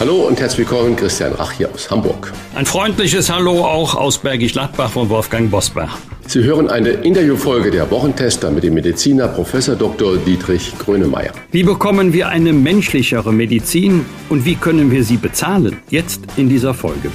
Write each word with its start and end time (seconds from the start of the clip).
Hallo 0.00 0.28
und 0.28 0.38
herzlich 0.38 0.70
willkommen, 0.70 0.94
Christian 0.94 1.32
Rach 1.32 1.50
hier 1.50 1.68
aus 1.74 1.90
Hamburg. 1.90 2.32
Ein 2.54 2.66
freundliches 2.66 3.30
Hallo 3.30 3.64
auch 3.64 3.96
aus 3.96 4.18
Bergisch 4.18 4.52
Gladbach 4.52 4.92
von 4.92 5.08
Wolfgang 5.08 5.50
Bosbach. 5.50 5.98
Sie 6.24 6.44
hören 6.44 6.70
eine 6.70 6.90
Interviewfolge 6.90 7.72
der 7.72 7.90
Wochentester 7.90 8.52
mit 8.52 8.62
dem 8.62 8.74
Mediziner 8.74 9.26
Professor 9.26 9.74
Dr. 9.74 10.16
Dietrich 10.18 10.72
Grönemeyer. 10.78 11.32
Wie 11.50 11.64
bekommen 11.64 12.12
wir 12.12 12.28
eine 12.28 12.52
menschlichere 12.52 13.32
Medizin 13.32 14.04
und 14.28 14.44
wie 14.44 14.54
können 14.54 14.92
wir 14.92 15.02
sie 15.02 15.16
bezahlen? 15.16 15.78
Jetzt 15.90 16.20
in 16.36 16.48
dieser 16.48 16.74
Folge. 16.74 17.10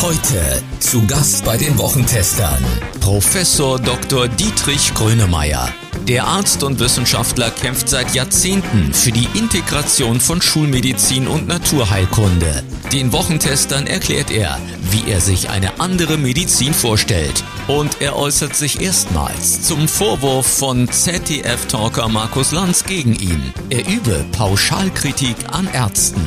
Heute 0.00 0.62
zu 0.78 1.06
Gast 1.06 1.44
bei 1.44 1.58
den 1.58 1.76
Wochentestern 1.76 2.64
Professor 3.02 3.78
Dr. 3.78 4.28
Dietrich 4.28 4.94
Grönemeyer. 4.94 5.68
Der 6.08 6.26
Arzt 6.26 6.62
und 6.62 6.80
Wissenschaftler 6.80 7.50
kämpft 7.50 7.88
seit 7.88 8.14
Jahrzehnten 8.14 8.92
für 8.92 9.10
die 9.10 9.26
Integration 9.32 10.20
von 10.20 10.42
Schulmedizin 10.42 11.26
und 11.26 11.48
Naturheilkunde. 11.48 12.62
Den 12.92 13.10
Wochentestern 13.12 13.86
erklärt 13.86 14.30
er, 14.30 14.58
wie 14.90 15.10
er 15.10 15.22
sich 15.22 15.48
eine 15.48 15.80
andere 15.80 16.18
Medizin 16.18 16.74
vorstellt. 16.74 17.42
Und 17.68 18.02
er 18.02 18.16
äußert 18.16 18.54
sich 18.54 18.82
erstmals 18.82 19.62
zum 19.62 19.88
Vorwurf 19.88 20.46
von 20.46 20.90
ZDF-Talker 20.90 22.08
Markus 22.08 22.52
Lanz 22.52 22.84
gegen 22.84 23.14
ihn. 23.14 23.54
Er 23.70 23.88
übe 23.88 24.26
Pauschalkritik 24.32 25.36
an 25.52 25.66
Ärzten. 25.72 26.26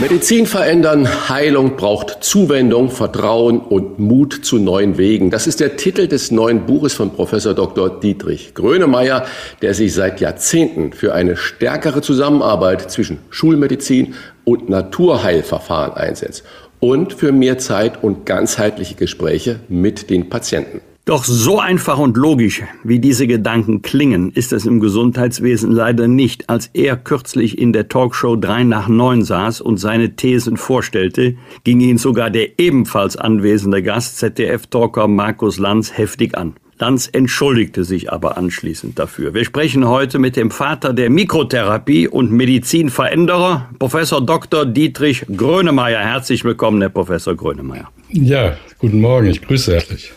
Medizin 0.00 0.46
verändern, 0.46 1.08
Heilung 1.28 1.76
braucht 1.76 2.24
Zuwendung, 2.24 2.90
Vertrauen 2.90 3.60
und 3.60 4.00
Mut 4.00 4.44
zu 4.44 4.58
neuen 4.58 4.98
Wegen. 4.98 5.30
Das 5.30 5.46
ist 5.46 5.60
der 5.60 5.76
Titel 5.76 6.08
des 6.08 6.32
neuen 6.32 6.66
Buches 6.66 6.94
von 6.94 7.12
Professor 7.12 7.54
Dr. 7.54 8.00
Dietrich 8.00 8.54
Grönemeyer, 8.54 9.24
der 9.62 9.72
sich 9.72 9.94
seit 9.94 10.20
Jahrzehnten 10.20 10.92
für 10.92 11.14
eine 11.14 11.36
stärkere 11.36 12.02
Zusammenarbeit 12.02 12.90
zwischen 12.90 13.20
Schulmedizin 13.30 14.14
und 14.42 14.68
Naturheilverfahren 14.68 15.92
einsetzt 15.94 16.42
und 16.80 17.12
für 17.12 17.30
mehr 17.30 17.58
Zeit 17.58 18.02
und 18.02 18.26
ganzheitliche 18.26 18.96
Gespräche 18.96 19.60
mit 19.68 20.10
den 20.10 20.28
Patienten. 20.28 20.80
Doch 21.06 21.24
so 21.24 21.60
einfach 21.60 21.98
und 21.98 22.16
logisch, 22.16 22.62
wie 22.82 22.98
diese 22.98 23.26
Gedanken 23.26 23.82
klingen, 23.82 24.32
ist 24.32 24.54
es 24.54 24.64
im 24.64 24.80
Gesundheitswesen 24.80 25.70
leider 25.70 26.08
nicht. 26.08 26.48
Als 26.48 26.70
er 26.72 26.96
kürzlich 26.96 27.58
in 27.58 27.74
der 27.74 27.88
Talkshow 27.88 28.36
3 28.36 28.64
nach 28.64 28.88
9 28.88 29.22
saß 29.22 29.60
und 29.60 29.76
seine 29.76 30.16
Thesen 30.16 30.56
vorstellte, 30.56 31.36
ging 31.62 31.80
ihn 31.80 31.98
sogar 31.98 32.30
der 32.30 32.58
ebenfalls 32.58 33.18
anwesende 33.18 33.82
Gast 33.82 34.16
ZDF-Talker 34.16 35.06
Markus 35.06 35.58
Lanz 35.58 35.94
heftig 35.94 36.38
an. 36.38 36.54
Lanz 36.78 37.10
entschuldigte 37.12 37.84
sich 37.84 38.10
aber 38.10 38.38
anschließend 38.38 38.98
dafür. 38.98 39.34
Wir 39.34 39.44
sprechen 39.44 39.86
heute 39.86 40.18
mit 40.18 40.36
dem 40.36 40.50
Vater 40.50 40.94
der 40.94 41.10
Mikrotherapie 41.10 42.08
und 42.08 42.32
Medizinveränderer, 42.32 43.68
Professor 43.78 44.24
Dr. 44.24 44.64
Dietrich 44.64 45.26
Grönemeyer. 45.36 46.00
Herzlich 46.00 46.44
willkommen, 46.44 46.80
Herr 46.80 46.88
Professor 46.88 47.34
Grönemeyer. 47.34 47.90
Ja, 48.08 48.56
guten 48.78 49.02
Morgen, 49.02 49.26
ich 49.26 49.42
grüße 49.42 49.74
herzlich. 49.74 50.14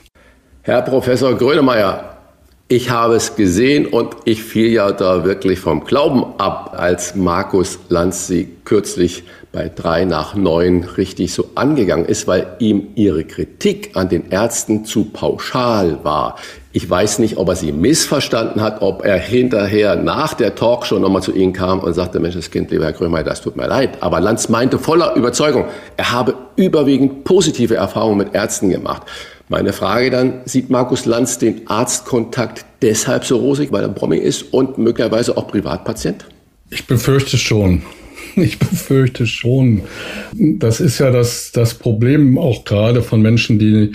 Herr 0.67 0.81
Professor 0.81 1.33
Grönemeyer, 1.33 2.17
ich 2.67 2.89
habe 2.89 3.15
es 3.15 3.37
gesehen 3.37 3.85
und 3.85 4.17
ich 4.25 4.43
fiel 4.43 4.69
ja 4.69 4.91
da 4.91 5.23
wirklich 5.23 5.61
vom 5.61 5.85
Glauben 5.85 6.25
ab, 6.39 6.75
als 6.77 7.15
Markus 7.15 7.79
Lanz 7.87 8.27
Sie 8.27 8.49
kürzlich 8.65 9.23
bei 9.53 9.71
drei 9.73 10.03
nach 10.03 10.35
neun 10.35 10.83
richtig 10.83 11.31
so 11.31 11.51
angegangen 11.55 12.05
ist, 12.05 12.27
weil 12.27 12.47
ihm 12.59 12.89
Ihre 12.95 13.23
Kritik 13.23 13.91
an 13.93 14.09
den 14.09 14.29
Ärzten 14.29 14.83
zu 14.83 15.05
pauschal 15.05 15.99
war. 16.03 16.35
Ich 16.73 16.89
weiß 16.89 17.19
nicht, 17.19 17.37
ob 17.37 17.47
er 17.47 17.55
Sie 17.55 17.71
missverstanden 17.71 18.61
hat, 18.61 18.81
ob 18.81 19.05
er 19.05 19.17
hinterher 19.17 19.95
nach 19.95 20.33
der 20.33 20.53
Talkshow 20.53 20.99
nochmal 20.99 21.23
zu 21.23 21.31
Ihnen 21.31 21.53
kam 21.53 21.79
und 21.79 21.93
sagte, 21.93 22.19
Mensch, 22.19 22.35
das 22.35 22.51
Kind, 22.51 22.71
lieber 22.71 22.83
Herr 22.83 22.91
Grönemeyer, 22.91 23.23
das 23.23 23.39
tut 23.39 23.55
mir 23.55 23.67
leid. 23.67 23.99
Aber 24.01 24.19
Lanz 24.19 24.49
meinte 24.49 24.77
voller 24.77 25.15
Überzeugung, 25.15 25.63
er 25.95 26.11
habe 26.11 26.35
überwiegend 26.57 27.23
positive 27.23 27.75
Erfahrungen 27.75 28.17
mit 28.17 28.35
Ärzten 28.35 28.69
gemacht. 28.69 29.03
Meine 29.49 29.71
Frage 29.71 30.09
dann, 30.09 30.41
sieht 30.45 30.69
Markus 30.69 31.05
Lanz 31.05 31.37
den 31.37 31.67
Arztkontakt 31.67 32.65
deshalb 32.81 33.23
so 33.23 33.37
rosig, 33.37 33.71
weil 33.71 33.83
er 33.83 33.89
Promi 33.89 34.17
ist 34.17 34.53
und 34.53 34.77
möglicherweise 34.77 35.37
auch 35.37 35.47
Privatpatient? 35.47 36.25
Ich 36.69 36.85
befürchte 36.85 37.37
schon. 37.37 37.83
Ich 38.35 38.59
befürchte 38.59 39.25
schon. 39.25 39.81
Das 40.33 40.79
ist 40.79 40.99
ja 40.99 41.09
das, 41.09 41.51
das 41.53 41.73
Problem 41.73 42.37
auch 42.37 42.65
gerade 42.65 43.01
von 43.01 43.19
Menschen, 43.19 43.57
die 43.57 43.93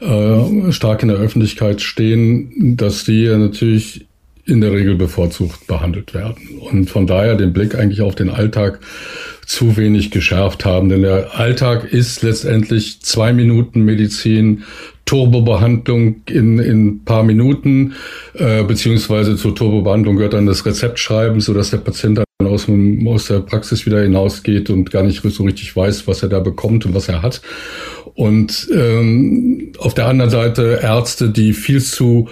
äh, 0.00 0.72
stark 0.72 1.02
in 1.02 1.08
der 1.08 1.18
Öffentlichkeit 1.18 1.82
stehen, 1.82 2.78
dass 2.78 3.04
die 3.04 3.24
ja 3.24 3.36
natürlich 3.36 4.06
in 4.44 4.60
der 4.60 4.72
Regel 4.72 4.96
bevorzugt 4.96 5.66
behandelt 5.66 6.14
werden. 6.14 6.58
Und 6.70 6.90
von 6.90 7.06
daher 7.06 7.36
den 7.36 7.52
Blick 7.52 7.74
eigentlich 7.74 8.00
auf 8.00 8.14
den 8.14 8.30
Alltag 8.30 8.80
zu 9.46 9.76
wenig 9.76 10.10
geschärft 10.10 10.64
haben. 10.64 10.88
Denn 10.88 11.02
der 11.02 11.38
Alltag 11.38 11.84
ist 11.84 12.22
letztendlich 12.22 13.02
zwei 13.02 13.32
Minuten 13.32 13.82
Medizin, 13.82 14.64
Turbobehandlung 15.04 16.22
in 16.28 16.58
in 16.58 17.04
paar 17.04 17.22
Minuten, 17.22 17.94
äh, 18.34 18.62
beziehungsweise 18.62 19.36
zur 19.36 19.54
Turbobehandlung 19.54 20.16
gehört 20.16 20.34
dann 20.34 20.46
das 20.46 20.64
Rezeptschreiben, 20.64 21.40
so 21.40 21.54
dass 21.54 21.70
der 21.70 21.78
Patient 21.78 22.18
dann 22.18 22.48
aus, 22.48 22.66
aus 23.06 23.26
der 23.26 23.40
Praxis 23.40 23.86
wieder 23.86 24.02
hinausgeht 24.02 24.70
und 24.70 24.90
gar 24.90 25.02
nicht 25.02 25.22
so 25.22 25.44
richtig 25.44 25.74
weiß, 25.74 26.06
was 26.06 26.22
er 26.22 26.28
da 26.28 26.40
bekommt 26.40 26.86
und 26.86 26.94
was 26.94 27.08
er 27.08 27.22
hat. 27.22 27.42
Und 28.14 28.68
ähm, 28.72 29.72
auf 29.78 29.94
der 29.94 30.06
anderen 30.06 30.30
Seite 30.30 30.80
Ärzte, 30.82 31.30
die 31.30 31.52
viel 31.52 31.82
zu 31.82 32.28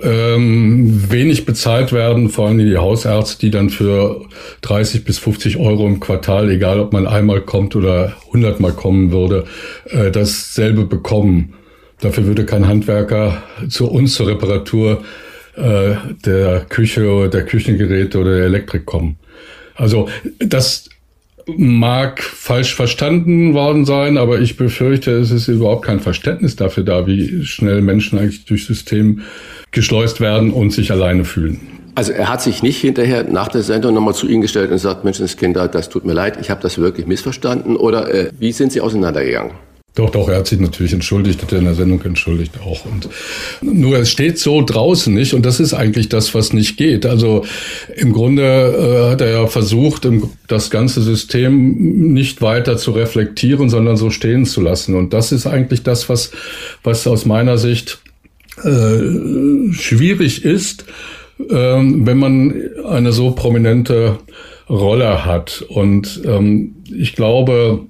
ähm, 0.00 1.10
wenig 1.10 1.46
bezahlt 1.46 1.92
werden, 1.92 2.28
vor 2.28 2.48
allem 2.48 2.58
die 2.58 2.76
Hausärzte, 2.76 3.40
die 3.40 3.50
dann 3.50 3.70
für 3.70 4.24
30 4.62 5.04
bis 5.04 5.18
50 5.18 5.56
Euro 5.56 5.86
im 5.86 6.00
Quartal, 6.00 6.50
egal 6.50 6.80
ob 6.80 6.92
man 6.92 7.06
einmal 7.06 7.40
kommt 7.40 7.74
oder 7.74 8.16
100 8.26 8.60
Mal 8.60 8.72
kommen 8.72 9.10
würde, 9.10 9.44
äh, 9.86 10.10
dasselbe 10.10 10.84
bekommen. 10.84 11.54
Dafür 12.00 12.26
würde 12.26 12.44
kein 12.44 12.66
Handwerker 12.66 13.42
zu 13.68 13.90
uns 13.90 14.14
zur 14.14 14.28
Reparatur 14.28 15.04
äh, 15.56 15.94
der 16.24 16.66
Küche 16.68 17.08
oder 17.10 17.28
der 17.28 17.44
Küchengeräte 17.44 18.18
oder 18.18 18.36
der 18.36 18.46
Elektrik 18.46 18.86
kommen. 18.86 19.16
Also 19.74 20.08
das 20.38 20.88
mag 21.46 22.22
falsch 22.22 22.74
verstanden 22.74 23.54
worden 23.54 23.84
sein, 23.84 24.16
aber 24.16 24.40
ich 24.40 24.56
befürchte, 24.56 25.12
es 25.12 25.30
ist 25.30 25.48
überhaupt 25.48 25.84
kein 25.84 26.00
Verständnis 26.00 26.56
dafür 26.56 26.84
da, 26.84 27.06
wie 27.06 27.44
schnell 27.44 27.82
Menschen 27.82 28.18
eigentlich 28.18 28.44
durchs 28.46 28.66
System 28.66 29.22
geschleust 29.70 30.20
werden 30.20 30.52
und 30.52 30.72
sich 30.72 30.90
alleine 30.90 31.24
fühlen. 31.24 31.60
Also 31.96 32.12
er 32.12 32.28
hat 32.28 32.42
sich 32.42 32.62
nicht 32.62 32.80
hinterher 32.80 33.24
nach 33.24 33.48
der 33.48 33.62
Sendung 33.62 33.94
nochmal 33.94 34.14
zu 34.14 34.26
Ihnen 34.26 34.40
gestellt 34.40 34.72
und 34.72 34.78
sagt, 34.78 35.04
Menschenskinder, 35.04 35.68
das 35.68 35.88
tut 35.88 36.04
mir 36.04 36.12
leid, 36.12 36.38
ich 36.40 36.50
habe 36.50 36.60
das 36.60 36.78
wirklich 36.78 37.06
missverstanden. 37.06 37.76
Oder 37.76 38.12
äh, 38.12 38.30
wie 38.38 38.50
sind 38.50 38.72
Sie 38.72 38.80
auseinandergegangen? 38.80 39.52
Doch, 39.96 40.10
doch, 40.10 40.28
er 40.28 40.38
hat 40.38 40.48
sich 40.48 40.58
natürlich 40.58 40.92
entschuldigt, 40.92 41.40
hat 41.40 41.52
er 41.52 41.60
in 41.60 41.66
der 41.66 41.76
Sendung 41.76 42.02
entschuldigt 42.02 42.58
auch. 42.60 42.84
Und 42.84 43.08
nur 43.62 43.96
es 43.96 44.10
steht 44.10 44.40
so 44.40 44.60
draußen 44.60 45.14
nicht 45.14 45.34
und 45.34 45.46
das 45.46 45.60
ist 45.60 45.72
eigentlich 45.72 46.08
das, 46.08 46.34
was 46.34 46.52
nicht 46.52 46.76
geht. 46.76 47.06
Also 47.06 47.44
im 47.94 48.12
Grunde 48.12 48.42
äh, 48.42 49.10
hat 49.12 49.20
er 49.20 49.30
ja 49.30 49.46
versucht, 49.46 50.08
das 50.48 50.70
ganze 50.70 51.00
System 51.00 52.12
nicht 52.12 52.42
weiter 52.42 52.76
zu 52.76 52.90
reflektieren, 52.90 53.70
sondern 53.70 53.96
so 53.96 54.10
stehen 54.10 54.46
zu 54.46 54.60
lassen. 54.62 54.96
Und 54.96 55.12
das 55.12 55.30
ist 55.30 55.46
eigentlich 55.46 55.84
das, 55.84 56.08
was, 56.08 56.32
was 56.82 57.06
aus 57.06 57.24
meiner 57.24 57.56
Sicht 57.56 58.00
äh, 58.64 59.72
schwierig 59.72 60.44
ist, 60.44 60.86
äh, 61.38 61.54
wenn 61.54 62.18
man 62.18 62.52
eine 62.84 63.12
so 63.12 63.30
prominente 63.30 64.18
Rolle 64.68 65.24
hat. 65.24 65.64
Und 65.68 66.20
ähm, 66.24 66.74
ich 66.92 67.14
glaube, 67.14 67.86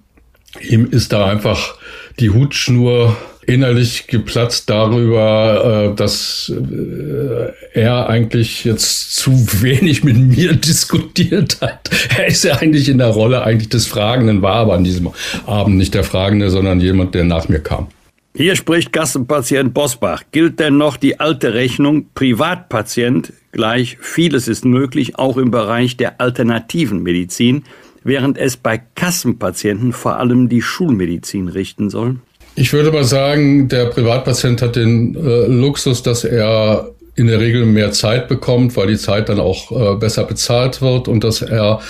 ihm 0.61 0.87
ist 0.91 1.13
da 1.13 1.27
einfach 1.27 1.77
die 2.21 2.31
Hutschnur 2.31 3.17
innerlich 3.47 4.07
geplatzt 4.07 4.71
darüber, 4.71 5.91
äh, 5.93 5.97
dass 5.97 6.51
äh, 6.51 7.79
er 7.79 8.09
eigentlich 8.09 8.65
jetzt 8.65 9.17
zu 9.17 9.33
wenig 9.63 10.05
mit 10.05 10.17
mir 10.17 10.55
diskutiert 10.55 11.61
hat. 11.61 11.91
Er 12.17 12.27
ist 12.27 12.45
ja 12.45 12.57
eigentlich 12.57 12.89
in 12.89 12.99
der 12.99 13.09
Rolle 13.09 13.43
eigentlich 13.43 13.69
des 13.69 13.87
Fragenden, 13.87 14.43
war 14.43 14.55
aber 14.55 14.75
an 14.75 14.85
diesem 14.85 15.11
Abend 15.47 15.77
nicht 15.77 15.95
der 15.95 16.05
Fragende, 16.05 16.51
sondern 16.51 16.81
jemand, 16.81 17.15
der 17.15 17.25
nach 17.25 17.49
mir 17.49 17.61
kam. 17.61 17.89
Hier 18.37 18.57
spricht 18.57 18.93
Gassenpatient 18.93 19.75
Bosbach. 19.75 20.25
Gilt 20.33 20.59
denn 20.59 20.77
noch 20.77 20.97
die 20.97 21.21
alte 21.21 21.55
Rechnung 21.55 22.07
Privatpatient 22.15 23.33
gleich 23.53 23.97
vieles 24.01 24.49
ist 24.49 24.65
möglich, 24.65 25.17
auch 25.17 25.37
im 25.37 25.53
Bereich 25.53 25.97
der 25.97 26.21
alternativen 26.21 27.05
Medizin? 27.05 27.63
Während 28.05 28.39
es 28.39 28.57
bei 28.57 28.81
Kassenpatienten 28.95 29.93
vor 29.93 30.19
allem 30.19 30.49
die 30.49 30.63
Schulmedizin 30.63 31.49
richten 31.49 31.91
soll? 31.91 32.17
Ich 32.57 32.73
würde 32.73 32.93
mal 32.93 33.05
sagen, 33.05 33.69
der 33.69 33.87
Privatpatient 33.87 34.63
hat 34.63 34.77
den 34.77 35.17
äh, 35.17 35.47
Luxus, 35.47 36.03
dass 36.05 36.23
er 36.23 36.95
in 37.17 37.29
der 37.29 37.41
Regel 37.41 37.65
mehr 37.65 37.93
Zeit 37.93 38.29
bekommt, 38.29 38.77
weil 38.77 38.89
die 38.89 38.97
Zeit 38.97 39.29
dann 39.29 39.39
auch 39.39 39.71
äh, 39.71 39.97
besser 39.97 40.25
bezahlt 40.25 40.83
wird 40.83 41.07
und 41.07 41.23
dass 41.23 41.43
er 41.43 41.81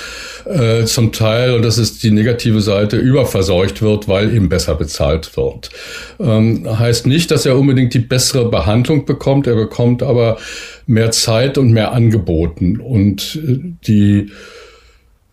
äh, 0.45 0.85
zum 0.85 1.13
Teil, 1.13 1.55
und 1.55 1.63
das 1.63 1.79
ist 1.79 2.03
die 2.03 2.11
negative 2.11 2.61
Seite, 2.61 2.99
überverseucht 2.99 3.81
wird, 3.81 4.07
weil 4.07 4.35
ihm 4.35 4.51
besser 4.51 4.75
bezahlt 4.75 5.37
wird. 5.37 5.71
Ähm, 6.21 6.79
heißt 6.79 7.07
nicht, 7.07 7.31
dass 7.31 7.47
er 7.47 7.59
unbedingt 7.59 7.95
die 7.95 8.01
bessere 8.01 8.51
Behandlung 8.51 9.07
bekommt, 9.07 9.47
er 9.47 9.57
bekommt 9.57 10.03
aber 10.03 10.37
mehr 10.87 11.11
Zeit 11.11 11.57
und 11.57 11.73
mehr 11.73 11.93
Angeboten 11.93 12.81
und 12.81 13.41
äh, 13.43 13.61
die 13.87 14.31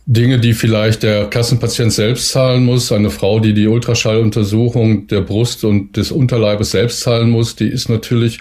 Dinge, 0.05 0.39
die 0.39 0.53
vielleicht 0.53 1.03
der 1.03 1.25
Kassenpatient 1.25 1.93
selbst 1.93 2.29
zahlen 2.29 2.65
muss, 2.65 2.91
eine 2.91 3.09
Frau, 3.09 3.39
die 3.39 3.53
die 3.53 3.67
Ultraschalluntersuchung 3.67 5.07
der 5.07 5.21
Brust 5.21 5.63
und 5.63 5.95
des 5.95 6.11
Unterleibes 6.11 6.71
selbst 6.71 7.01
zahlen 7.01 7.29
muss, 7.29 7.55
die 7.55 7.67
ist 7.67 7.87
natürlich 7.87 8.39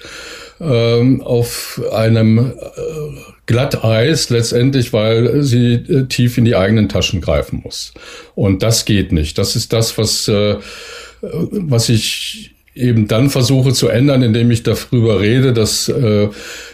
ähm, 0.61 1.23
auf 1.23 1.81
einem 1.93 2.39
äh, 2.39 2.53
Glatteis 3.47 4.31
letztendlich, 4.31 4.93
weil 4.93 5.43
sie 5.43 5.75
äh, 5.75 6.07
tief 6.07 6.39
in 6.39 6.45
die 6.45 6.57
eigenen 6.57 6.89
Taschen 6.89 7.21
greifen 7.21 7.61
muss. 7.65 7.93
Und 8.35 8.63
das 8.63 8.85
geht 8.85 9.13
nicht. 9.13 9.39
Das 9.39 9.57
ist 9.57 9.73
das, 9.73 9.99
was, 9.99 10.29
äh, 10.29 10.57
was 11.21 11.89
ich 11.89 12.53
eben 12.75 13.09
dann 13.09 13.31
versuche 13.31 13.73
zu 13.73 13.89
ändern, 13.89 14.23
indem 14.23 14.51
ich 14.51 14.63
darüber 14.63 15.21
rede, 15.21 15.53
dass 15.53 15.89
äh, 15.89 16.29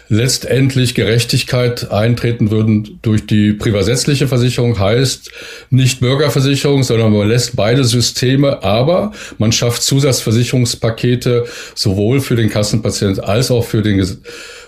letztendlich 0.09 0.95
Gerechtigkeit 0.95 1.91
eintreten 1.91 2.51
würden 2.51 2.99
durch 3.01 3.25
die 3.25 3.53
privatsätzliche 3.53 4.27
Versicherung, 4.27 4.79
heißt 4.79 5.31
nicht 5.69 5.99
Bürgerversicherung, 5.99 6.83
sondern 6.83 7.13
man 7.13 7.27
lässt 7.27 7.55
beide 7.55 7.83
Systeme, 7.83 8.63
aber 8.63 9.11
man 9.37 9.51
schafft 9.51 9.83
Zusatzversicherungspakete 9.83 11.45
sowohl 11.75 12.21
für 12.21 12.35
den 12.35 12.49
Kassenpatient 12.49 13.23
als 13.23 13.51
auch 13.51 13.65
für 13.65 13.81
den 13.81 13.99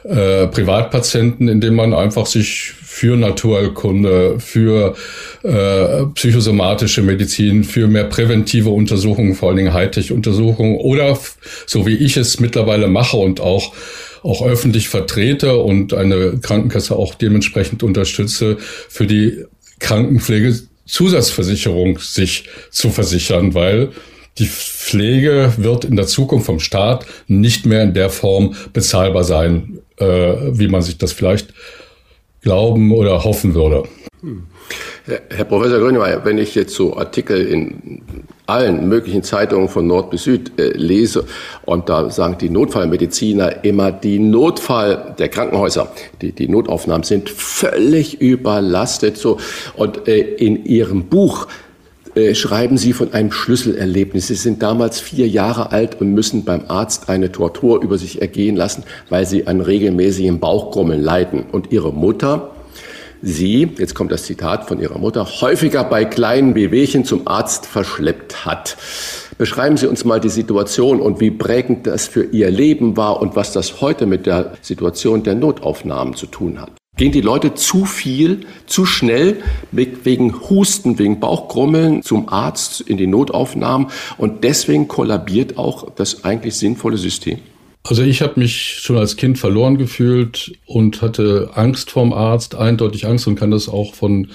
äh, 0.04 0.48
Privatpatienten, 0.48 1.48
indem 1.48 1.76
man 1.76 1.94
einfach 1.94 2.26
sich 2.26 2.74
für 2.82 3.16
Naturheilkunde, 3.16 4.40
für 4.40 4.96
äh, 5.44 6.06
psychosomatische 6.16 7.02
Medizin, 7.02 7.64
für 7.64 7.88
mehr 7.88 8.06
präventive 8.06 8.70
Untersuchungen, 8.70 9.36
vor 9.36 9.50
allen 9.50 9.58
Dingen 9.58 9.74
Hightech-Untersuchungen 9.74 10.78
oder 10.78 11.18
so 11.66 11.86
wie 11.86 11.96
ich 11.96 12.18
es 12.18 12.40
mittlerweile 12.40 12.88
mache 12.88 13.18
und 13.18 13.40
auch 13.40 13.74
auch 14.24 14.46
öffentlich 14.46 14.90
vertrete 14.90 15.58
und 15.58 15.94
eine 15.94 16.40
Krankenkasse 16.40 16.96
auch 16.96 17.16
dementsprechend 17.16 17.84
unterstütze, 17.84 18.58
für 18.60 19.08
die 19.08 19.46
Krankenpflegezusatzversicherung 19.80 22.00
sich 22.00 22.50
zu 22.70 22.90
versichern, 22.90 23.54
weil 23.54 23.92
die 24.38 24.48
Pflege 24.48 25.54
wird 25.58 25.86
in 25.86 25.96
der 25.96 26.08
Zukunft 26.08 26.46
vom 26.46 26.60
Staat 26.60 27.06
nicht 27.28 27.66
mehr 27.66 27.84
in 27.84 27.94
der 27.94 28.10
Form 28.10 28.56
bezahlbar 28.74 29.24
sein, 29.24 29.80
äh, 29.98 30.06
wie 30.06 30.68
man 30.68 30.82
sich 30.82 30.98
das 30.98 31.12
vielleicht 31.12 31.54
glauben 32.42 32.92
oder 32.92 33.24
hoffen 33.24 33.54
würde. 33.54 33.84
Hm. 34.22 34.48
Herr 35.30 35.46
Professor 35.46 35.80
Grönemeyer, 35.80 36.24
wenn 36.24 36.38
ich 36.38 36.56
jetzt 36.56 36.76
so 36.76 36.96
Artikel 36.98 37.46
in 37.46 38.02
allen 38.46 38.88
möglichen 38.88 39.24
Zeitungen 39.24 39.70
von 39.70 39.88
Nord 39.88 40.10
bis 40.10 40.24
Süd 40.24 40.60
äh, 40.60 40.70
lese 40.70 41.26
und 41.66 41.88
da 41.90 42.10
sagen 42.10 42.38
die 42.40 42.50
Notfallmediziner 42.50 43.64
immer, 43.64 43.92
die 43.92 44.20
Notfall 44.20 45.16
der 45.18 45.30
Krankenhäuser, 45.30 45.92
die, 46.22 46.32
die 46.32 46.48
Notaufnahmen 46.48 47.04
sind 47.04 47.30
völlig 47.30 48.22
überlastet. 48.22 49.18
So. 49.18 49.38
Und 49.76 50.08
äh, 50.08 50.20
in 50.20 50.66
Ihrem 50.66 51.06
Buch 51.06 51.48
äh, 52.16 52.34
schreiben 52.34 52.78
Sie 52.78 52.94
von 52.94 53.14
einem 53.14 53.32
Schlüsselerlebnis. 53.32 54.28
Sie 54.28 54.36
sind 54.36 54.64
damals 54.64 55.00
vier 55.00 55.28
Jahre 55.28 55.72
alt 55.72 56.02
und 56.02 56.14
müssen 56.14 56.44
beim 56.44 56.64
Arzt 56.68 57.08
eine 57.10 57.32
Tortur 57.32 57.82
über 57.82 57.98
sich 57.98 58.22
ergehen 58.22 58.56
lassen, 58.56 58.84
weil 59.10 59.26
Sie 59.26 59.46
an 59.46 59.62
regelmäßigem 59.62 60.40
Bauchgrummeln 60.40 61.02
leiden. 61.02 61.46
Und 61.52 61.72
Ihre 61.72 61.94
Mutter, 61.94 62.52
Sie, 63.22 63.70
jetzt 63.78 63.96
kommt 63.96 64.12
das 64.12 64.24
Zitat 64.24 64.68
von 64.68 64.80
Ihrer 64.80 64.98
Mutter, 64.98 65.26
häufiger 65.26 65.84
bei 65.84 66.06
kleinen 66.06 66.56
Wehwehchen 66.56 67.04
zum 67.04 67.28
Arzt 67.28 67.66
verschleppt 67.66 68.46
hat. 68.46 68.78
Beschreiben 69.38 69.78
Sie 69.78 69.88
uns 69.88 70.06
mal 70.06 70.20
die 70.20 70.30
Situation 70.30 71.02
und 71.02 71.20
wie 71.20 71.32
prägend 71.32 71.86
das 71.88 72.08
für 72.08 72.24
Ihr 72.24 72.50
Leben 72.50 72.98
war 72.98 73.22
und 73.22 73.36
was 73.36 73.52
das 73.52 73.82
heute 73.82 74.06
mit 74.06 74.26
der 74.26 74.54
Situation 74.62 75.24
der 75.24 75.36
Notaufnahmen 75.36 76.16
zu 76.16 76.28
tun 76.28 76.62
hat. 76.62 76.72
Gehen 76.98 77.12
die 77.12 77.22
Leute 77.22 77.54
zu 77.54 77.86
viel, 77.86 78.42
zu 78.66 78.86
schnell 78.86 79.38
wegen 79.72 80.50
Husten, 80.50 81.00
wegen 81.00 81.20
Bauchgrummeln 81.22 82.04
zum 82.04 82.28
Arzt 82.28 82.82
in 82.82 82.98
die 82.98 83.08
Notaufnahmen 83.08 83.88
und 84.18 84.44
deswegen 84.44 84.88
kollabiert 84.90 85.58
auch 85.58 85.90
das 85.92 86.26
eigentlich 86.26 86.56
sinnvolle 86.56 86.98
System? 86.98 87.40
Also 87.90 88.04
ich 88.04 88.22
habe 88.22 88.40
mich 88.40 88.78
schon 88.82 88.98
als 88.98 89.18
Kind 89.18 89.40
verloren 89.40 89.80
gefühlt 89.80 90.54
und 90.68 91.02
hatte 91.02 91.50
Angst 91.56 91.90
vorm 91.90 92.14
Arzt, 92.14 92.54
eindeutig 92.54 93.08
Angst 93.08 93.26
und 93.26 93.34
kann 93.34 93.50
das 93.50 93.68
auch 93.68 93.96
von 93.96 94.28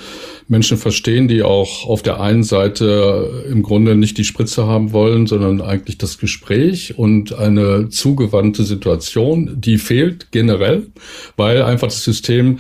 Menschen 0.49 0.77
verstehen, 0.77 1.29
die 1.29 1.45
auch 1.45 1.87
auf 1.87 2.03
der 2.03 2.21
einen 2.21 2.43
Seite 2.43 3.45
im 3.49 3.63
Grunde 3.63 3.95
nicht 3.95 4.19
die 4.19 4.25
Spritze 4.25 4.67
haben 4.67 4.93
wollen, 4.93 5.29
sondern 5.29 5.61
eigentlich 5.61 5.99
das 5.99 6.19
Gespräch 6.19 6.99
und 6.99 7.39
eine 7.39 7.91
zugewandte 7.91 8.65
Situation, 8.65 9.53
die 9.61 9.79
fehlt 9.79 10.33
generell, 10.33 10.89
weil 11.37 11.63
einfach 11.63 11.87
das 11.87 12.03
System 12.03 12.59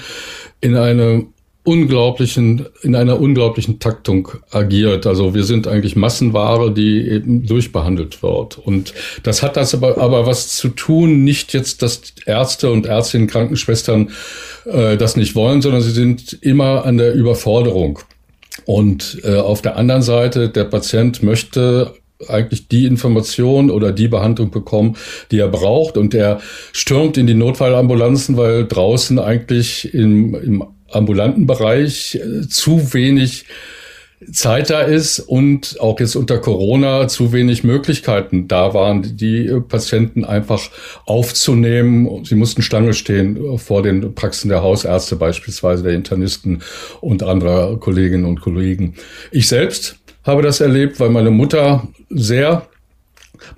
in 0.61 0.77
eine 0.77 1.27
unglaublichen, 1.65 2.67
in 2.83 2.95
einer 2.95 3.19
unglaublichen 3.19 3.81
Taktung 3.81 4.29
agiert. 4.51 5.07
Also 5.07 5.35
wir 5.35 5.45
sind 5.45 5.67
eigentlich 5.67 5.97
Massenware, 5.97 6.71
die 6.71 7.01
eben 7.09 7.47
durchbehandelt 7.47 8.23
wird. 8.23 8.59
Und 8.59 8.93
das 9.23 9.43
hat 9.43 9.57
das 9.57 9.75
aber, 9.75 9.97
aber 9.97 10.27
was 10.27 10.49
zu 10.51 10.69
tun, 10.69 11.25
nicht 11.25 11.55
jetzt, 11.55 11.81
dass 11.81 12.03
Ärzte 12.27 12.71
und 12.71 12.85
Ärztinnen, 12.85 13.29
Krankenschwestern 13.29 14.11
äh, 14.67 14.99
das 14.99 15.17
nicht 15.17 15.35
wollen, 15.35 15.63
sondern 15.63 15.81
sie 15.81 15.93
sind 15.93 16.35
immer 16.43 16.85
an 16.85 16.99
der 16.99 17.15
Überforderung. 17.15 17.99
Und 18.67 19.21
äh, 19.25 19.37
auf 19.37 19.63
der 19.63 19.77
anderen 19.77 20.03
Seite, 20.03 20.51
der 20.51 20.65
Patient 20.65 21.23
möchte 21.23 21.95
eigentlich 22.29 22.69
die 22.69 22.85
Information 22.85 23.71
oder 23.71 23.91
die 23.91 24.09
Behandlung 24.09 24.51
bekommen, 24.51 24.97
die 25.31 25.39
er 25.39 25.49
braucht. 25.49 25.97
Und 25.97 26.15
er 26.15 26.41
stürmt 26.73 27.17
in 27.17 27.27
die 27.27 27.35
Notfallambulanzen, 27.35 28.37
weil 28.37 28.67
draußen 28.67 29.19
eigentlich 29.19 29.93
im, 29.95 30.35
im 30.35 30.65
ambulanten 30.95 31.47
Bereich 31.47 32.17
äh, 32.17 32.49
zu 32.49 32.95
wenig 32.95 33.47
Zeit 34.33 34.71
da 34.71 34.81
ist 34.81 35.19
und 35.19 35.81
auch 35.81 36.01
jetzt 36.01 36.17
unter 36.17 36.39
Corona 36.39 37.09
zu 37.09 37.33
wenig 37.33 37.65
Möglichkeiten 37.65 38.49
da 38.49 38.75
waren, 38.75 39.17
die 39.17 39.47
äh, 39.47 39.61
Patienten 39.61 40.25
einfach 40.25 40.71
aufzunehmen. 41.07 42.25
Sie 42.25 42.35
mussten 42.35 42.63
Stange 42.63 42.95
stehen 42.95 43.59
vor 43.59 43.83
den 43.83 44.15
Praxen 44.15 44.49
der 44.49 44.63
Hausärzte 44.63 45.17
beispielsweise, 45.17 45.83
der 45.83 45.93
Internisten 45.93 46.63
und 47.01 47.23
anderer 47.23 47.79
Kolleginnen 47.79 48.25
und 48.25 48.41
Kollegen. 48.41 48.95
Ich 49.31 49.49
selbst 49.49 49.97
habe 50.23 50.43
das 50.43 50.61
erlebt, 50.61 51.01
weil 51.01 51.11
meine 51.11 51.31
Mutter 51.31 51.89
sehr 52.09 52.67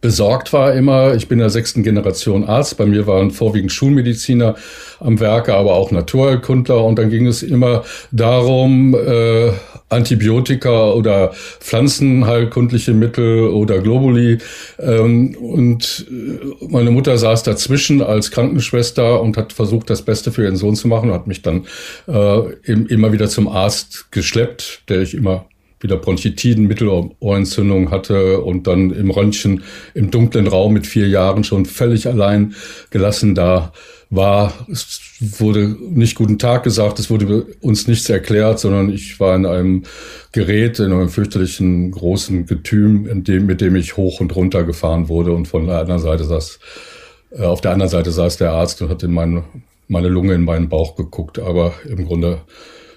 besorgt 0.00 0.52
war 0.52 0.75
immer. 0.75 1.14
Ich 1.14 1.28
bin 1.28 1.38
der 1.38 1.50
sechsten 1.50 1.83
Generation 1.83 2.45
Arzt. 2.45 2.76
Bei 2.76 2.87
mir 2.87 3.07
waren 3.07 3.31
vorwiegend 3.31 3.73
Schulmediziner 3.73 4.55
am 5.00 5.21
Werke, 5.21 5.55
aber 5.55 5.75
auch 5.75 5.90
Naturheilkundler. 5.90 6.85
Und 6.85 6.99
dann 6.99 7.11
ging 7.11 7.26
es 7.26 7.43
immer 7.43 7.85
darum, 8.11 8.95
äh, 8.95 9.52
Antibiotika 9.88 10.90
oder 10.90 11.33
pflanzenheilkundliche 11.61 12.93
Mittel 12.93 13.49
oder 13.49 13.81
Globuli. 13.81 14.38
Ähm, 14.78 15.37
und 15.37 16.07
äh, 16.11 16.66
meine 16.69 16.90
Mutter 16.90 17.16
saß 17.16 17.45
dazwischen 17.45 18.02
als 18.02 18.31
Krankenschwester 18.31 19.21
und 19.21 19.37
hat 19.37 19.52
versucht, 19.52 19.90
das 19.90 20.02
Beste 20.02 20.33
für 20.33 20.45
ihren 20.45 20.57
Sohn 20.57 20.75
zu 20.75 20.88
machen, 20.88 21.12
hat 21.12 21.26
mich 21.26 21.43
dann 21.43 21.66
äh, 22.09 22.73
immer 22.73 23.12
wieder 23.12 23.28
zum 23.28 23.49
Arzt 23.49 24.11
geschleppt, 24.11 24.83
der 24.88 25.00
ich 25.02 25.14
immer 25.14 25.47
wieder 25.80 25.97
Bronchitiden, 25.97 26.66
Mittelohrentzündung 26.66 27.90
hatte 27.90 28.40
und 28.40 28.66
dann 28.66 28.90
im 28.90 29.11
Röntgen 29.11 29.62
im 29.95 30.11
dunklen 30.11 30.47
Raum 30.47 30.73
mit 30.73 30.87
vier 30.87 31.09
Jahren 31.09 31.45
schon 31.45 31.66
völlig 31.66 32.06
allein 32.06 32.54
gelassen 32.90 33.35
da 33.35 33.73
war. 34.09 34.52
Es 34.71 35.00
wurde 35.38 35.76
nicht 35.80 36.14
guten 36.14 36.38
Tag 36.38 36.62
gesagt, 36.62 36.99
es 36.99 37.11
wurde 37.11 37.47
uns 37.61 37.88
nichts 37.88 38.09
erklärt, 38.09 38.59
sondern 38.59 38.90
ich 38.90 39.18
war 39.21 39.35
in 39.37 39.47
einem 39.47 39.83
Gerät, 40.33 40.78
in 40.78 40.92
einem 40.92 41.09
fürchterlichen 41.09 41.90
großen 41.90 42.47
Getüm, 42.47 43.25
dem, 43.25 43.47
mit 43.47 43.61
dem 43.61 43.76
ich 43.76 43.97
hoch 43.97 44.21
und 44.21 44.35
runter 44.37 44.64
gefahren 44.64 45.09
wurde 45.09 45.33
und 45.33 45.49
von 45.49 45.66
der 45.66 45.80
anderen 45.80 46.00
Seite 46.00 46.25
saß, 46.25 46.59
äh, 47.33 47.42
auf 47.42 47.61
der 47.61 47.73
anderen 47.73 47.90
Seite 47.90 48.12
saß 48.12 48.37
der 48.38 48.52
Arzt 48.52 48.80
und 48.83 48.90
hat 48.90 49.02
in 49.02 49.12
meine, 49.12 49.45
meine 49.88 50.09
Lunge 50.09 50.35
in 50.35 50.45
meinen 50.45 50.68
Bauch 50.68 50.97
geguckt, 50.97 51.38
aber 51.38 51.75
im 51.88 52.06
Grunde 52.06 52.42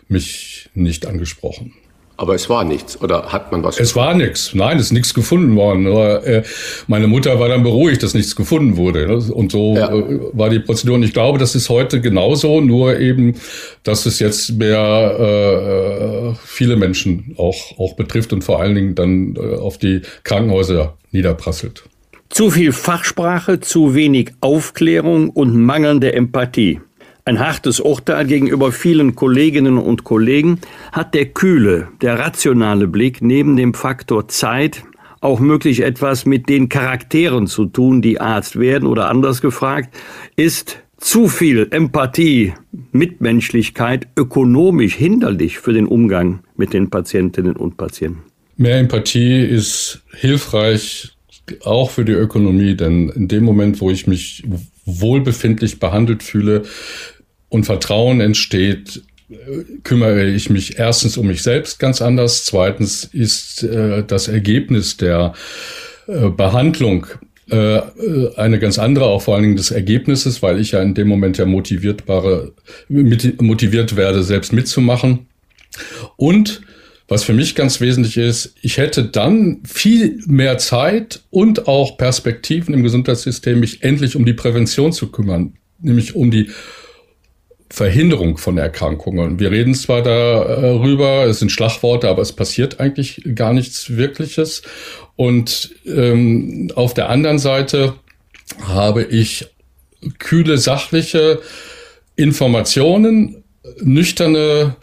mich 0.07 0.69
nicht 0.73 1.05
angesprochen. 1.05 1.73
Aber 2.19 2.35
es 2.35 2.49
war 2.49 2.65
nichts. 2.65 3.01
Oder 3.01 3.31
hat 3.31 3.49
man 3.53 3.63
was? 3.63 3.79
Es 3.79 3.93
gefunden? 3.93 4.07
war 4.07 4.13
nichts. 4.13 4.53
Nein, 4.53 4.77
es 4.77 4.87
ist 4.87 4.91
nichts 4.91 5.13
gefunden 5.13 5.55
worden. 5.55 5.85
Äh, 5.85 6.43
meine 6.87 7.07
Mutter 7.07 7.39
war 7.39 7.47
dann 7.47 7.63
beruhigt, 7.63 8.03
dass 8.03 8.13
nichts 8.13 8.35
gefunden 8.35 8.75
wurde. 8.75 9.07
Ne? 9.07 9.33
Und 9.33 9.53
so 9.53 9.75
ja. 9.77 9.89
äh, 9.89 10.19
war 10.33 10.49
die 10.49 10.59
Prozedur. 10.59 10.95
Und 10.95 11.03
ich 11.03 11.13
glaube, 11.13 11.39
das 11.39 11.55
ist 11.55 11.69
heute 11.69 12.01
genauso, 12.01 12.59
nur 12.59 12.99
eben, 12.99 13.35
dass 13.83 14.05
es 14.05 14.19
jetzt 14.19 14.51
mehr 14.57 16.33
äh, 16.33 16.35
viele 16.43 16.75
Menschen 16.75 17.35
auch, 17.37 17.79
auch 17.79 17.95
betrifft 17.95 18.33
und 18.33 18.43
vor 18.43 18.59
allen 18.59 18.75
Dingen 18.75 18.95
dann 18.95 19.37
äh, 19.37 19.55
auf 19.55 19.77
die 19.77 20.01
Krankenhäuser 20.25 20.97
niederprasselt. 21.11 21.85
Zu 22.27 22.51
viel 22.51 22.73
Fachsprache, 22.73 23.61
zu 23.61 23.95
wenig 23.95 24.33
Aufklärung 24.41 25.29
und 25.29 25.55
mangelnde 25.55 26.11
Empathie. 26.11 26.81
Ein 27.25 27.39
hartes 27.39 27.79
Urteil 27.79 28.25
gegenüber 28.25 28.71
vielen 28.71 29.15
Kolleginnen 29.15 29.77
und 29.77 30.03
Kollegen 30.03 30.59
hat 30.91 31.13
der 31.13 31.25
kühle, 31.25 31.89
der 32.01 32.17
rationale 32.17 32.87
Blick 32.87 33.21
neben 33.21 33.55
dem 33.55 33.73
Faktor 33.73 34.27
Zeit 34.27 34.83
auch 35.21 35.39
möglich 35.39 35.81
etwas 35.81 36.25
mit 36.25 36.49
den 36.49 36.69
Charakteren 36.69 37.47
zu 37.47 37.65
tun, 37.65 38.01
die 38.01 38.21
Arzt 38.21 38.57
werden 38.57 38.87
oder 38.87 39.09
anders 39.09 39.41
gefragt, 39.41 39.93
ist 40.35 40.79
zu 40.97 41.27
viel 41.27 41.67
Empathie, 41.71 42.53
Mitmenschlichkeit 42.91 44.07
ökonomisch 44.17 44.95
hinderlich 44.95 45.59
für 45.59 45.73
den 45.73 45.87
Umgang 45.87 46.39
mit 46.55 46.73
den 46.73 46.89
Patientinnen 46.89 47.55
und 47.55 47.77
Patienten? 47.77 48.23
Mehr 48.57 48.79
Empathie 48.79 49.41
ist 49.41 50.01
hilfreich 50.11 51.15
auch 51.63 51.89
für 51.91 52.05
die 52.05 52.11
Ökonomie, 52.11 52.75
denn 52.75 53.09
in 53.09 53.27
dem 53.27 53.43
Moment, 53.43 53.81
wo 53.81 53.89
ich 53.89 54.07
mich 54.07 54.43
wohlbefindlich 54.99 55.79
behandelt 55.79 56.23
fühle, 56.23 56.63
und 57.49 57.65
Vertrauen 57.65 58.21
entsteht, 58.21 59.01
kümmere 59.83 60.27
ich 60.27 60.49
mich 60.49 60.79
erstens 60.79 61.17
um 61.17 61.27
mich 61.27 61.43
selbst 61.43 61.79
ganz 61.79 62.01
anders. 62.01 62.45
Zweitens 62.45 63.03
ist 63.03 63.63
äh, 63.63 64.03
das 64.03 64.27
Ergebnis 64.27 64.97
der 64.97 65.33
äh, 66.07 66.29
Behandlung 66.29 67.07
äh, 67.49 67.81
eine 68.37 68.59
ganz 68.59 68.79
andere, 68.79 69.05
auch 69.05 69.21
vor 69.21 69.35
allen 69.35 69.43
Dingen 69.43 69.55
des 69.55 69.71
Ergebnisses, 69.71 70.41
weil 70.41 70.59
ich 70.59 70.71
ja 70.71 70.81
in 70.81 70.93
dem 70.93 71.07
Moment 71.07 71.37
ja 71.37 71.45
motiviertbare, 71.45 72.53
motiviert 72.87 73.95
werde, 73.95 74.23
selbst 74.23 74.53
mitzumachen. 74.53 75.27
Und 76.15 76.61
was 77.09 77.23
für 77.23 77.33
mich 77.33 77.55
ganz 77.55 77.81
wesentlich 77.81 78.17
ist, 78.17 78.55
ich 78.61 78.77
hätte 78.77 79.03
dann 79.03 79.61
viel 79.65 80.21
mehr 80.27 80.59
Zeit 80.59 81.21
und 81.31 81.67
auch 81.67 81.97
Perspektiven 81.97 82.73
im 82.73 82.83
Gesundheitssystem, 82.83 83.59
mich 83.59 83.83
endlich 83.83 84.15
um 84.15 84.25
die 84.25 84.33
Prävention 84.33 84.93
zu 84.93 85.11
kümmern, 85.11 85.55
nämlich 85.79 86.15
um 86.15 86.29
die 86.29 86.51
Verhinderung 87.71 88.37
von 88.37 88.57
Erkrankungen. 88.57 89.39
Wir 89.39 89.51
reden 89.51 89.73
zwar 89.73 90.03
darüber, 90.03 91.25
es 91.25 91.39
sind 91.39 91.51
Schlagworte, 91.51 92.09
aber 92.09 92.21
es 92.21 92.31
passiert 92.31 92.79
eigentlich 92.79 93.23
gar 93.35 93.53
nichts 93.53 93.95
Wirkliches. 93.95 94.61
Und 95.15 95.71
ähm, 95.85 96.71
auf 96.75 96.93
der 96.93 97.09
anderen 97.09 97.39
Seite 97.39 97.93
habe 98.63 99.03
ich 99.03 99.47
kühle, 100.17 100.57
sachliche 100.57 101.41
Informationen, 102.15 103.43
nüchterne 103.81 104.75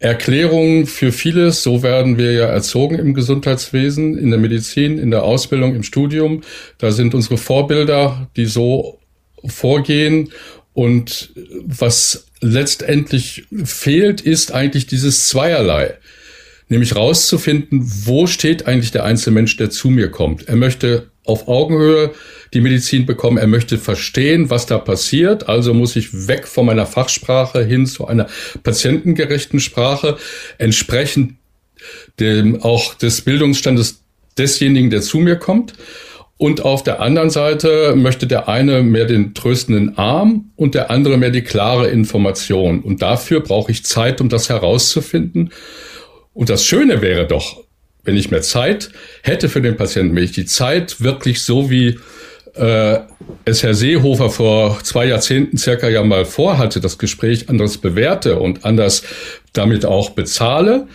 Erklärungen 0.00 0.86
für 0.86 1.12
vieles. 1.12 1.62
So 1.62 1.82
werden 1.82 2.18
wir 2.18 2.32
ja 2.32 2.46
erzogen 2.46 2.98
im 2.98 3.14
Gesundheitswesen, 3.14 4.18
in 4.18 4.30
der 4.30 4.40
Medizin, 4.40 4.98
in 4.98 5.10
der 5.10 5.22
Ausbildung, 5.22 5.76
im 5.76 5.82
Studium. 5.82 6.42
Da 6.78 6.90
sind 6.90 7.14
unsere 7.14 7.36
Vorbilder, 7.36 8.28
die 8.34 8.46
so 8.46 8.98
vorgehen 9.46 10.32
und 10.72 11.32
was 11.62 12.26
letztendlich 12.40 13.44
fehlt, 13.64 14.22
ist 14.22 14.52
eigentlich 14.52 14.86
dieses 14.86 15.28
Zweierlei. 15.28 15.98
Nämlich 16.70 16.96
rauszufinden, 16.96 17.82
wo 18.06 18.26
steht 18.26 18.66
eigentlich 18.66 18.92
der 18.92 19.04
Einzelmensch, 19.04 19.56
der 19.56 19.70
zu 19.70 19.90
mir 19.90 20.08
kommt. 20.08 20.48
Er 20.48 20.54
möchte 20.56 21.10
auf 21.24 21.48
Augenhöhe 21.48 22.12
die 22.54 22.60
Medizin 22.60 23.06
bekommen. 23.06 23.38
Er 23.38 23.48
möchte 23.48 23.76
verstehen, 23.76 24.50
was 24.50 24.66
da 24.66 24.78
passiert. 24.78 25.48
Also 25.48 25.74
muss 25.74 25.96
ich 25.96 26.28
weg 26.28 26.46
von 26.46 26.66
meiner 26.66 26.86
Fachsprache 26.86 27.64
hin 27.64 27.86
zu 27.86 28.06
einer 28.06 28.28
patientengerechten 28.62 29.60
Sprache, 29.60 30.16
entsprechend 30.58 31.34
dem, 32.20 32.62
auch 32.62 32.94
des 32.94 33.22
Bildungsstandes 33.22 34.02
desjenigen, 34.38 34.90
der 34.90 35.02
zu 35.02 35.18
mir 35.18 35.36
kommt. 35.36 35.74
Und 36.36 36.64
auf 36.64 36.82
der 36.82 37.00
anderen 37.00 37.30
Seite 37.30 37.94
möchte 37.96 38.26
der 38.26 38.48
eine 38.48 38.82
mehr 38.82 39.04
den 39.04 39.34
tröstenden 39.34 39.98
Arm 39.98 40.52
und 40.56 40.74
der 40.74 40.90
andere 40.90 41.18
mehr 41.18 41.30
die 41.30 41.42
klare 41.42 41.88
Information. 41.88 42.80
Und 42.80 43.02
dafür 43.02 43.40
brauche 43.40 43.70
ich 43.72 43.84
Zeit, 43.84 44.20
um 44.20 44.28
das 44.28 44.48
herauszufinden. 44.48 45.50
Und 46.40 46.48
das 46.48 46.64
Schöne 46.64 47.02
wäre 47.02 47.26
doch, 47.26 47.64
wenn 48.02 48.16
ich 48.16 48.30
mehr 48.30 48.40
Zeit 48.40 48.88
hätte 49.22 49.50
für 49.50 49.60
den 49.60 49.76
Patienten, 49.76 50.16
wenn 50.16 50.24
ich 50.24 50.32
die 50.32 50.46
Zeit 50.46 51.02
wirklich 51.02 51.42
so 51.42 51.68
wie 51.68 51.98
äh, 52.54 52.98
es 53.44 53.62
Herr 53.62 53.74
Seehofer 53.74 54.30
vor 54.30 54.82
zwei 54.82 55.04
Jahrzehnten 55.04 55.58
circa 55.58 55.90
ja 55.90 56.02
mal 56.02 56.24
vorhatte, 56.24 56.80
das 56.80 56.96
Gespräch 56.96 57.50
anders 57.50 57.76
bewerte 57.76 58.38
und 58.38 58.64
anders 58.64 59.02
damit 59.52 59.84
auch 59.84 60.10
bezahle, 60.10 60.88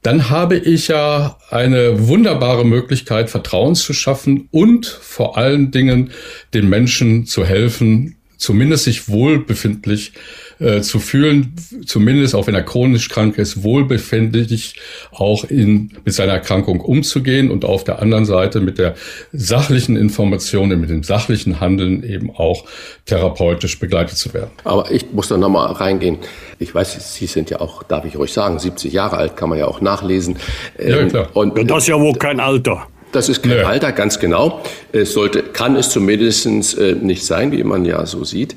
dann 0.00 0.30
habe 0.30 0.56
ich 0.56 0.88
ja 0.88 1.36
eine 1.50 2.08
wunderbare 2.08 2.64
Möglichkeit, 2.64 3.28
Vertrauen 3.28 3.74
zu 3.74 3.92
schaffen 3.92 4.48
und 4.50 4.86
vor 4.86 5.36
allen 5.36 5.72
Dingen 5.72 6.10
den 6.54 6.70
Menschen 6.70 7.26
zu 7.26 7.44
helfen, 7.44 8.16
zumindest 8.38 8.84
sich 8.84 9.10
wohlbefindlich 9.10 10.14
äh, 10.60 10.82
zu 10.82 10.98
fühlen, 10.98 11.54
zumindest 11.86 12.34
auch 12.34 12.46
wenn 12.46 12.54
er 12.54 12.62
chronisch 12.62 13.08
krank 13.08 13.38
ist, 13.38 13.62
wohlbefindlich 13.62 14.76
auch 15.10 15.44
in, 15.44 15.92
mit 16.04 16.14
seiner 16.14 16.34
Erkrankung 16.34 16.80
umzugehen 16.80 17.50
und 17.50 17.64
auf 17.64 17.82
der 17.82 18.00
anderen 18.00 18.26
Seite 18.26 18.60
mit 18.60 18.78
der 18.78 18.94
sachlichen 19.32 19.96
Information, 19.96 20.68
mit 20.68 20.90
dem 20.90 21.02
sachlichen 21.02 21.60
Handeln 21.60 22.02
eben 22.02 22.30
auch 22.30 22.66
therapeutisch 23.06 23.78
begleitet 23.78 24.18
zu 24.18 24.34
werden. 24.34 24.50
Aber 24.64 24.90
ich 24.90 25.12
muss 25.12 25.28
da 25.28 25.38
nochmal 25.38 25.72
reingehen. 25.72 26.18
Ich 26.58 26.74
weiß, 26.74 27.14
Sie 27.14 27.26
sind 27.26 27.48
ja 27.48 27.60
auch, 27.60 27.82
darf 27.82 28.04
ich 28.04 28.16
ruhig 28.16 28.32
sagen, 28.32 28.58
70 28.58 28.92
Jahre 28.92 29.16
alt, 29.16 29.36
kann 29.36 29.48
man 29.48 29.58
ja 29.58 29.66
auch 29.66 29.80
nachlesen. 29.80 30.36
Ja, 30.78 31.04
klar. 31.06 31.28
Ähm, 31.34 31.52
und, 31.52 31.70
das 31.70 31.84
ist 31.84 31.88
ja 31.88 31.98
wohl 31.98 32.14
kein 32.14 32.38
Alter. 32.38 32.86
Das 33.12 33.28
ist 33.28 33.42
kein 33.42 33.56
nee. 33.58 33.62
Alter, 33.62 33.92
ganz 33.92 34.20
genau. 34.20 34.62
Es 34.92 35.12
sollte, 35.12 35.42
kann 35.42 35.76
es 35.76 35.90
zumindest 35.90 36.46
äh, 36.46 36.94
nicht 36.94 37.24
sein, 37.24 37.50
wie 37.52 37.64
man 37.64 37.84
ja 37.84 38.06
so 38.06 38.24
sieht. 38.24 38.54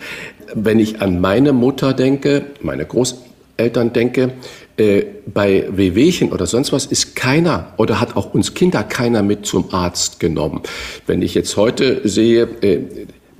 Wenn 0.54 0.80
ich 0.80 1.02
an 1.02 1.20
meine 1.20 1.54
Mutter 1.54 1.94
denke, 1.94 2.46
meine 2.62 2.86
Großeltern 2.86 3.94
denke, 3.94 4.34
äh, 4.78 5.04
bei 5.26 5.66
Wehwehchen 5.72 6.32
oder 6.32 6.46
sonst 6.46 6.72
was 6.72 6.86
ist 6.86 7.16
keiner 7.16 7.74
oder 7.78 8.00
hat 8.00 8.16
auch 8.16 8.34
uns 8.34 8.54
Kinder 8.54 8.84
keiner 8.84 9.24
mit 9.24 9.46
zum 9.46 9.74
Arzt 9.74 10.20
genommen. 10.20 10.62
Wenn 11.08 11.24
ich 11.24 11.34
jetzt 11.34 11.58
heute 11.58 12.08
sehe, 12.08 12.44
äh, 12.62 12.80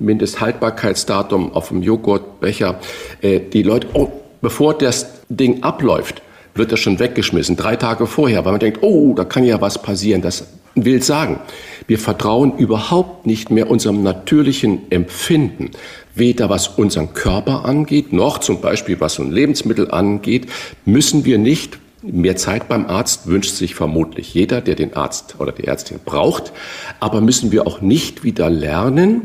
Mindesthaltbarkeitsdatum 0.00 1.52
auf 1.52 1.68
dem 1.68 1.80
Joghurtbecher, 1.80 2.80
die 3.22 3.62
Leute, 3.62 3.86
oh, 3.94 4.08
bevor 4.42 4.76
das 4.76 5.06
Ding 5.28 5.62
abläuft, 5.62 6.20
wird 6.54 6.72
das 6.72 6.80
schon 6.80 6.98
weggeschmissen, 6.98 7.56
drei 7.56 7.76
Tage 7.76 8.06
vorher, 8.06 8.44
weil 8.44 8.52
man 8.52 8.60
denkt, 8.60 8.82
oh, 8.82 9.14
da 9.14 9.24
kann 9.24 9.44
ja 9.44 9.60
was 9.60 9.82
passieren. 9.82 10.22
Das 10.22 10.46
will 10.74 11.02
sagen, 11.02 11.40
wir 11.86 11.98
vertrauen 11.98 12.56
überhaupt 12.58 13.26
nicht 13.26 13.50
mehr 13.50 13.70
unserem 13.70 14.02
natürlichen 14.02 14.90
Empfinden, 14.90 15.70
weder 16.14 16.50
was 16.50 16.68
unseren 16.68 17.12
Körper 17.14 17.64
angeht, 17.64 18.12
noch 18.12 18.38
zum 18.38 18.60
Beispiel 18.60 19.00
was 19.00 19.18
ein 19.18 19.32
Lebensmittel 19.32 19.90
angeht, 19.90 20.46
müssen 20.84 21.24
wir 21.24 21.38
nicht 21.38 21.78
Mehr 22.06 22.36
Zeit 22.36 22.68
beim 22.68 22.84
Arzt 22.84 23.28
wünscht 23.28 23.54
sich 23.54 23.74
vermutlich 23.74 24.34
jeder, 24.34 24.60
der 24.60 24.74
den 24.74 24.92
Arzt 24.92 25.36
oder 25.38 25.52
die 25.52 25.64
Ärztin 25.64 26.00
braucht. 26.04 26.52
Aber 27.00 27.22
müssen 27.22 27.50
wir 27.50 27.66
auch 27.66 27.80
nicht 27.80 28.24
wieder 28.24 28.50
lernen, 28.50 29.22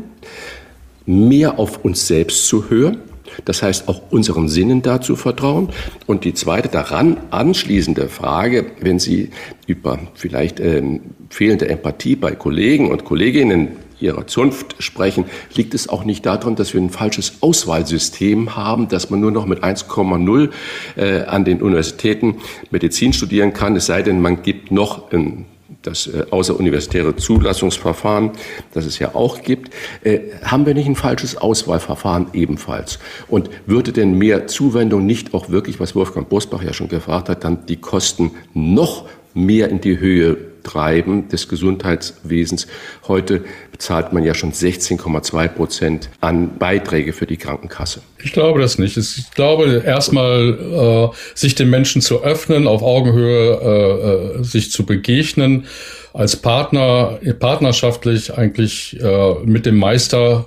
mehr 1.04 1.58
auf 1.58 1.84
uns 1.84 2.06
selbst 2.06 2.46
zu 2.46 2.70
hören, 2.70 3.02
das 3.44 3.62
heißt, 3.62 3.88
auch 3.88 4.02
unseren 4.10 4.48
Sinnen 4.48 4.82
dazu 4.82 5.16
vertrauen. 5.16 5.70
Und 6.06 6.24
die 6.24 6.34
zweite 6.34 6.68
daran 6.68 7.18
anschließende 7.30 8.08
Frage, 8.08 8.66
wenn 8.80 8.98
Sie 8.98 9.30
über 9.66 9.98
vielleicht 10.14 10.60
äh, 10.60 10.82
fehlende 11.28 11.68
Empathie 11.68 12.16
bei 12.16 12.32
Kollegen 12.32 12.90
und 12.90 13.04
Kolleginnen 13.04 13.68
ihrer 14.00 14.26
Zunft 14.26 14.76
sprechen, 14.78 15.24
liegt 15.54 15.74
es 15.74 15.88
auch 15.88 16.04
nicht 16.04 16.24
daran, 16.26 16.56
dass 16.56 16.72
wir 16.74 16.80
ein 16.80 16.90
falsches 16.90 17.34
Auswahlsystem 17.40 18.56
haben, 18.56 18.88
dass 18.88 19.10
man 19.10 19.20
nur 19.20 19.30
noch 19.30 19.46
mit 19.46 19.62
1,0 19.62 20.50
äh, 20.96 21.22
an 21.24 21.44
den 21.44 21.62
Universitäten 21.62 22.36
Medizin 22.70 23.12
studieren 23.12 23.52
kann, 23.52 23.76
es 23.76 23.86
sei 23.86 24.02
denn, 24.02 24.20
man 24.20 24.42
gibt 24.42 24.70
noch 24.70 25.12
ein 25.12 25.44
das 25.82 26.06
äh, 26.06 26.26
außeruniversitäre 26.30 27.16
Zulassungsverfahren, 27.16 28.32
das 28.74 28.84
es 28.84 28.98
ja 28.98 29.14
auch 29.14 29.42
gibt, 29.42 29.72
äh, 30.02 30.20
haben 30.42 30.66
wir 30.66 30.74
nicht 30.74 30.86
ein 30.86 30.96
falsches 30.96 31.36
Auswahlverfahren 31.36 32.28
ebenfalls? 32.32 32.98
Und 33.28 33.50
würde 33.66 33.92
denn 33.92 34.18
mehr 34.18 34.46
Zuwendung 34.46 35.06
nicht 35.06 35.34
auch 35.34 35.50
wirklich, 35.50 35.80
was 35.80 35.94
Wolfgang 35.94 36.28
Bosbach 36.28 36.62
ja 36.62 36.72
schon 36.72 36.88
gefragt 36.88 37.28
hat, 37.28 37.44
dann 37.44 37.66
die 37.66 37.76
Kosten 37.76 38.32
noch 38.52 39.08
mehr 39.34 39.68
in 39.68 39.80
die 39.80 39.98
Höhe 39.98 40.49
Betreiben 40.62 41.28
des 41.28 41.48
Gesundheitswesens. 41.48 42.66
Heute 43.08 43.44
bezahlt 43.72 44.12
man 44.12 44.24
ja 44.24 44.34
schon 44.34 44.52
16,2 44.52 45.48
Prozent 45.48 46.10
an 46.20 46.58
Beiträge 46.58 47.12
für 47.12 47.26
die 47.26 47.38
Krankenkasse. 47.38 48.02
Ich 48.22 48.32
glaube 48.32 48.60
das 48.60 48.78
nicht. 48.78 48.96
Ich 48.96 49.30
glaube 49.34 49.82
erstmal, 49.84 51.10
äh, 51.12 51.16
sich 51.34 51.54
den 51.54 51.70
Menschen 51.70 52.02
zu 52.02 52.22
öffnen, 52.22 52.66
auf 52.66 52.82
Augenhöhe 52.82 54.38
äh, 54.38 54.40
äh 54.40 54.44
sich 54.44 54.70
zu 54.70 54.84
begegnen, 54.84 55.66
als 56.12 56.36
Partner, 56.36 57.18
partnerschaftlich 57.38 58.36
eigentlich 58.36 59.00
äh, 59.00 59.34
mit 59.44 59.64
dem 59.64 59.78
Meister 59.78 60.46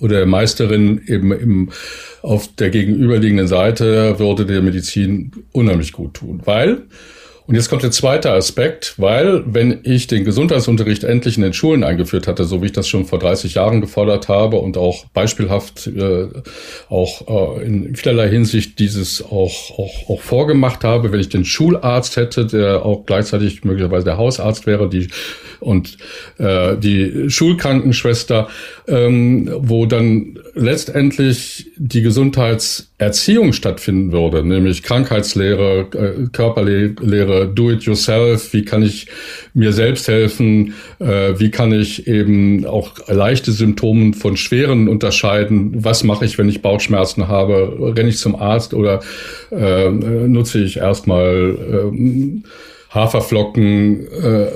oder 0.00 0.16
der 0.16 0.26
Meisterin 0.26 1.00
eben 1.06 1.32
im, 1.32 1.70
auf 2.22 2.48
der 2.56 2.70
gegenüberliegenden 2.70 3.46
Seite 3.46 4.18
würde 4.18 4.46
der 4.46 4.62
Medizin 4.62 5.30
unheimlich 5.52 5.92
gut 5.92 6.14
tun, 6.14 6.42
weil 6.44 6.82
und 7.46 7.54
jetzt 7.54 7.68
kommt 7.68 7.82
der 7.82 7.90
zweite 7.90 8.32
Aspekt, 8.32 8.94
weil 8.96 9.42
wenn 9.46 9.80
ich 9.82 10.06
den 10.06 10.24
Gesundheitsunterricht 10.24 11.04
endlich 11.04 11.36
in 11.36 11.42
den 11.42 11.52
Schulen 11.52 11.84
eingeführt 11.84 12.26
hatte, 12.26 12.44
so 12.44 12.62
wie 12.62 12.66
ich 12.66 12.72
das 12.72 12.88
schon 12.88 13.04
vor 13.04 13.18
30 13.18 13.54
Jahren 13.54 13.82
gefordert 13.82 14.28
habe 14.28 14.56
und 14.56 14.78
auch 14.78 15.04
beispielhaft 15.12 15.86
äh, 15.86 16.28
auch 16.88 17.58
äh, 17.58 17.66
in 17.66 17.96
vielerlei 17.96 18.30
Hinsicht 18.30 18.78
dieses 18.78 19.22
auch, 19.22 19.78
auch, 19.78 20.08
auch 20.08 20.20
vorgemacht 20.20 20.84
habe, 20.84 21.12
wenn 21.12 21.20
ich 21.20 21.28
den 21.28 21.44
Schularzt 21.44 22.16
hätte, 22.16 22.46
der 22.46 22.84
auch 22.86 23.04
gleichzeitig 23.04 23.62
möglicherweise 23.62 24.06
der 24.06 24.16
Hausarzt 24.16 24.66
wäre, 24.66 24.88
die 24.88 25.08
und 25.60 25.98
äh, 26.38 26.76
die 26.78 27.28
Schulkrankenschwester, 27.28 28.48
ähm, 28.88 29.50
wo 29.58 29.84
dann 29.84 30.38
letztendlich 30.54 31.70
die 31.76 32.02
Gesundheitserziehung 32.02 33.52
stattfinden 33.52 34.12
würde, 34.12 34.44
nämlich 34.44 34.82
Krankheitslehre, 34.82 35.88
äh, 35.92 36.28
Körperlehre, 36.32 37.48
Do-it-yourself, 37.48 38.52
wie 38.52 38.64
kann 38.64 38.82
ich 38.82 39.08
mir 39.52 39.72
selbst 39.72 40.08
helfen, 40.08 40.74
äh, 41.00 41.38
wie 41.38 41.50
kann 41.50 41.72
ich 41.72 42.06
eben 42.06 42.64
auch 42.66 43.08
leichte 43.08 43.52
Symptome 43.52 44.14
von 44.14 44.36
schweren 44.36 44.88
unterscheiden, 44.88 45.84
was 45.84 46.04
mache 46.04 46.24
ich, 46.24 46.38
wenn 46.38 46.48
ich 46.48 46.62
Bauchschmerzen 46.62 47.28
habe, 47.28 47.94
renne 47.96 48.10
ich 48.10 48.18
zum 48.18 48.36
Arzt 48.36 48.74
oder 48.74 49.00
äh, 49.50 49.90
nutze 49.90 50.60
ich 50.60 50.76
erstmal 50.76 51.56
äh, 51.92 52.42
Haferflocken, 52.94 54.06
äh, 54.06 54.46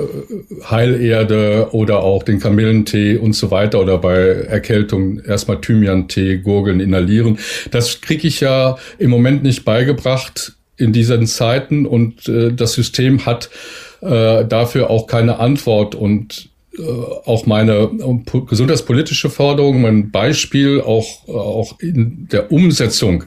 Heilerde 0.71 1.69
oder 1.73 2.03
auch 2.05 2.23
den 2.23 2.39
Kamillentee 2.39 3.17
und 3.17 3.33
so 3.33 3.51
weiter 3.51 3.81
oder 3.81 3.99
bei 3.99 4.17
Erkältung 4.17 5.21
erstmal 5.21 5.61
Thymian-Tee, 5.61 6.39
Gurgeln, 6.39 6.81
inhalieren. 6.81 7.39
Das 7.71 8.01
kriege 8.01 8.29
ich 8.29 8.41
ja 8.41 8.77
im 8.99 9.11
Moment 9.11 9.43
nicht 9.43 9.65
beigebracht 9.65 10.53
in 10.77 10.93
diesen 10.93 11.27
Zeiten 11.27 11.85
und 11.85 12.29
äh, 12.29 12.53
das 12.53 12.75
System 12.75 13.27
hat 13.27 13.51
äh, 14.01 14.45
dafür 14.45 14.91
auch 14.91 15.09
keine 15.09 15.41
Antwort 15.41 15.97
und 15.97 16.49
äh, 16.79 16.83
auch 16.83 17.47
meine 17.47 17.91
äh, 17.99 18.41
gesundheitspolitische 18.47 19.31
Forderung, 19.31 19.81
mein 19.81 20.13
Beispiel 20.13 20.81
auch, 20.81 21.27
auch 21.29 21.81
in 21.81 22.29
der 22.31 22.53
Umsetzung 22.53 23.25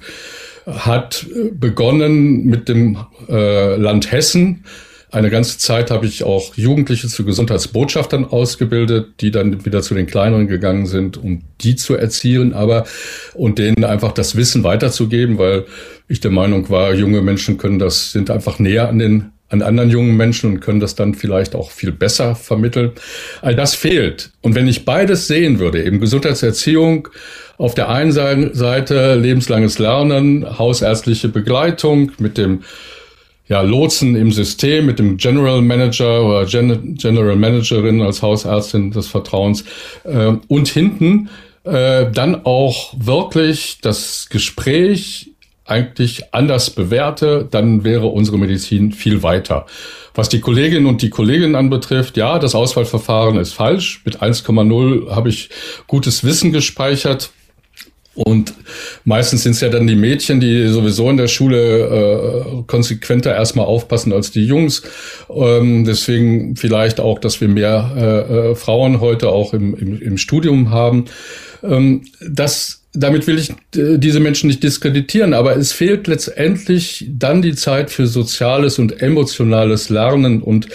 hat 0.65 1.25
begonnen 1.53 2.46
mit 2.46 2.70
dem 2.70 2.98
äh, 3.27 3.75
Land 3.75 4.12
Hessen, 4.12 4.63
eine 5.12 5.30
ganze 5.30 5.58
Zeit 5.58 5.91
habe 5.91 6.06
ich 6.06 6.24
auch 6.24 6.56
Jugendliche 6.56 7.08
zu 7.08 7.25
Gesundheitsbotschaftern 7.25 8.25
ausgebildet, 8.25 9.08
die 9.20 9.32
dann 9.32 9.65
wieder 9.65 9.82
zu 9.82 9.94
den 9.94 10.08
Kleineren 10.08 10.48
gegangen 10.48 10.86
sind, 10.86 11.18
um 11.18 11.44
die 11.60 11.75
zu 11.75 11.96
erziehen, 11.96 12.53
aber 12.53 12.86
und 13.34 13.60
denen 13.60 13.84
einfach 13.84 14.13
das 14.13 14.36
Wissen 14.36 14.63
weiterzugeben, 14.63 15.38
weil 15.38 15.65
ich 16.08 16.22
der 16.22 16.32
Meinung 16.32 16.70
war, 16.70 16.94
junge 16.94 17.22
Menschen 17.22 17.58
können 17.58 17.77
das, 17.77 18.12
sind 18.12 18.30
einfach 18.30 18.58
näher 18.60 18.88
an 18.89 19.00
den 19.00 19.32
an 19.50 19.62
anderen 19.62 19.89
jungen 19.89 20.15
Menschen 20.15 20.50
und 20.50 20.60
können 20.62 20.80
das 20.80 20.96
dann 20.96 21.13
vielleicht 21.13 21.56
auch 21.56 21.72
viel 21.72 21.91
besser 21.91 22.36
vermitteln. 22.36 22.91
All 23.41 23.53
das 23.53 23.75
fehlt. 23.75 24.32
Und 24.39 24.56
wenn 24.56 24.65
ich 24.65 24.86
beides 24.86 25.27
sehen 25.27 25.60
würde, 25.60 25.84
eben 25.84 26.00
Gesundheitserziehung 26.00 27.10
auf 27.58 27.75
der 27.75 27.89
einen 27.89 28.13
Seite 28.13 29.15
lebenslanges 29.15 29.77
Lernen, 29.77 30.58
hausärztliche 30.58 31.27
Begleitung 31.27 32.13
mit 32.18 32.38
dem 32.38 32.62
ja, 33.51 33.60
Lotsen 33.60 34.15
im 34.15 34.31
System 34.31 34.86
mit 34.86 34.98
dem 34.98 35.17
General 35.17 35.62
Manager 35.62 36.25
oder 36.25 36.46
Gen 36.46 36.96
General 36.96 37.36
Managerin 37.36 38.01
als 38.01 38.22
Hausärztin 38.22 38.91
des 38.91 39.08
Vertrauens 39.08 39.65
äh, 40.05 40.31
und 40.48 40.70
hinten 40.70 41.29
äh, 41.65 42.10
dann 42.10 42.46
auch 42.46 42.93
wirklich 42.98 43.79
das 43.81 44.27
Gespräch 44.29 45.31
eigentlich 45.65 46.34
anders 46.34 46.70
bewährte, 46.70 47.46
dann 47.51 47.84
wäre 47.84 48.08
unsere 48.08 48.38
Medizin 48.38 48.93
viel 48.93 49.22
weiter. 49.22 49.65
Was 50.13 50.29
die 50.29 50.39
Kolleginnen 50.39 50.86
und 50.86 51.01
die 51.01 51.10
Kollegen 51.10 51.55
anbetrifft, 51.55 52.15
ja, 52.15 52.39
das 52.39 52.55
Auswahlverfahren 52.55 53.38
ist 53.38 53.51
falsch. 53.51 54.01
Mit 54.05 54.22
1,0 54.22 55.13
habe 55.13 55.27
ich 55.27 55.50
gutes 55.88 56.24
Wissen 56.24 56.53
gespeichert. 56.53 57.32
Und 58.13 58.54
meistens 59.06 59.43
sind 59.43 59.54
es 59.54 59.62
ja 59.62 59.69
dann 59.69 59.88
die 59.88 59.95
Mädchen, 59.95 60.41
die 60.41 60.67
sowieso 60.67 61.10
in 61.10 61.17
der 61.17 61.28
Schule 61.28 62.58
äh, 62.58 62.63
konsequenter 62.67 63.34
erstmal 63.34 63.65
aufpassen 63.65 64.12
als 64.12 64.32
die 64.32 64.45
Jungs. 64.45 64.84
Ähm, 65.30 65.86
deswegen 65.86 66.58
vielleicht 66.58 67.00
auch, 67.00 67.19
dass 67.19 67.39
wir 67.39 67.47
mehr 67.47 67.91
äh, 67.95 68.52
äh, 68.52 68.56
Frauen 68.56 69.00
heute 69.00 69.30
auch 69.30 69.54
im, 69.54 69.76
im, 69.76 70.02
im 70.02 70.17
Studium 70.17 70.71
haben. 70.71 71.06
Ähm, 71.63 72.02
das 72.19 72.81
damit 72.93 73.25
will 73.25 73.39
ich 73.39 73.51
äh, 73.75 73.97
diese 73.97 74.19
Menschen 74.19 74.47
nicht 74.47 74.63
diskreditieren, 74.63 75.34
aber 75.34 75.56
es 75.56 75.71
fehlt 75.71 76.08
letztendlich 76.08 77.06
dann 77.10 77.41
die 77.41 77.56
Zeit 77.56 77.89
für 77.89 78.06
soziales 78.06 78.80
und 78.80 79.01
emotionales 79.01 79.88
Lernen. 79.89 80.41
Und 80.41 80.67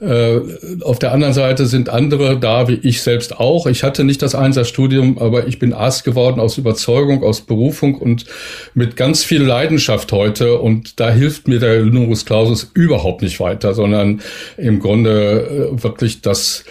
äh, 0.00 0.40
auf 0.80 0.98
der 0.98 1.12
anderen 1.12 1.34
Seite 1.34 1.66
sind 1.66 1.90
andere 1.90 2.38
da, 2.38 2.68
wie 2.68 2.80
ich 2.82 3.02
selbst 3.02 3.38
auch. 3.38 3.66
Ich 3.66 3.82
hatte 3.82 4.04
nicht 4.04 4.22
das 4.22 4.34
Einserstudium, 4.34 5.18
aber 5.18 5.46
ich 5.46 5.58
bin 5.58 5.74
Arzt 5.74 6.04
geworden 6.04 6.40
aus 6.40 6.56
Überzeugung, 6.56 7.22
aus 7.22 7.42
Berufung 7.42 7.96
und 7.96 8.24
mit 8.72 8.96
ganz 8.96 9.24
viel 9.24 9.42
Leidenschaft 9.42 10.10
heute. 10.12 10.58
Und 10.58 10.98
da 11.00 11.10
hilft 11.10 11.48
mir 11.48 11.58
der 11.58 11.84
Numerus 11.84 12.24
Clausus 12.24 12.70
überhaupt 12.72 13.20
nicht 13.20 13.40
weiter, 13.40 13.74
sondern 13.74 14.22
im 14.56 14.80
Grunde 14.80 15.70
äh, 15.74 15.82
wirklich 15.82 16.22
das 16.22 16.64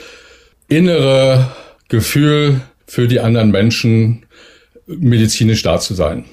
innere 0.70 1.52
Gefühl 1.88 2.62
für 2.88 3.08
die 3.08 3.20
anderen 3.20 3.52
Menschen 3.52 4.24
medizinisch 4.88 5.62
da 5.64 5.80
zu 5.80 5.94
sein. 5.94 6.26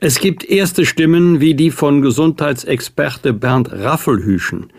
Es 0.00 0.18
gibt 0.18 0.44
erste 0.44 0.86
Stimmen 0.86 1.40
wie 1.40 1.54
die 1.54 1.70
von 1.70 2.00
Gesundheitsexperte 2.00 3.34
Bernd 3.34 3.70
Raffelhüschen, 3.70 4.72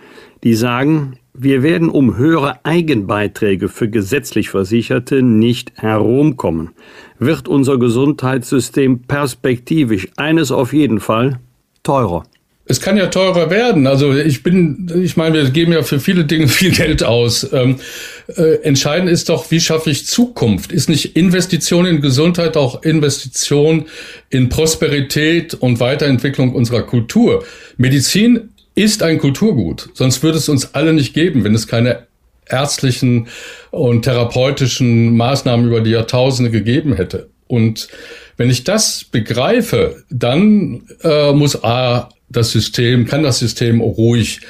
die 0.44 0.56
sagen, 0.56 1.18
wir 1.34 1.64
werden 1.64 1.90
um 1.90 2.18
höhere 2.18 2.66
Eigenbeiträge 2.66 3.70
für 3.70 3.88
gesetzlich 3.88 4.50
Versicherte 4.50 5.22
nicht 5.22 5.72
herumkommen. 5.76 6.72
Wird 7.20 7.48
unser 7.48 7.78
Gesundheitssystem 7.78 9.04
perspektivisch 9.04 10.10
eines 10.18 10.52
auf 10.52 10.74
jeden 10.74 11.00
Fall 11.00 11.40
teurer. 11.84 12.24
Es 12.72 12.80
kann 12.80 12.96
ja 12.96 13.08
teurer 13.08 13.50
werden. 13.50 13.86
Also 13.86 14.14
ich 14.14 14.44
bin, 14.44 14.90
ich 15.04 15.18
meine, 15.18 15.44
wir 15.44 15.50
geben 15.50 15.74
ja 15.74 15.84
für 15.84 16.00
viele 16.00 16.24
Dinge 16.24 16.48
viel 16.48 16.72
Geld 16.72 17.04
aus. 17.04 17.52
Ähm, 17.52 17.80
äh, 18.38 18.64
entscheidend 18.64 19.10
ist 19.10 19.28
doch, 19.28 19.52
wie 19.52 19.60
schaffe 19.60 19.92
ich 19.92 20.08
Zukunft? 20.08 20.72
Ist 20.72 20.88
nicht 20.88 21.18
Investition 21.18 21.86
in 21.86 22.00
Gesundheit 22.00 22.56
auch 22.56 22.82
Investition 22.84 23.88
in 24.30 24.48
Prosperität 24.48 25.54
und 25.54 25.82
Weiterentwicklung 25.82 26.56
unserer 26.56 26.84
Kultur? 26.84 27.44
Medizin 27.76 28.52
ist 28.74 29.04
ein 29.04 29.18
Kulturgut, 29.18 29.90
sonst 29.94 30.24
würde 30.24 30.38
es 30.38 30.48
uns 30.48 30.74
alle 30.74 30.94
nicht 30.94 31.14
geben, 31.14 31.44
wenn 31.44 31.54
es 31.54 31.68
keine 31.68 32.08
ärztlichen 32.48 33.28
und 33.72 34.04
therapeutischen 34.04 35.18
Maßnahmen 35.18 35.68
über 35.68 35.82
die 35.82 35.92
Jahrtausende 35.92 36.52
gegeben 36.52 36.94
hätte. 36.94 37.28
Und 37.48 37.90
wenn 38.38 38.50
ich 38.50 38.64
das 38.64 39.04
begreife, 39.04 40.04
dann 40.10 40.84
äh, 41.04 41.34
muss 41.34 41.62
A 41.66 42.08
das 42.32 42.52
System, 42.52 43.06
kann 43.06 43.24
das 43.24 43.40
System 43.40 43.82
ruhig 43.82 44.42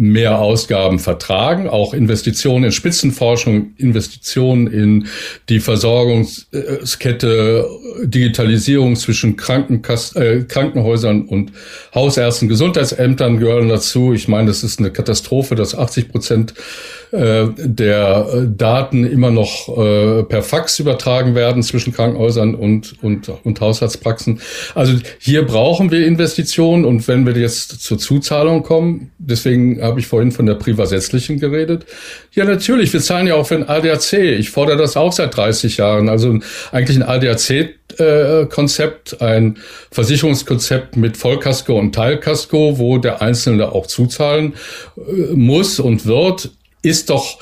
mehr 0.00 0.38
Ausgaben 0.38 1.00
vertragen, 1.00 1.68
auch 1.68 1.92
Investitionen 1.92 2.66
in 2.66 2.72
Spitzenforschung, 2.72 3.72
Investitionen 3.78 4.68
in 4.68 5.08
die 5.48 5.58
Versorgungskette, 5.58 7.68
Digitalisierung 8.04 8.94
zwischen 8.94 9.36
Krankenkass 9.36 10.14
äh, 10.14 10.44
Krankenhäusern 10.46 11.22
und 11.22 11.50
Hausärzten, 11.92 12.48
Gesundheitsämtern 12.48 13.40
gehören 13.40 13.68
dazu. 13.68 14.12
Ich 14.12 14.28
meine, 14.28 14.46
das 14.46 14.62
ist 14.62 14.78
eine 14.78 14.92
Katastrophe, 14.92 15.56
dass 15.56 15.74
80 15.74 16.10
Prozent 16.10 16.54
äh, 17.10 17.46
der 17.56 18.28
äh, 18.32 18.46
Daten 18.54 19.04
immer 19.04 19.30
noch 19.30 19.68
äh, 19.68 20.24
per 20.24 20.42
Fax 20.42 20.78
übertragen 20.78 21.34
werden 21.34 21.62
zwischen 21.62 21.94
Krankenhäusern 21.94 22.54
und, 22.54 23.02
und, 23.02 23.30
und 23.44 23.60
Haushaltspraxen. 23.60 24.40
Also 24.74 24.92
hier 25.18 25.46
brauchen 25.46 25.90
wir 25.90 26.06
Investitionen 26.06 26.84
und 26.84 27.08
wenn 27.08 27.24
wir 27.24 27.34
jetzt 27.34 27.80
zur 27.80 27.96
Zuzahlung 27.98 28.62
kommen, 28.62 29.10
deswegen 29.18 29.80
habe 29.80 30.00
ich 30.00 30.06
vorhin 30.06 30.32
von 30.32 30.44
der 30.44 30.56
privatsätzlichen 30.56 31.40
geredet. 31.40 31.86
Ja, 32.32 32.44
natürlich, 32.44 32.92
wir 32.92 33.00
zahlen 33.00 33.26
ja 33.26 33.36
auch 33.36 33.46
für 33.46 33.54
ein 33.54 33.66
ADAC. 33.68 34.12
Ich 34.12 34.50
fordere 34.50 34.76
das 34.76 34.94
auch 34.96 35.14
seit 35.14 35.34
30 35.34 35.78
Jahren. 35.78 36.10
Also 36.10 36.38
eigentlich 36.72 36.98
ein 36.98 37.04
ADAC-Konzept, 37.04 39.22
ein 39.22 39.56
Versicherungskonzept 39.90 40.96
mit 40.96 41.16
Vollkasko 41.16 41.78
und 41.78 41.94
Teilkasko, 41.94 42.78
wo 42.78 42.98
der 42.98 43.22
Einzelne 43.22 43.72
auch 43.72 43.86
zuzahlen 43.86 44.52
muss 45.34 45.80
und 45.80 46.04
wird 46.04 46.50
ist 46.82 47.10
doch 47.10 47.38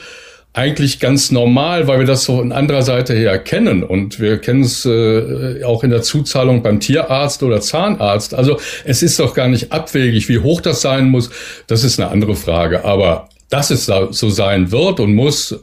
eigentlich 0.56 1.00
ganz 1.00 1.30
normal, 1.30 1.86
weil 1.86 1.98
wir 1.98 2.06
das 2.06 2.24
so 2.24 2.38
von 2.38 2.50
anderer 2.50 2.80
Seite 2.80 3.12
her 3.12 3.38
kennen. 3.38 3.82
Und 3.82 4.20
wir 4.20 4.38
kennen 4.38 4.62
es 4.62 4.86
äh, 4.86 5.62
auch 5.64 5.84
in 5.84 5.90
der 5.90 6.00
Zuzahlung 6.00 6.62
beim 6.62 6.80
Tierarzt 6.80 7.42
oder 7.42 7.60
Zahnarzt. 7.60 8.32
Also 8.32 8.58
es 8.84 9.02
ist 9.02 9.20
doch 9.20 9.34
gar 9.34 9.48
nicht 9.48 9.70
abwegig, 9.70 10.30
wie 10.30 10.38
hoch 10.38 10.62
das 10.62 10.80
sein 10.80 11.10
muss. 11.10 11.28
Das 11.66 11.84
ist 11.84 12.00
eine 12.00 12.10
andere 12.10 12.36
Frage. 12.36 12.86
Aber 12.86 13.28
dass 13.50 13.70
es 13.70 13.84
so 13.84 14.30
sein 14.30 14.72
wird 14.72 14.98
und 14.98 15.14
muss, 15.14 15.54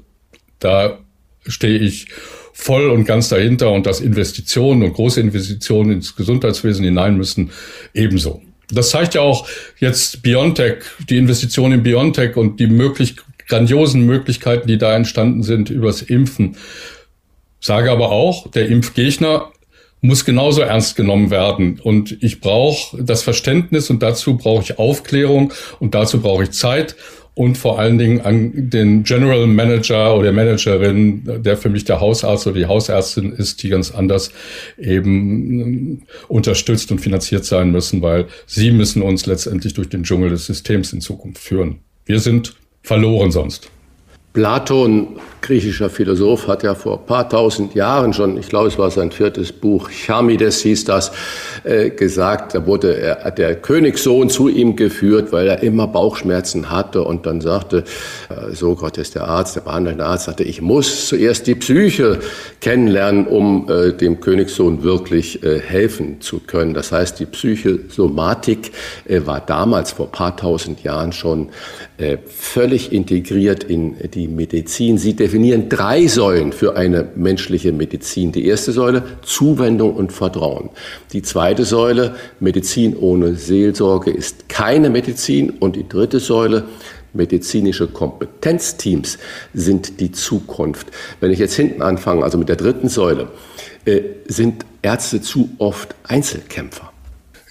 da 0.59 0.99
stehe 1.47 1.79
ich 1.79 2.07
voll 2.53 2.91
und 2.91 3.05
ganz 3.05 3.29
dahinter 3.29 3.71
und 3.71 3.87
dass 3.87 3.99
Investitionen 3.99 4.83
und 4.83 4.93
große 4.93 5.19
Investitionen 5.19 5.91
ins 5.91 6.15
Gesundheitswesen 6.15 6.85
hinein 6.85 7.17
müssen, 7.17 7.49
ebenso. 7.95 8.43
Das 8.71 8.91
zeigt 8.91 9.15
ja 9.15 9.21
auch 9.21 9.47
jetzt 9.79 10.21
Biontech, 10.21 10.83
die 11.09 11.17
Investition 11.17 11.71
in 11.71 11.83
Biontech 11.83 12.37
und 12.37 12.59
die 12.59 12.67
möglich 12.67 13.15
grandiosen 13.53 14.03
Möglichkeiten, 14.05 14.67
die 14.67 14.79
da 14.79 14.95
entstanden 14.95 15.43
sind 15.43 15.69
übers 15.69 16.01
Impfen. 16.01 16.57
Sage 17.59 17.91
aber 17.91 18.11
auch, 18.11 18.49
der 18.49 18.67
Impfgegner 18.67 19.51
muss 20.01 20.25
genauso 20.25 20.61
ernst 20.61 20.95
genommen 20.95 21.29
werden. 21.29 21.79
Und 21.79 22.17
ich 22.23 22.41
brauche 22.41 23.01
das 23.03 23.21
Verständnis 23.21 23.91
und 23.91 24.01
dazu 24.01 24.37
brauche 24.37 24.63
ich 24.63 24.79
Aufklärung 24.79 25.53
und 25.79 25.93
dazu 25.93 26.19
brauche 26.19 26.43
ich 26.43 26.51
Zeit 26.51 26.95
und 27.35 27.57
vor 27.57 27.77
allen 27.77 27.99
Dingen 27.99 28.21
an 28.21 28.69
den 28.71 29.03
General 29.03 29.45
Manager 29.45 30.17
oder 30.17 30.31
Managerin, 30.31 31.43
der 31.43 31.55
für 31.55 31.69
mich 31.69 31.83
der 31.85 31.99
Hausarzt 31.99 32.47
oder 32.47 32.57
die 32.57 32.65
Hausärztin 32.65 33.31
ist, 33.33 33.61
die 33.61 33.69
ganz 33.69 33.91
anders 33.91 34.31
eben 34.79 36.07
unterstützt 36.27 36.91
und 36.91 37.01
finanziert 37.01 37.45
sein 37.45 37.71
müssen, 37.71 38.01
weil 38.01 38.25
sie 38.47 38.71
müssen 38.71 39.03
uns 39.03 39.27
letztendlich 39.27 39.75
durch 39.75 39.89
den 39.89 40.03
Dschungel 40.03 40.31
des 40.31 40.47
Systems 40.47 40.91
in 40.91 41.01
Zukunft 41.01 41.41
führen. 41.41 41.79
Wir 42.05 42.19
sind 42.19 42.55
verloren 42.83 43.31
sonst. 43.31 43.71
Platon, 44.33 45.19
griechischer 45.41 45.91
Philosoph, 45.91 46.47
hat 46.47 46.63
ja 46.63 46.73
vor 46.73 47.05
paar 47.05 47.29
tausend 47.29 47.75
Jahren 47.75 48.13
schon, 48.13 48.35
ich 48.35 48.49
glaube, 48.49 48.69
es 48.69 48.79
war 48.79 48.89
sein 48.89 49.11
viertes 49.11 49.51
Buch, 49.51 49.91
Charmides 49.91 50.61
hieß 50.63 50.85
das, 50.85 51.11
äh, 51.63 51.91
gesagt, 51.91 52.55
da 52.55 52.65
wurde 52.65 52.97
er, 52.97 53.29
der 53.29 53.55
Königssohn 53.55 54.31
zu 54.31 54.49
ihm 54.49 54.75
geführt, 54.75 55.31
weil 55.31 55.47
er 55.47 55.61
immer 55.61 55.85
Bauchschmerzen 55.85 56.71
hatte 56.71 57.03
und 57.03 57.27
dann 57.27 57.41
sagte, 57.41 57.83
äh, 58.29 58.55
Sokrates, 58.55 59.11
der 59.11 59.27
Arzt, 59.27 59.55
der 59.55 59.61
behandelnde 59.61 60.03
Arzt, 60.03 60.25
sagte, 60.25 60.43
ich 60.43 60.61
muss 60.61 61.09
zuerst 61.09 61.45
die 61.45 61.55
Psyche 61.55 62.17
kennenlernen, 62.59 63.27
um 63.27 63.69
äh, 63.69 63.91
dem 63.91 64.19
Königssohn 64.19 64.81
wirklich 64.81 65.43
äh, 65.43 65.59
helfen 65.59 66.21
zu 66.21 66.39
können. 66.39 66.73
Das 66.73 66.91
heißt, 66.91 67.19
die 67.19 67.27
Psychosomatik 67.27 68.71
war 69.07 69.41
damals 69.41 69.91
vor 69.91 70.11
paar 70.11 70.35
tausend 70.35 70.83
Jahren 70.83 71.11
schon 71.11 71.49
völlig 72.27 72.91
integriert 72.91 73.63
in 73.63 73.95
die 74.11 74.22
Medizin. 74.27 74.97
Sie 74.97 75.15
definieren 75.15 75.69
drei 75.69 76.07
Säulen 76.07 76.51
für 76.51 76.75
eine 76.75 77.07
menschliche 77.15 77.71
Medizin. 77.71 78.31
Die 78.31 78.45
erste 78.45 78.71
Säule 78.71 79.03
Zuwendung 79.21 79.95
und 79.95 80.11
Vertrauen. 80.11 80.69
Die 81.11 81.21
zweite 81.21 81.65
Säule 81.65 82.15
Medizin 82.39 82.95
ohne 82.95 83.35
Seelsorge 83.35 84.11
ist 84.11 84.49
keine 84.49 84.89
Medizin. 84.89 85.51
Und 85.51 85.75
die 85.75 85.87
dritte 85.87 86.19
Säule 86.19 86.65
medizinische 87.13 87.87
Kompetenzteams 87.87 89.17
sind 89.53 89.99
die 89.99 90.11
Zukunft. 90.11 90.87
Wenn 91.19 91.31
ich 91.31 91.39
jetzt 91.39 91.55
hinten 91.55 91.81
anfange, 91.81 92.23
also 92.23 92.37
mit 92.37 92.49
der 92.49 92.55
dritten 92.55 92.89
Säule, 92.89 93.29
äh, 93.85 94.01
sind 94.27 94.65
Ärzte 94.81 95.21
zu 95.21 95.49
oft 95.59 95.95
Einzelkämpfer. 96.03 96.91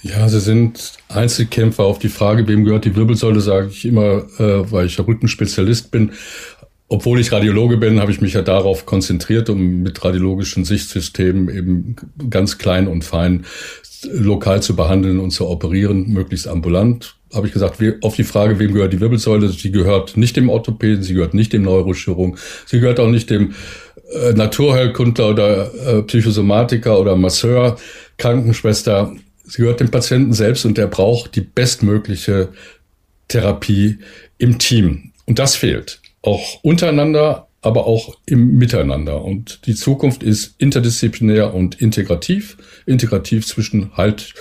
Ja, 0.03 0.29
sie 0.29 0.41
sind 0.41 0.95
Einzelkämpfer. 1.09 1.85
Auf 1.85 2.01
die 2.01 2.09
Frage, 2.09 2.49
wem 2.49 2.65
gehört 2.65 2.85
die 2.85 2.97
Wirbelsäule, 2.97 3.41
sage 3.41 3.69
ich 3.69 3.85
immer, 3.85 4.25
äh, 4.39 4.71
weil 4.71 4.87
ich 4.87 4.99
Rückenspezialist 4.99 5.93
bin. 5.93 6.11
Obwohl 6.93 7.21
ich 7.21 7.33
Radiologe 7.33 7.79
bin, 7.79 8.01
habe 8.01 8.13
ich 8.13 8.21
mich 8.21 8.35
ja 8.35 8.43
darauf 8.43 8.85
konzentriert, 8.85 9.49
um 9.49 9.83
mit 9.83 10.05
radiologischen 10.05 10.67
Sichtsystemen 10.67 11.49
eben 11.49 11.97
ganz 12.29 12.59
klein 12.59 12.87
und 12.87 13.03
fein 13.03 13.47
lokal 14.11 14.63
zu 14.63 14.77
behandeln 14.77 15.19
und 15.19 15.31
zu 15.31 15.49
operieren, 15.49 16.13
möglichst 16.13 16.47
ambulant. 16.47 17.17
Habe 17.33 17.47
ich 17.47 17.55
gesagt, 17.55 17.83
auf 18.03 18.15
die 18.17 18.25
Frage, 18.25 18.59
wem 18.59 18.75
gehört 18.75 18.93
die 18.93 19.01
Wirbelsäule? 19.01 19.49
Sie 19.49 19.73
gehört 19.73 20.19
nicht 20.19 20.37
dem 20.37 20.51
Orthopäden, 20.51 21.03
sie 21.03 21.15
gehört 21.15 21.33
nicht 21.33 21.55
dem 21.55 21.63
Neurochirurgen, 21.63 22.37
sie 22.67 22.79
gehört 22.79 23.01
auch 23.01 23.09
nicht 23.09 23.31
dem 23.31 23.55
äh, 24.13 24.35
Naturheilkundler 24.35 25.31
oder 25.31 25.75
äh, 25.87 26.03
Psychosomatiker 26.03 27.01
oder 27.01 27.17
Masseur, 27.17 27.79
Krankenschwester 28.19 29.15
Sie 29.45 29.63
gehört 29.63 29.81
dem 29.81 29.91
Patienten 29.91 30.35
selbst 30.35 30.67
und 30.67 30.77
der 30.77 30.89
braucht 30.89 31.37
die 31.37 31.41
bestmögliche 31.41 32.51
Therapie 33.29 33.99
im 34.37 34.59
Team. 34.59 35.13
Und 35.25 35.39
das 35.39 35.57
fehlt. 35.57 36.02
Auch 36.23 36.63
untereinander, 36.63 37.49
aber 37.61 37.87
auch 37.87 38.17
im 38.27 38.57
Miteinander. 38.57 39.25
Und 39.25 39.67
die 39.67 39.75
Zukunft 39.75 40.23
ist 40.23 40.55
interdisziplinär 40.59 41.55
und 41.55 41.81
integrativ. 41.81 42.57
Integrativ 42.87 43.47
zwischen 43.47 43.97
halt 43.97 44.35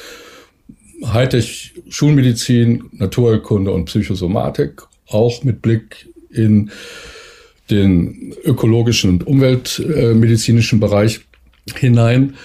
Hightech 1.04 1.74
Schulmedizin, 1.89 2.84
Naturheilkunde 2.91 3.72
und 3.72 3.86
Psychosomatik. 3.86 4.84
Auch 5.08 5.44
mit 5.44 5.62
Blick 5.62 6.08
in 6.30 6.72
den 7.70 8.36
ökologischen 8.44 9.10
und 9.12 9.28
umweltmedizinischen 9.28 10.80
Bereich 10.80 11.22
hinein. 11.76 12.36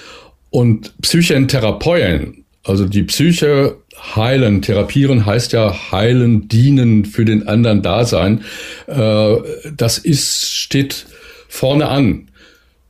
Und 0.51 0.95
Psychentherapeuten 1.03 2.46
also 2.67 2.87
die 2.87 3.05
Psyche 3.05 3.77
heilen, 4.17 4.61
therapieren 4.61 5.25
heißt 5.25 5.53
ja 5.53 5.93
heilen, 5.93 6.49
dienen, 6.49 7.05
für 7.05 7.25
den 7.25 7.49
anderen 7.49 7.83
da 7.83 8.05
sein. 8.05 8.43
Äh, 8.87 9.37
das 9.77 9.99
ist, 9.99 10.51
steht 10.51 11.07
vorne 11.49 11.89
an. 11.89 12.29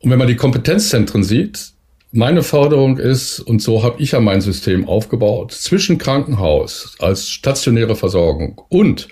Und 0.00 0.10
wenn 0.10 0.18
man 0.18 0.28
die 0.28 0.36
Kompetenzzentren 0.36 1.22
sieht, 1.22 1.72
meine 2.12 2.42
Forderung 2.42 2.98
ist, 2.98 3.40
und 3.40 3.60
so 3.60 3.82
habe 3.82 4.00
ich 4.00 4.12
ja 4.12 4.20
mein 4.20 4.40
System 4.40 4.88
aufgebaut, 4.88 5.52
zwischen 5.52 5.98
Krankenhaus 5.98 6.96
als 6.98 7.28
stationäre 7.28 7.96
Versorgung 7.96 8.62
und 8.68 9.08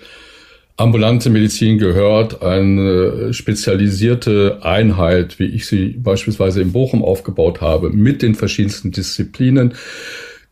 ambulante 0.77 1.29
Medizin 1.29 1.77
gehört 1.77 2.41
eine 2.41 3.33
spezialisierte 3.33 4.59
Einheit, 4.63 5.39
wie 5.39 5.45
ich 5.45 5.67
sie 5.67 5.89
beispielsweise 5.89 6.61
in 6.61 6.71
Bochum 6.71 7.03
aufgebaut 7.03 7.61
habe, 7.61 7.91
mit 7.91 8.21
den 8.21 8.35
verschiedensten 8.35 8.91
Disziplinen 8.91 9.75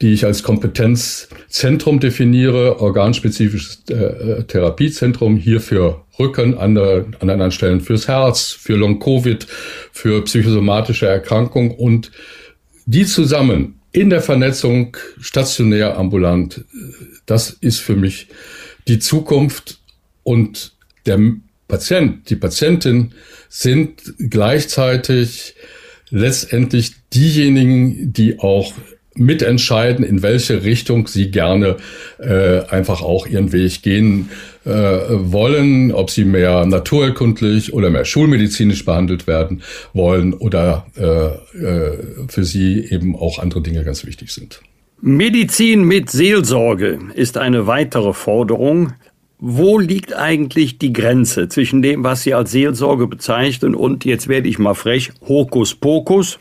die 0.03 0.11
ich 0.11 0.25
als 0.25 0.43
Kompetenzzentrum 0.43 2.01
definiere, 2.01 2.81
organspezifisches 2.81 3.83
äh, 3.87 4.43
Therapiezentrum, 4.43 5.37
hier 5.37 5.61
für 5.61 6.03
Rücken, 6.19 6.57
an, 6.57 6.75
der, 6.75 7.05
an 7.21 7.29
anderen 7.29 7.53
Stellen 7.53 7.79
fürs 7.79 8.09
Herz, 8.09 8.51
für 8.51 8.75
Long-Covid, 8.75 9.47
für 9.93 10.21
psychosomatische 10.25 11.07
Erkrankungen 11.07 11.71
und 11.71 12.11
die 12.85 13.05
zusammen 13.05 13.79
in 13.93 14.09
der 14.09 14.21
Vernetzung 14.21 14.97
stationär, 15.21 15.97
ambulant, 15.97 16.65
das 17.25 17.51
ist 17.51 17.79
für 17.79 17.95
mich 17.95 18.27
die 18.89 18.99
Zukunft. 18.99 19.79
Und 20.23 20.73
der 21.05 21.17
Patient, 21.69 22.29
die 22.29 22.35
Patientin 22.35 23.13
sind 23.47 24.01
gleichzeitig 24.17 25.55
letztendlich 26.09 26.91
diejenigen, 27.13 28.11
die 28.11 28.39
auch 28.39 28.73
mitentscheiden, 29.15 30.03
in 30.03 30.23
welche 30.23 30.63
Richtung 30.63 31.07
sie 31.07 31.31
gerne 31.31 31.77
äh, 32.19 32.61
einfach 32.69 33.01
auch 33.01 33.27
ihren 33.27 33.51
Weg 33.51 33.81
gehen 33.83 34.29
äh, 34.65 34.69
wollen, 34.71 35.91
ob 35.91 36.09
sie 36.09 36.25
mehr 36.25 36.65
naturerkundlich 36.65 37.73
oder 37.73 37.89
mehr 37.89 38.05
schulmedizinisch 38.05 38.85
behandelt 38.85 39.27
werden 39.27 39.61
wollen 39.93 40.33
oder 40.33 40.85
äh, 40.97 41.57
äh, 41.57 41.97
für 42.27 42.43
sie 42.43 42.87
eben 42.89 43.15
auch 43.15 43.39
andere 43.39 43.61
Dinge 43.61 43.83
ganz 43.83 44.05
wichtig 44.05 44.31
sind. 44.31 44.61
Medizin 45.01 45.83
mit 45.83 46.09
Seelsorge 46.09 46.99
ist 47.13 47.37
eine 47.37 47.67
weitere 47.67 48.13
Forderung. 48.13 48.93
Wo 49.45 49.77
liegt 49.77 50.13
eigentlich 50.13 50.77
die 50.77 50.93
Grenze 50.93 51.49
zwischen 51.49 51.81
dem, 51.81 52.05
was 52.05 52.23
Sie 52.23 52.33
als 52.33 52.51
Seelsorge 52.51 53.07
bezeichnen 53.07 53.75
und, 53.75 54.05
jetzt 54.05 54.29
werde 54.29 54.47
ich 54.47 54.57
mal 54.57 54.73
frech, 54.73 55.11
Hokuspokus 55.27 56.39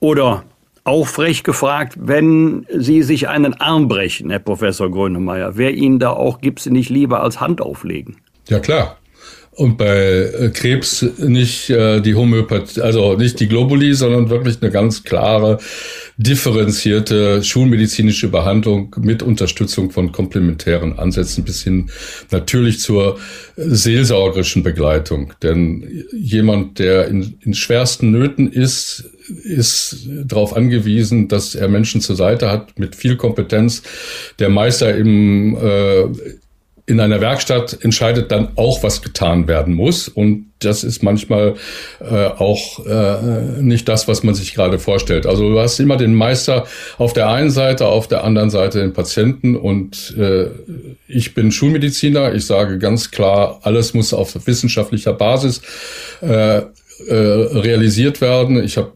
oder 0.00 0.44
auch 0.84 1.06
frech 1.06 1.42
gefragt, 1.44 1.94
wenn 1.98 2.66
Sie 2.68 3.02
sich 3.02 3.28
einen 3.28 3.54
Arm 3.60 3.88
brechen, 3.88 4.30
Herr 4.30 4.40
Professor 4.40 4.90
Grönemeyer, 4.90 5.56
wer 5.56 5.72
Ihnen 5.72 5.98
da 5.98 6.10
auch 6.10 6.40
gibt 6.40 6.60
Sie 6.60 6.70
nicht 6.70 6.90
lieber 6.90 7.22
als 7.22 7.40
Hand 7.40 7.60
auflegen? 7.60 8.16
Ja 8.48 8.58
klar. 8.58 8.98
Und 9.54 9.76
bei 9.76 9.86
äh, 9.86 10.48
Krebs 10.48 11.04
nicht 11.18 11.68
äh, 11.68 12.00
die 12.00 12.14
Homöopathie, 12.14 12.80
also 12.80 13.16
nicht 13.16 13.38
die 13.38 13.48
Globuli, 13.48 13.92
sondern 13.92 14.30
wirklich 14.30 14.62
eine 14.62 14.70
ganz 14.70 15.04
klare, 15.04 15.58
differenzierte 16.16 17.42
schulmedizinische 17.42 18.28
Behandlung 18.28 18.96
mit 19.00 19.22
Unterstützung 19.22 19.90
von 19.90 20.10
komplementären 20.10 20.98
Ansätzen 20.98 21.44
bis 21.44 21.62
hin 21.62 21.90
natürlich 22.30 22.80
zur 22.80 23.18
seelsorgerischen 23.56 24.62
Begleitung. 24.62 25.34
Denn 25.42 26.04
jemand, 26.12 26.78
der 26.78 27.08
in, 27.08 27.34
in 27.40 27.52
schwersten 27.52 28.10
Nöten 28.10 28.50
ist, 28.50 29.04
ist 29.44 30.08
darauf 30.24 30.56
angewiesen, 30.56 31.28
dass 31.28 31.54
er 31.54 31.68
Menschen 31.68 32.00
zur 32.00 32.16
Seite 32.16 32.50
hat 32.50 32.78
mit 32.78 32.96
viel 32.96 33.16
Kompetenz. 33.16 33.82
Der 34.38 34.48
Meister 34.48 34.94
im 34.96 35.56
äh, 35.56 36.04
in 36.92 37.00
einer 37.00 37.22
Werkstatt 37.22 37.78
entscheidet 37.80 38.30
dann 38.30 38.48
auch, 38.56 38.82
was 38.82 39.00
getan 39.00 39.48
werden 39.48 39.72
muss. 39.72 40.08
Und 40.08 40.52
das 40.58 40.84
ist 40.84 41.02
manchmal 41.02 41.54
äh, 42.00 42.26
auch 42.26 42.84
äh, 42.84 43.62
nicht 43.62 43.88
das, 43.88 44.08
was 44.08 44.22
man 44.22 44.34
sich 44.34 44.54
gerade 44.54 44.78
vorstellt. 44.78 45.24
Also 45.24 45.48
du 45.48 45.58
hast 45.58 45.80
immer 45.80 45.96
den 45.96 46.14
Meister 46.14 46.66
auf 46.98 47.14
der 47.14 47.30
einen 47.30 47.50
Seite, 47.50 47.86
auf 47.86 48.08
der 48.08 48.24
anderen 48.24 48.50
Seite 48.50 48.80
den 48.80 48.92
Patienten. 48.92 49.56
Und 49.56 50.14
äh, 50.18 50.48
ich 51.08 51.32
bin 51.32 51.50
Schulmediziner. 51.50 52.34
Ich 52.34 52.44
sage 52.44 52.78
ganz 52.78 53.10
klar, 53.10 53.60
alles 53.62 53.94
muss 53.94 54.12
auf 54.12 54.46
wissenschaftlicher 54.46 55.14
Basis 55.14 55.62
äh, 56.20 56.58
äh, 56.58 56.64
realisiert 57.08 58.20
werden. 58.20 58.62
Ich 58.62 58.76
habe 58.76 58.92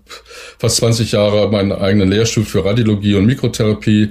fast 0.59 0.77
20 0.77 1.13
Jahre 1.13 1.51
meinen 1.51 1.73
eigenen 1.73 2.11
Lehrstuhl 2.11 2.45
für 2.45 2.63
Radiologie 2.63 3.15
und 3.15 3.25
Mikrotherapie 3.25 4.11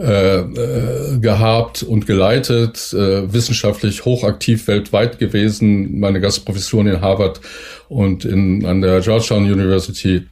äh, 0.00 0.38
äh, 0.38 1.18
gehabt 1.18 1.82
und 1.82 2.06
geleitet, 2.06 2.94
äh, 2.94 3.30
wissenschaftlich 3.32 4.06
hochaktiv 4.06 4.66
weltweit 4.66 5.18
gewesen, 5.18 6.00
meine 6.00 6.20
Gastprofessuren 6.20 6.86
in 6.86 7.00
Harvard 7.02 7.40
und 7.88 8.24
in, 8.24 8.64
an 8.64 8.80
der 8.80 9.00
Georgetown 9.00 9.44
University 9.44 10.22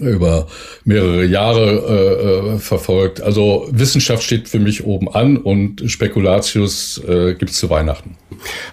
über 0.00 0.48
mehrere 0.84 1.24
Jahre 1.24 1.70
äh, 1.70 2.54
äh, 2.54 2.58
verfolgt. 2.58 3.20
Also 3.20 3.68
Wissenschaft 3.70 4.22
steht 4.22 4.48
für 4.48 4.58
mich 4.58 4.84
oben 4.84 5.08
an 5.08 5.36
und 5.36 5.88
Spekulatius 5.88 7.00
äh, 7.06 7.34
gibt 7.34 7.52
es 7.52 7.58
zu 7.58 7.70
Weihnachten. 7.70 8.16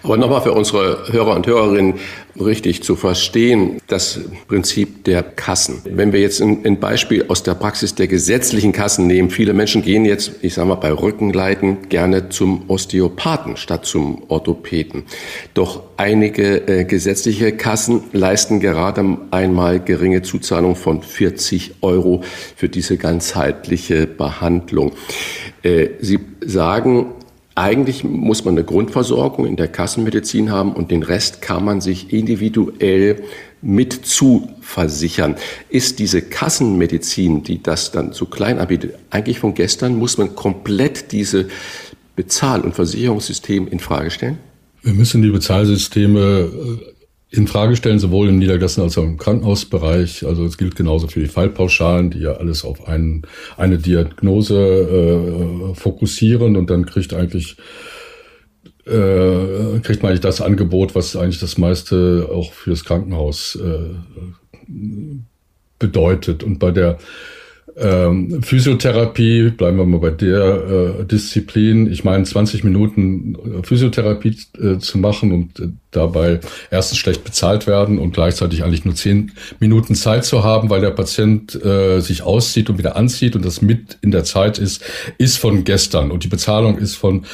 Aber 0.02 0.16
nochmal 0.16 0.42
für 0.42 0.52
unsere 0.52 1.12
Hörer 1.12 1.36
und 1.36 1.46
Hörerinnen 1.46 1.94
richtig 2.40 2.82
zu 2.82 2.96
verstehen, 2.96 3.80
das 3.86 4.20
Prinzip 4.48 5.04
der 5.04 5.22
Kassen. 5.22 5.82
Wenn 5.84 6.12
wir 6.12 6.20
jetzt 6.20 6.40
ein, 6.40 6.80
Beispiel 6.80 7.26
aus 7.28 7.42
der 7.42 7.54
Praxis 7.54 7.94
der 7.94 8.08
gesetzlichen 8.08 8.72
Kassen 8.72 9.06
nehmen, 9.06 9.30
viele 9.30 9.52
Menschen 9.52 9.82
gehen 9.82 10.04
jetzt, 10.04 10.32
ich 10.42 10.54
sage 10.54 10.68
mal, 10.68 10.76
bei 10.76 10.92
Rückenleiden 10.92 11.88
gerne 11.88 12.28
zum 12.30 12.68
Osteopathen 12.68 13.56
statt 13.56 13.86
zum 13.86 14.22
Orthopäden. 14.28 15.04
Doch 15.54 15.82
einige 15.96 16.66
äh, 16.66 16.84
gesetzliche 16.84 17.52
Kassen 17.52 18.02
leisten 18.12 18.60
gerade 18.60 19.18
einmal 19.30 19.80
geringe 19.80 20.22
Zuzahlung 20.22 20.76
von 20.76 21.02
40 21.02 21.76
Euro 21.82 22.22
für 22.56 22.68
diese 22.68 22.96
ganzheitliche 22.96 24.06
Behandlung. 24.06 24.92
Äh, 25.62 25.88
Sie 26.00 26.18
sagen, 26.40 27.12
eigentlich 27.54 28.04
muss 28.04 28.44
man 28.44 28.54
eine 28.54 28.64
Grundversorgung 28.64 29.46
in 29.46 29.56
der 29.56 29.68
Kassenmedizin 29.68 30.50
haben 30.50 30.72
und 30.72 30.90
den 30.90 31.02
Rest 31.02 31.42
kann 31.42 31.64
man 31.64 31.80
sich 31.80 32.12
individuell 32.12 33.22
mit 33.60 34.06
zuversichern. 34.06 35.36
Ist 35.68 35.98
diese 35.98 36.22
Kassenmedizin, 36.22 37.42
die 37.42 37.62
das 37.62 37.92
dann 37.92 38.12
so 38.12 38.26
klein 38.26 38.58
anbietet, 38.58 38.94
eigentlich 39.10 39.38
von 39.38 39.54
gestern? 39.54 39.96
Muss 39.96 40.18
man 40.18 40.34
komplett 40.34 41.12
diese 41.12 41.48
Bezahl- 42.16 42.62
und 42.62 42.74
Versicherungssystem 42.74 43.68
in 43.68 43.80
Frage 43.80 44.10
stellen? 44.10 44.38
Wir 44.82 44.94
müssen 44.94 45.22
die 45.22 45.30
Bezahlsysteme 45.30 46.50
äh, 46.50 46.91
in 47.32 47.46
Frage 47.46 47.76
stellen, 47.76 47.98
sowohl 47.98 48.28
im 48.28 48.38
Niedergelassen 48.38 48.82
als 48.82 48.98
auch 48.98 49.04
im 49.04 49.16
Krankenhausbereich. 49.16 50.26
Also 50.26 50.44
es 50.44 50.58
gilt 50.58 50.76
genauso 50.76 51.08
für 51.08 51.20
die 51.20 51.28
Fallpauschalen, 51.28 52.10
die 52.10 52.20
ja 52.20 52.34
alles 52.34 52.62
auf 52.62 52.86
einen, 52.86 53.22
eine 53.56 53.78
Diagnose 53.78 54.58
äh, 54.58 55.74
fokussieren 55.74 56.56
und 56.56 56.68
dann 56.68 56.84
kriegt 56.84 57.14
eigentlich 57.14 57.56
äh, 58.84 59.78
kriegt 59.82 60.02
man 60.02 60.10
eigentlich 60.10 60.20
das 60.20 60.42
Angebot, 60.42 60.94
was 60.94 61.16
eigentlich 61.16 61.40
das 61.40 61.56
meiste 61.56 62.28
auch 62.30 62.52
fürs 62.52 62.84
Krankenhaus 62.84 63.56
äh, 63.56 63.94
bedeutet. 65.78 66.42
Und 66.42 66.58
bei 66.58 66.70
der 66.70 66.98
ähm, 67.76 68.42
Physiotherapie, 68.42 69.50
bleiben 69.50 69.78
wir 69.78 69.86
mal 69.86 70.00
bei 70.00 70.10
der 70.10 70.98
äh, 71.00 71.04
Disziplin. 71.04 71.90
Ich 71.90 72.04
meine, 72.04 72.24
20 72.24 72.64
Minuten 72.64 73.34
äh, 73.34 73.66
Physiotherapie 73.66 74.36
äh, 74.60 74.78
zu 74.78 74.98
machen 74.98 75.32
und 75.32 75.58
äh, 75.58 75.68
dabei 75.90 76.40
erstens 76.70 76.98
schlecht 76.98 77.24
bezahlt 77.24 77.66
werden 77.66 77.98
und 77.98 78.12
gleichzeitig 78.12 78.62
eigentlich 78.62 78.84
nur 78.84 78.94
10 78.94 79.32
Minuten 79.58 79.94
Zeit 79.94 80.24
zu 80.24 80.44
haben, 80.44 80.68
weil 80.68 80.80
der 80.80 80.90
Patient 80.90 81.54
äh, 81.64 82.00
sich 82.00 82.22
auszieht 82.22 82.68
und 82.68 82.78
wieder 82.78 82.96
anzieht 82.96 83.36
und 83.36 83.44
das 83.44 83.62
mit 83.62 83.98
in 84.02 84.10
der 84.10 84.24
Zeit 84.24 84.58
ist, 84.58 84.84
ist 85.18 85.38
von 85.38 85.64
gestern 85.64 86.10
und 86.10 86.24
die 86.24 86.28
Bezahlung 86.28 86.78
ist 86.78 86.96
von 86.96 87.24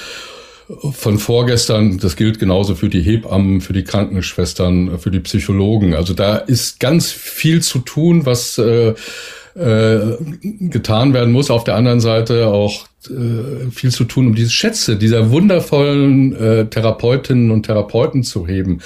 von 0.90 1.18
vorgestern, 1.18 1.96
das 1.96 2.14
gilt 2.14 2.38
genauso 2.38 2.74
für 2.74 2.90
die 2.90 3.01
Hebammen, 3.01 3.62
für 3.62 3.72
die 3.72 3.85
Krankenschwestern, 3.85 4.98
für 4.98 5.11
die 5.11 5.20
Psychologen. 5.20 5.94
Also 5.94 6.12
da 6.12 6.37
ist 6.37 6.79
ganz 6.79 7.11
viel 7.11 7.62
zu 7.62 7.79
tun, 7.79 8.27
was 8.27 8.59
äh, 8.59 8.92
äh, 9.59 10.16
getan 10.68 11.14
werden 11.14 11.33
muss. 11.33 11.51
Auf 11.51 11.64
der 11.64 11.75
anderen 11.75 11.99
Seite 12.01 12.47
auch 12.47 12.87
äh, 13.07 13.71
viel 13.71 13.90
zu 13.90 14.05
tun, 14.05 14.27
um 14.29 14.35
diese 14.35 14.51
Schätze 14.51 14.97
dieser 14.97 15.31
wundervollen 15.31 16.37
äh, 16.37 16.66
Therapeutinnen 16.66 17.51
und 17.51 17.66
Therapeuten 17.66 18.23
zu 18.23 18.47
heben. 18.47 18.81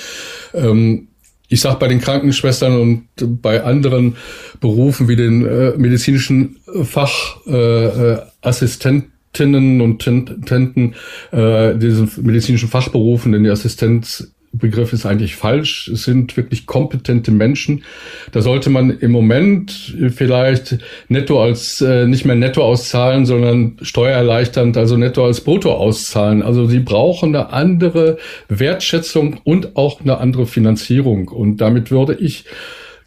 Ähm, 0.55 1.09
ich 1.49 1.61
sage 1.61 1.79
bei 1.79 1.89
den 1.89 2.01
Krankenschwestern 2.01 2.81
und 2.81 3.09
bei 3.43 3.63
anderen 3.63 4.17
Berufen 4.61 5.09
wie 5.09 5.17
den 5.17 5.47
äh, 5.47 5.73
medizinischen 5.77 6.57
Fachassistentinnen 6.83 9.81
äh, 9.81 9.83
und 9.83 9.99
Tenten, 9.99 10.95
äh, 11.31 11.77
diesen 11.77 12.11
medizinischen 12.23 12.71
Fachberufen, 12.71 13.33
denn 13.33 13.45
die 13.45 13.51
Assistenz 13.51 14.33
Begriff 14.53 14.93
ist 14.93 15.07
eigentlich 15.07 15.35
falsch. 15.35 15.88
Es 15.88 16.03
sind 16.03 16.37
wirklich 16.37 16.67
kompetente 16.67 17.31
Menschen. 17.31 17.85
Da 18.33 18.43
sollte 18.43 18.69
man 18.69 18.91
im 18.99 19.11
Moment 19.11 19.97
vielleicht 20.15 20.79
netto 21.09 21.43
als 21.43 21.81
äh, 21.81 22.07
nicht 22.07 22.27
mehr 22.27 22.37
netto 22.37 22.62
auszahlen, 22.62 23.25
sondern 23.25 23.79
steuererleichternd, 23.81 24.77
also 24.77 24.99
netto 24.99 25.25
als 25.25 25.41
brutto 25.41 25.73
auszahlen. 25.73 26.43
Also 26.43 26.67
sie 26.67 26.81
brauchen 26.81 27.35
eine 27.35 27.51
andere 27.51 28.19
Wertschätzung 28.49 29.41
und 29.45 29.77
auch 29.77 30.01
eine 30.01 30.19
andere 30.19 30.47
Finanzierung. 30.47 31.29
Und 31.29 31.62
damit 31.62 31.91
würde 31.91 32.15
ich 32.15 32.45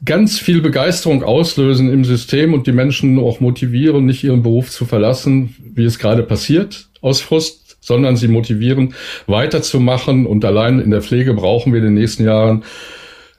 ganz 0.04 0.40
viel 0.40 0.62
Begeisterung 0.62 1.24
auslösen 1.24 1.92
im 1.92 2.06
System 2.06 2.54
und 2.54 2.68
die 2.68 2.72
Menschen 2.72 3.20
auch 3.20 3.40
motivieren, 3.40 4.06
nicht 4.06 4.24
ihren 4.24 4.44
Beruf 4.44 4.72
zu 4.72 4.86
verlassen, 4.86 5.56
wie 5.74 5.86
es 5.86 6.00
gerade 6.00 6.24
passiert, 6.24 6.88
aus 7.02 7.22
Frust 7.22 7.65
sondern 7.86 8.18
sie 8.18 8.28
motivieren, 8.28 8.96
weiterzumachen. 9.28 10.26
Und 10.26 10.44
allein 10.44 10.80
in 10.80 10.90
der 10.90 11.04
Pflege 11.04 11.36
brauchen 11.36 11.72
wir 11.72 11.80
in 11.80 11.86
den 11.86 11.94
nächsten 11.94 12.26
Jahren 12.26 12.64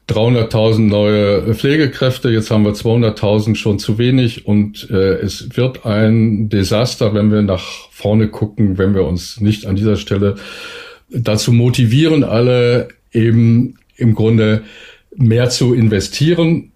300.000 0.09 0.83
neue 0.83 1.55
Pflegekräfte. 1.55 2.31
Jetzt 2.31 2.53
haben 2.53 2.65
wir 2.65 2.73
200.000 2.73 3.57
schon 3.57 3.81
zu 3.81 3.99
wenig. 3.99 4.47
Und 4.47 4.89
äh, 4.89 5.15
es 5.15 5.57
wird 5.57 5.85
ein 5.85 6.49
Desaster, 6.49 7.13
wenn 7.13 7.33
wir 7.33 7.43
nach 7.43 7.91
vorne 7.91 8.29
gucken, 8.29 8.79
wenn 8.79 8.95
wir 8.95 9.05
uns 9.05 9.41
nicht 9.41 9.67
an 9.67 9.75
dieser 9.75 9.97
Stelle 9.97 10.37
dazu 11.11 11.53
motivieren, 11.53 12.23
alle 12.23 12.89
eben 13.13 13.75
im 13.97 14.15
Grunde 14.15 14.63
mehr 15.17 15.51
zu 15.51 15.75
investieren. 15.75 16.71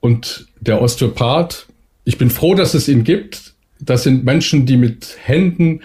Und 0.00 0.46
der 0.60 0.80
Osteopath, 0.80 1.66
ich 2.04 2.16
bin 2.16 2.30
froh, 2.30 2.54
dass 2.54 2.72
es 2.72 2.88
ihn 2.88 3.04
gibt. 3.04 3.52
Das 3.80 4.02
sind 4.02 4.24
Menschen, 4.24 4.64
die 4.64 4.78
mit 4.78 5.18
Händen 5.22 5.82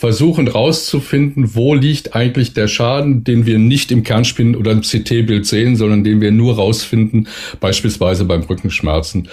versuchen 0.00 0.48
rauszufinden, 0.48 1.54
wo 1.54 1.74
liegt 1.74 2.16
eigentlich 2.16 2.54
der 2.54 2.68
Schaden, 2.68 3.22
den 3.22 3.44
wir 3.44 3.58
nicht 3.58 3.92
im 3.92 4.02
Kernspin 4.02 4.56
oder 4.56 4.72
im 4.72 4.80
CT-Bild 4.80 5.44
sehen, 5.44 5.76
sondern 5.76 6.04
den 6.04 6.22
wir 6.22 6.32
nur 6.32 6.56
rausfinden, 6.56 7.28
beispielsweise 7.60 8.24
beim 8.24 8.40
Rückenschmerzen, 8.40 9.28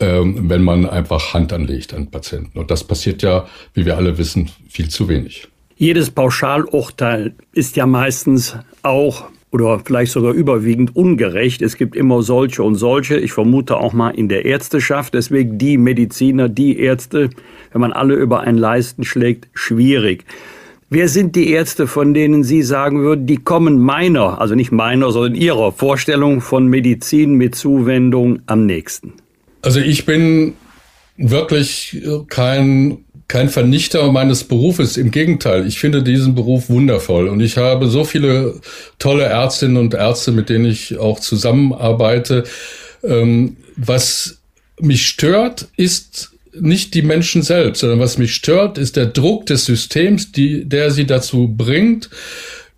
ähm, 0.00 0.48
wenn 0.48 0.62
man 0.62 0.88
einfach 0.88 1.34
Hand 1.34 1.52
anlegt 1.52 1.92
an 1.92 2.10
Patienten. 2.10 2.58
Und 2.58 2.70
das 2.70 2.82
passiert 2.82 3.22
ja, 3.22 3.46
wie 3.74 3.84
wir 3.84 3.98
alle 3.98 4.16
wissen, 4.16 4.50
viel 4.70 4.88
zu 4.88 5.06
wenig. 5.10 5.48
Jedes 5.76 6.10
Pauschalurteil 6.10 7.34
ist 7.52 7.76
ja 7.76 7.84
meistens 7.84 8.56
auch 8.82 9.24
oder 9.50 9.80
vielleicht 9.84 10.12
sogar 10.12 10.32
überwiegend 10.32 10.94
ungerecht. 10.94 11.62
Es 11.62 11.76
gibt 11.76 11.96
immer 11.96 12.22
solche 12.22 12.62
und 12.62 12.76
solche. 12.76 13.16
Ich 13.16 13.32
vermute 13.32 13.76
auch 13.78 13.92
mal 13.92 14.10
in 14.10 14.28
der 14.28 14.44
Ärzteschaft. 14.44 15.14
Deswegen 15.14 15.58
die 15.58 15.76
Mediziner, 15.76 16.48
die 16.48 16.78
Ärzte, 16.78 17.30
wenn 17.72 17.80
man 17.80 17.92
alle 17.92 18.14
über 18.14 18.40
einen 18.40 18.58
Leisten 18.58 19.04
schlägt, 19.04 19.48
schwierig. 19.54 20.24
Wer 20.88 21.08
sind 21.08 21.36
die 21.36 21.50
Ärzte, 21.50 21.86
von 21.86 22.14
denen 22.14 22.42
Sie 22.42 22.62
sagen 22.62 23.00
würden, 23.02 23.26
die 23.26 23.36
kommen 23.36 23.78
meiner, 23.78 24.40
also 24.40 24.56
nicht 24.56 24.72
meiner, 24.72 25.12
sondern 25.12 25.36
Ihrer 25.36 25.70
Vorstellung 25.70 26.40
von 26.40 26.66
Medizin 26.66 27.34
mit 27.34 27.54
Zuwendung 27.54 28.40
am 28.46 28.66
nächsten? 28.66 29.12
Also 29.62 29.78
ich 29.78 30.04
bin 30.04 30.54
wirklich 31.16 32.02
kein 32.28 33.04
kein 33.30 33.48
Vernichter 33.48 34.10
meines 34.10 34.42
Berufes. 34.42 34.96
Im 34.96 35.12
Gegenteil, 35.12 35.64
ich 35.64 35.78
finde 35.78 36.02
diesen 36.02 36.34
Beruf 36.34 36.68
wundervoll 36.68 37.28
und 37.28 37.40
ich 37.40 37.56
habe 37.56 37.86
so 37.86 38.02
viele 38.02 38.60
tolle 38.98 39.22
Ärztinnen 39.22 39.76
und 39.76 39.94
Ärzte, 39.94 40.32
mit 40.32 40.48
denen 40.48 40.64
ich 40.64 40.98
auch 40.98 41.20
zusammenarbeite. 41.20 42.42
Ähm, 43.04 43.56
was 43.76 44.38
mich 44.80 45.06
stört, 45.06 45.68
ist 45.76 46.32
nicht 46.58 46.92
die 46.94 47.02
Menschen 47.02 47.42
selbst, 47.42 47.80
sondern 47.80 48.00
was 48.00 48.18
mich 48.18 48.34
stört, 48.34 48.78
ist 48.78 48.96
der 48.96 49.06
Druck 49.06 49.46
des 49.46 49.64
Systems, 49.64 50.32
die, 50.32 50.64
der 50.64 50.90
sie 50.90 51.06
dazu 51.06 51.54
bringt, 51.56 52.10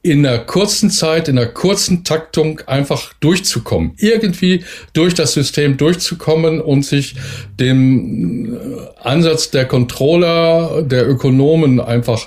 in 0.03 0.27
einer 0.27 0.39
kurzen 0.39 0.91
Zeit, 0.91 1.29
in 1.29 1.39
einer 1.39 1.47
kurzen 1.47 2.03
Taktung 2.03 2.61
einfach 2.67 3.13
durchzukommen. 3.21 3.93
Irgendwie 3.99 4.65
durch 4.93 5.15
das 5.15 5.33
System 5.33 5.77
durchzukommen 5.77 6.61
und 6.61 6.85
sich 6.85 7.15
dem 7.61 8.55
äh, 8.55 8.59
Ansatz 9.01 9.51
der 9.51 9.67
Controller, 9.67 10.83
der 10.83 11.09
Ökonomen 11.09 11.81
einfach 11.81 12.27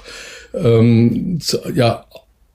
ähm, 0.54 1.40
ja, 1.74 2.06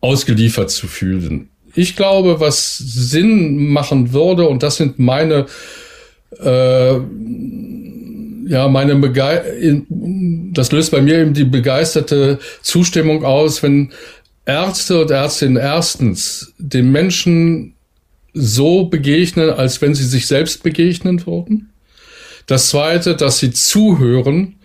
ausgeliefert 0.00 0.70
zu 0.70 0.86
fühlen. 0.86 1.50
Ich 1.74 1.96
glaube, 1.96 2.40
was 2.40 2.78
Sinn 2.78 3.68
machen 3.68 4.12
würde, 4.12 4.48
und 4.48 4.62
das 4.62 4.76
sind 4.76 4.98
meine, 4.98 5.46
äh, 6.42 6.94
ja, 8.48 8.68
meine 8.68 8.96
Bege 8.96 9.84
das 10.52 10.72
löst 10.72 10.90
bei 10.90 11.00
mir 11.00 11.18
eben 11.18 11.34
die 11.34 11.44
begeisterte 11.44 12.40
Zustimmung 12.60 13.24
aus, 13.24 13.62
wenn 13.62 13.92
Ärzte 14.44 15.00
und 15.00 15.10
Ärztinnen 15.10 15.56
erstens 15.56 16.54
den 16.58 16.90
Menschen 16.90 17.74
so 18.32 18.84
begegnen, 18.86 19.50
als 19.50 19.82
wenn 19.82 19.94
sie 19.94 20.04
sich 20.04 20.26
selbst 20.26 20.62
begegnen 20.62 21.26
würden. 21.26 21.72
Das 22.46 22.68
zweite, 22.68 23.16
dass 23.16 23.38
sie 23.38 23.50
zuhören 23.52 24.56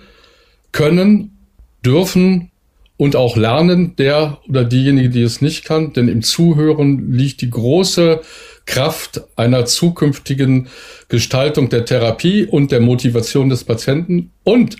können, 0.71 1.37
dürfen 1.85 2.51
und 2.97 3.15
auch 3.15 3.35
lernen, 3.35 3.95
der 3.97 4.39
oder 4.47 4.63
diejenige, 4.63 5.09
die 5.09 5.21
es 5.21 5.41
nicht 5.41 5.65
kann, 5.65 5.93
denn 5.93 6.07
im 6.07 6.23
Zuhören 6.23 7.11
liegt 7.11 7.41
die 7.41 7.49
große 7.49 8.21
Kraft 8.65 9.21
einer 9.35 9.65
zukünftigen 9.65 10.67
Gestaltung 11.09 11.69
der 11.69 11.85
Therapie 11.85 12.45
und 12.45 12.71
der 12.71 12.79
Motivation 12.79 13.49
des 13.49 13.63
Patienten. 13.63 14.31
Und 14.43 14.77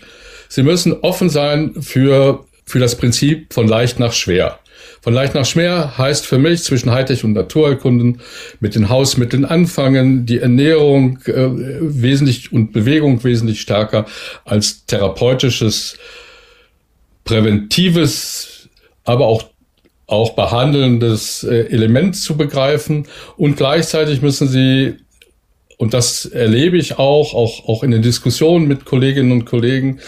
sie 0.50 0.64
müssen 0.64 0.94
offen 0.94 1.30
sein 1.30 1.82
für, 1.82 2.46
für 2.66 2.80
das 2.80 2.96
Prinzip 2.96 3.54
von 3.54 3.68
leicht 3.68 4.00
nach 4.00 4.14
schwer. 4.14 4.60
Von 5.06 5.14
leicht 5.14 5.36
nach 5.36 5.46
schwer 5.46 6.00
heißt 6.00 6.26
für 6.26 6.40
mich 6.40 6.64
zwischen 6.64 6.90
Hightech 6.90 7.24
und 7.24 7.34
Naturerkunden 7.34 8.22
mit 8.60 8.74
den 8.74 8.90
Hausmitteln 8.90 9.46
anfangen, 9.46 10.26
die 10.26 10.40
Ernährung 10.40 11.20
äh, 11.28 11.48
wesentlich 11.80 12.52
und 12.52 12.74
Bewegung 12.74 13.24
wesentlich 13.24 13.62
stärker 13.62 14.08
als 14.46 14.88
therapeutisches, 14.88 16.00
präventives, 17.24 18.68
aber 19.04 19.28
auch 19.28 19.44
auch 20.08 20.34
behandelndes 20.34 21.44
äh, 21.44 21.68
Element 21.68 22.16
zu 22.16 22.36
begreifen. 22.36 23.06
Und 23.38 23.58
gleichzeitig 23.58 24.24
müssen 24.24 24.48
sie 24.48 24.96
und 25.78 25.94
das 25.94 26.26
erlebe 26.26 26.78
ich 26.78 26.98
auch, 26.98 27.36
auch, 27.36 27.70
auch 27.70 27.84
in 27.84 27.92
den 27.92 28.02
Diskussionen 28.02 28.68
mit 28.68 28.86
Kolleginnen 28.86 29.32
und 29.32 29.46
Kollegen, 29.46 30.00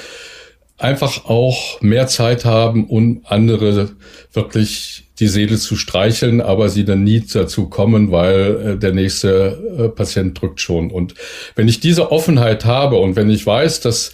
einfach 0.78 1.26
auch 1.26 1.82
mehr 1.82 2.08
Zeit 2.08 2.46
haben, 2.46 2.86
um 2.86 3.22
andere 3.26 3.90
wirklich 4.34 5.06
die 5.20 5.28
Seele 5.28 5.58
zu 5.58 5.76
streicheln, 5.76 6.42
aber 6.42 6.70
sie 6.70 6.86
dann 6.86 7.04
nie 7.04 7.22
dazu 7.22 7.68
kommen, 7.70 8.12
weil 8.12 8.74
äh, 8.74 8.78
der 8.78 8.94
nächste 8.94 9.58
äh, 9.78 9.90
Patient 9.90 10.40
drückt 10.40 10.62
schon. 10.62 10.92
Und 10.92 11.16
wenn 11.56 11.68
ich 11.68 11.80
diese 11.80 12.12
Offenheit 12.12 12.66
habe 12.66 12.98
und 12.98 13.16
wenn 13.16 13.30
ich 13.30 13.46
weiß, 13.46 13.82
dass 13.82 14.14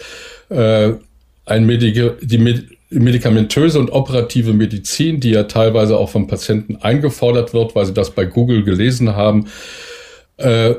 äh, 0.49 0.93
ein 1.45 1.65
Medik 1.65 2.19
die 2.21 2.38
Med 2.38 2.67
medikamentöse 2.89 3.80
und 3.80 3.89
operative 3.89 4.54
Medizin, 4.54 5.19
die 5.19 5.32
ja 5.32 5.43
teilweise 5.45 5.97
auch 5.97 6.10
vom 6.10 6.28
Patienten 6.28 6.76
eingefordert 6.76 7.52
wird, 7.52 7.73
weil 7.73 7.88
sie 7.88 7.93
das 7.93 8.12
bei 8.12 8.26
Google 8.26 8.63
gelesen 8.63 9.15
haben, 9.15 9.47
äh, 10.38 10.76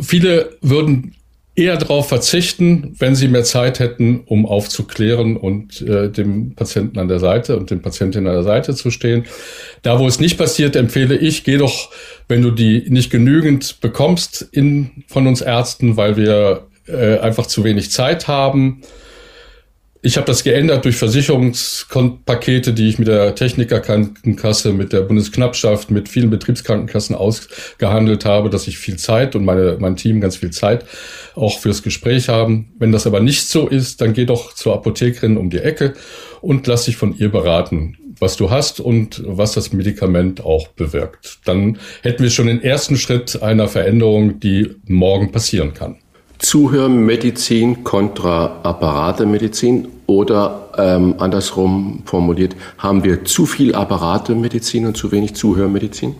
viele 0.00 0.50
würden 0.60 1.16
eher 1.56 1.78
darauf 1.78 2.08
verzichten, 2.08 2.94
wenn 2.98 3.14
sie 3.16 3.28
mehr 3.28 3.44
Zeit 3.44 3.80
hätten, 3.80 4.20
um 4.26 4.44
aufzuklären 4.44 5.36
und 5.36 5.80
äh, 5.80 6.10
dem 6.10 6.54
Patienten 6.54 6.98
an 6.98 7.08
der 7.08 7.18
Seite 7.18 7.56
und 7.56 7.70
dem 7.70 7.80
Patientin 7.80 8.26
an 8.26 8.34
der 8.34 8.42
Seite 8.42 8.74
zu 8.74 8.90
stehen. 8.90 9.24
Da, 9.82 9.98
wo 9.98 10.06
es 10.06 10.20
nicht 10.20 10.36
passiert, 10.36 10.76
empfehle 10.76 11.16
ich, 11.16 11.44
geh 11.44 11.56
doch, 11.56 11.90
wenn 12.28 12.42
du 12.42 12.50
die 12.50 12.84
nicht 12.88 13.10
genügend 13.10 13.80
bekommst 13.80 14.46
in, 14.52 15.04
von 15.08 15.26
uns 15.26 15.40
Ärzten, 15.40 15.96
weil 15.96 16.18
wir 16.18 16.66
äh, 16.86 17.18
einfach 17.18 17.46
zu 17.46 17.64
wenig 17.64 17.90
Zeit 17.90 18.28
haben, 18.28 18.82
ich 20.06 20.16
habe 20.16 20.26
das 20.28 20.44
geändert 20.44 20.84
durch 20.84 20.94
Versicherungspakete, 20.98 22.72
die 22.72 22.88
ich 22.88 23.00
mit 23.00 23.08
der 23.08 23.34
Technikerkrankenkasse, 23.34 24.72
mit 24.72 24.92
der 24.92 25.00
Bundesknappschaft, 25.00 25.90
mit 25.90 26.08
vielen 26.08 26.30
Betriebskrankenkassen 26.30 27.16
ausgehandelt 27.16 28.24
habe, 28.24 28.48
dass 28.48 28.68
ich 28.68 28.78
viel 28.78 28.98
Zeit 28.98 29.34
und 29.34 29.44
meine, 29.44 29.78
mein 29.80 29.96
Team 29.96 30.20
ganz 30.20 30.36
viel 30.36 30.50
Zeit 30.50 30.84
auch 31.34 31.58
fürs 31.58 31.82
Gespräch 31.82 32.28
haben. 32.28 32.72
Wenn 32.78 32.92
das 32.92 33.08
aber 33.08 33.18
nicht 33.18 33.48
so 33.48 33.66
ist, 33.66 34.00
dann 34.00 34.12
geh 34.12 34.26
doch 34.26 34.54
zur 34.54 34.74
Apothekerin 34.74 35.36
um 35.36 35.50
die 35.50 35.58
Ecke 35.58 35.94
und 36.40 36.68
lass 36.68 36.84
dich 36.84 36.96
von 36.96 37.18
ihr 37.18 37.32
beraten, 37.32 37.96
was 38.20 38.36
du 38.36 38.48
hast 38.48 38.78
und 38.78 39.24
was 39.26 39.54
das 39.54 39.72
Medikament 39.72 40.44
auch 40.44 40.68
bewirkt. 40.68 41.40
Dann 41.46 41.78
hätten 42.02 42.22
wir 42.22 42.30
schon 42.30 42.46
den 42.46 42.62
ersten 42.62 42.96
Schritt 42.96 43.42
einer 43.42 43.66
Veränderung, 43.66 44.38
die 44.38 44.70
morgen 44.86 45.32
passieren 45.32 45.74
kann. 45.74 45.96
Zuhörmedizin 46.38 47.84
kontra 47.84 48.60
Apparatemedizin 48.62 49.88
oder 50.06 50.70
ähm, 50.76 51.14
andersrum 51.18 52.02
formuliert, 52.04 52.54
haben 52.78 53.04
wir 53.04 53.24
zu 53.24 53.46
viel 53.46 53.74
Apparatemedizin 53.74 54.86
und 54.86 54.96
zu 54.96 55.10
wenig 55.12 55.34
Zuhörmedizin? 55.34 56.14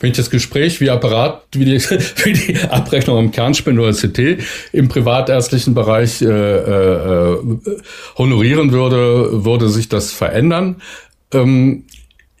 Wenn 0.00 0.10
ich 0.10 0.16
das 0.16 0.30
Gespräch 0.30 0.80
wie 0.80 0.90
Apparat, 0.90 1.44
wie 1.52 1.64
die, 1.64 1.80
wie 2.24 2.32
die 2.32 2.58
Abrechnung 2.68 3.18
am 3.18 3.30
Kernspin 3.30 3.78
oder 3.78 3.92
CT 3.92 4.38
im 4.72 4.88
privatärztlichen 4.88 5.74
Bereich 5.74 6.20
äh, 6.22 6.26
äh, 6.26 7.38
honorieren 8.18 8.72
würde, 8.72 9.44
würde 9.44 9.68
sich 9.68 9.88
das 9.88 10.10
verändern. 10.12 10.82
Ähm, 11.32 11.84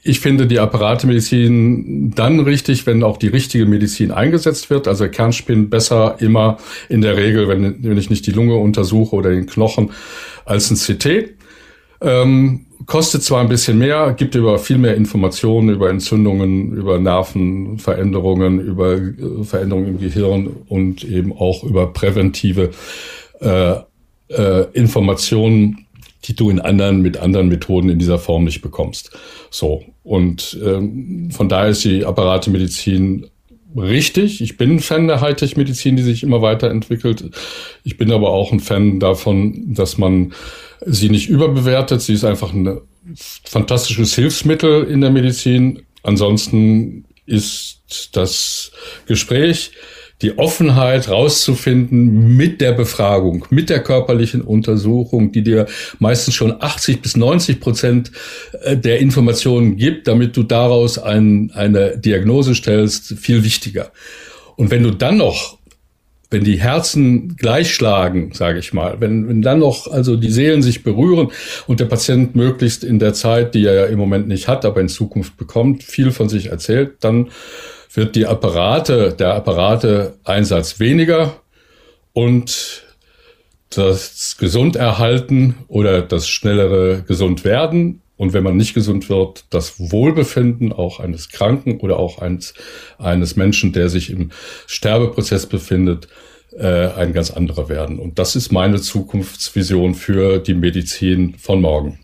ich 0.04 0.20
finde 0.20 0.46
die 0.46 0.58
Apparatemedizin 0.58 2.12
dann 2.14 2.40
richtig, 2.40 2.86
wenn 2.86 3.04
auch 3.04 3.18
die 3.18 3.28
richtige 3.28 3.66
Medizin 3.66 4.10
eingesetzt 4.10 4.68
wird. 4.68 4.88
Also 4.88 5.08
Kernspin 5.08 5.70
besser 5.70 6.16
immer 6.18 6.58
in 6.88 7.02
der 7.02 7.16
Regel, 7.16 7.46
wenn, 7.46 7.84
wenn 7.84 7.98
ich 7.98 8.10
nicht 8.10 8.26
die 8.26 8.32
Lunge 8.32 8.56
untersuche 8.56 9.14
oder 9.14 9.30
den 9.30 9.46
Knochen, 9.46 9.92
als 10.44 10.70
ein 10.70 10.76
CT. 10.76 11.36
Ähm, 12.00 12.66
kostet 12.86 13.22
zwar 13.22 13.40
ein 13.40 13.48
bisschen 13.48 13.78
mehr, 13.78 14.12
gibt 14.14 14.34
aber 14.34 14.58
viel 14.58 14.78
mehr 14.78 14.96
Informationen 14.96 15.68
über 15.68 15.88
Entzündungen, 15.88 16.72
über 16.72 16.98
Nervenveränderungen, 16.98 18.58
über 18.58 18.94
äh, 18.94 19.44
Veränderungen 19.44 19.88
im 19.88 20.00
Gehirn 20.00 20.48
und 20.68 21.04
eben 21.04 21.32
auch 21.32 21.62
über 21.62 21.92
präventive 21.92 22.70
äh, 23.40 23.74
äh, 24.28 24.66
Informationen, 24.72 25.86
die 26.24 26.34
du 26.34 26.50
in 26.50 26.58
anderen 26.58 27.02
mit 27.02 27.18
anderen 27.18 27.48
Methoden 27.48 27.88
in 27.88 28.00
dieser 28.00 28.18
Form 28.18 28.44
nicht 28.44 28.62
bekommst. 28.62 29.16
So 29.50 29.84
und 30.02 30.58
ähm, 30.64 31.30
von 31.30 31.48
daher 31.48 31.70
ist 31.70 31.84
die 31.84 32.04
Apparatemedizin 32.04 33.26
richtig. 33.76 34.40
Ich 34.40 34.56
bin 34.56 34.72
ein 34.72 34.80
Fan 34.80 35.08
der 35.08 35.20
Hightech-Medizin, 35.20 35.96
die 35.96 36.02
sich 36.02 36.22
immer 36.22 36.42
weiterentwickelt. 36.42 37.30
Ich 37.84 37.96
bin 37.96 38.12
aber 38.12 38.30
auch 38.30 38.52
ein 38.52 38.60
Fan 38.60 39.00
davon, 39.00 39.74
dass 39.74 39.98
man 39.98 40.32
sie 40.84 41.08
nicht 41.08 41.28
überbewertet. 41.28 42.02
Sie 42.02 42.14
ist 42.14 42.24
einfach 42.24 42.52
ein 42.52 42.80
fantastisches 43.44 44.14
Hilfsmittel 44.14 44.84
in 44.84 45.00
der 45.00 45.10
Medizin. 45.10 45.82
Ansonsten 46.02 47.04
ist 47.26 48.10
das 48.12 48.72
Gespräch 49.06 49.72
die 50.22 50.38
Offenheit 50.38 51.08
rauszufinden 51.08 52.36
mit 52.36 52.60
der 52.60 52.72
Befragung, 52.72 53.44
mit 53.50 53.68
der 53.68 53.82
körperlichen 53.82 54.40
Untersuchung, 54.40 55.32
die 55.32 55.42
dir 55.42 55.66
meistens 55.98 56.34
schon 56.34 56.54
80 56.60 57.02
bis 57.02 57.16
90 57.16 57.60
Prozent 57.60 58.12
äh, 58.62 58.76
der 58.76 59.00
Informationen 59.00 59.76
gibt, 59.76 60.06
damit 60.06 60.36
du 60.36 60.44
daraus 60.44 60.98
ein, 60.98 61.50
eine 61.54 61.98
Diagnose 61.98 62.54
stellst, 62.54 63.14
viel 63.18 63.44
wichtiger. 63.44 63.92
Und 64.56 64.70
wenn 64.70 64.82
du 64.82 64.90
dann 64.90 65.16
noch 65.16 65.58
wenn 66.32 66.44
die 66.44 66.58
Herzen 66.58 67.36
gleich 67.36 67.74
schlagen, 67.74 68.32
sage 68.32 68.58
ich 68.58 68.72
mal, 68.72 68.96
wenn, 69.00 69.28
wenn 69.28 69.42
dann 69.42 69.58
noch 69.58 69.86
also 69.86 70.16
die 70.16 70.30
Seelen 70.30 70.62
sich 70.62 70.82
berühren 70.82 71.28
und 71.66 71.78
der 71.78 71.84
Patient 71.84 72.34
möglichst 72.34 72.84
in 72.84 72.98
der 72.98 73.12
Zeit, 73.12 73.54
die 73.54 73.66
er 73.66 73.74
ja 73.74 73.84
im 73.84 73.98
Moment 73.98 74.28
nicht 74.28 74.48
hat, 74.48 74.64
aber 74.64 74.80
in 74.80 74.88
Zukunft 74.88 75.36
bekommt, 75.36 75.82
viel 75.82 76.10
von 76.10 76.30
sich 76.30 76.46
erzählt, 76.46 76.92
dann 77.00 77.28
wird 77.94 78.16
die 78.16 78.26
Apparate, 78.26 79.12
der 79.12 79.34
Apparateeinsatz 79.34 80.80
weniger 80.80 81.40
und 82.12 82.84
das 83.70 84.36
Gesunderhalten 84.38 85.54
oder 85.68 86.02
das 86.02 86.28
schnellere 86.28 87.02
Gesundwerden 87.02 88.02
und 88.22 88.32
wenn 88.34 88.44
man 88.44 88.56
nicht 88.56 88.74
gesund 88.74 89.08
wird, 89.08 89.46
das 89.50 89.90
Wohlbefinden 89.90 90.72
auch 90.72 91.00
eines 91.00 91.30
Kranken 91.30 91.80
oder 91.80 91.98
auch 91.98 92.18
eines, 92.18 92.54
eines 92.98 93.34
Menschen, 93.34 93.72
der 93.72 93.88
sich 93.88 94.10
im 94.10 94.30
Sterbeprozess 94.68 95.46
befindet, 95.46 96.06
äh, 96.56 96.88
ein 96.92 97.14
ganz 97.14 97.30
anderer 97.30 97.68
werden. 97.68 97.98
Und 97.98 98.20
das 98.20 98.36
ist 98.36 98.52
meine 98.52 98.80
Zukunftsvision 98.80 99.94
für 99.94 100.38
die 100.38 100.54
Medizin 100.54 101.34
von 101.36 101.60
morgen. 101.60 101.98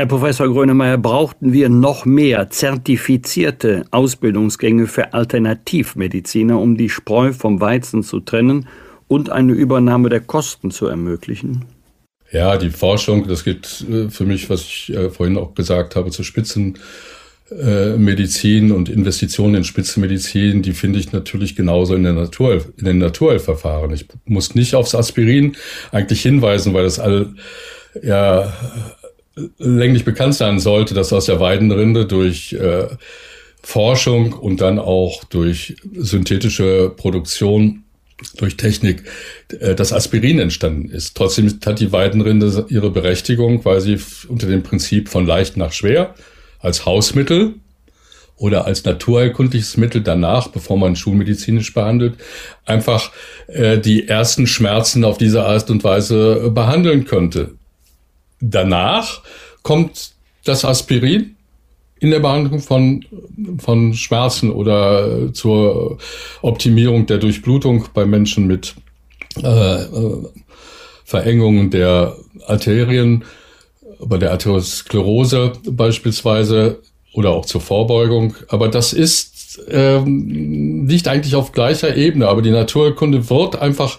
Herr 0.00 0.06
Professor 0.06 0.48
Grönemeyer, 0.48 0.96
brauchten 0.96 1.52
wir 1.52 1.68
noch 1.68 2.06
mehr 2.06 2.48
zertifizierte 2.48 3.84
Ausbildungsgänge 3.90 4.86
für 4.86 5.12
Alternativmediziner, 5.12 6.58
um 6.58 6.78
die 6.78 6.88
Spreu 6.88 7.34
vom 7.34 7.60
Weizen 7.60 8.02
zu 8.02 8.20
trennen 8.20 8.66
und 9.08 9.28
eine 9.28 9.52
Übernahme 9.52 10.08
der 10.08 10.20
Kosten 10.20 10.70
zu 10.70 10.86
ermöglichen? 10.86 11.66
Ja, 12.32 12.56
die 12.56 12.70
Forschung, 12.70 13.28
das 13.28 13.44
geht 13.44 13.84
äh, 13.90 14.08
für 14.08 14.24
mich, 14.24 14.48
was 14.48 14.62
ich 14.62 14.90
äh, 14.94 15.10
vorhin 15.10 15.36
auch 15.36 15.52
gesagt 15.52 15.96
habe, 15.96 16.10
zur 16.10 16.24
Spitzenmedizin 16.24 18.72
und 18.72 18.88
Investitionen 18.88 19.56
in 19.56 19.64
Spitzenmedizin, 19.64 20.62
die 20.62 20.72
finde 20.72 20.98
ich 20.98 21.12
natürlich 21.12 21.56
genauso 21.56 21.94
in, 21.94 22.04
der 22.04 22.14
Natur, 22.14 22.64
in 22.78 22.86
den 22.86 22.96
Naturheilverfahren. 22.96 23.92
Ich 23.92 24.06
muss 24.24 24.54
nicht 24.54 24.74
aufs 24.74 24.94
Aspirin 24.94 25.56
eigentlich 25.92 26.22
hinweisen, 26.22 26.72
weil 26.72 26.84
das 26.84 26.98
all 26.98 27.34
ja 28.02 28.50
länglich 29.58 30.04
bekannt 30.04 30.34
sein 30.34 30.58
sollte, 30.58 30.94
dass 30.94 31.12
aus 31.12 31.26
der 31.26 31.40
Weidenrinde 31.40 32.06
durch 32.06 32.52
äh, 32.52 32.88
Forschung 33.62 34.32
und 34.32 34.60
dann 34.60 34.78
auch 34.78 35.24
durch 35.24 35.76
synthetische 35.94 36.92
Produktion, 36.96 37.84
durch 38.36 38.56
Technik, 38.56 39.04
äh, 39.60 39.74
das 39.74 39.92
Aspirin 39.92 40.38
entstanden 40.38 40.90
ist. 40.90 41.16
Trotzdem 41.16 41.48
hat 41.64 41.80
die 41.80 41.92
Weidenrinde 41.92 42.66
ihre 42.68 42.90
Berechtigung, 42.90 43.64
weil 43.64 43.80
sie 43.80 43.98
unter 44.28 44.46
dem 44.46 44.62
Prinzip 44.62 45.08
von 45.08 45.26
leicht 45.26 45.56
nach 45.56 45.72
schwer 45.72 46.14
als 46.58 46.84
Hausmittel 46.84 47.54
oder 48.36 48.64
als 48.64 48.84
naturheilkundliches 48.84 49.76
Mittel 49.76 50.02
danach, 50.02 50.48
bevor 50.48 50.78
man 50.78 50.96
schulmedizinisch 50.96 51.74
behandelt, 51.74 52.14
einfach 52.64 53.12
äh, 53.48 53.78
die 53.78 54.08
ersten 54.08 54.46
Schmerzen 54.46 55.04
auf 55.04 55.18
diese 55.18 55.44
Art 55.44 55.70
und 55.70 55.84
Weise 55.84 56.44
äh, 56.46 56.50
behandeln 56.50 57.04
könnte. 57.04 57.59
Danach 58.40 59.22
kommt 59.62 60.12
das 60.44 60.64
Aspirin 60.64 61.36
in 62.00 62.10
der 62.10 62.20
Behandlung 62.20 62.60
von, 62.60 63.04
von 63.58 63.92
Schmerzen 63.94 64.50
oder 64.50 65.32
zur 65.34 65.98
Optimierung 66.40 67.06
der 67.06 67.18
Durchblutung 67.18 67.86
bei 67.92 68.06
Menschen 68.06 68.46
mit 68.46 68.74
äh, 69.42 69.82
äh 69.82 70.24
Verengungen 71.04 71.70
der 71.70 72.16
Arterien, 72.46 73.24
bei 73.98 74.16
der 74.16 74.30
Arteriosklerose 74.30 75.54
beispielsweise 75.68 76.82
oder 77.12 77.30
auch 77.30 77.46
zur 77.46 77.60
Vorbeugung. 77.60 78.36
Aber 78.46 78.68
das 78.68 78.92
ist 78.92 79.60
ähm, 79.68 80.84
nicht 80.84 81.08
eigentlich 81.08 81.34
auf 81.34 81.50
gleicher 81.50 81.96
Ebene. 81.96 82.28
Aber 82.28 82.42
die 82.42 82.52
Naturkunde 82.52 83.28
wird 83.28 83.60
einfach 83.60 83.98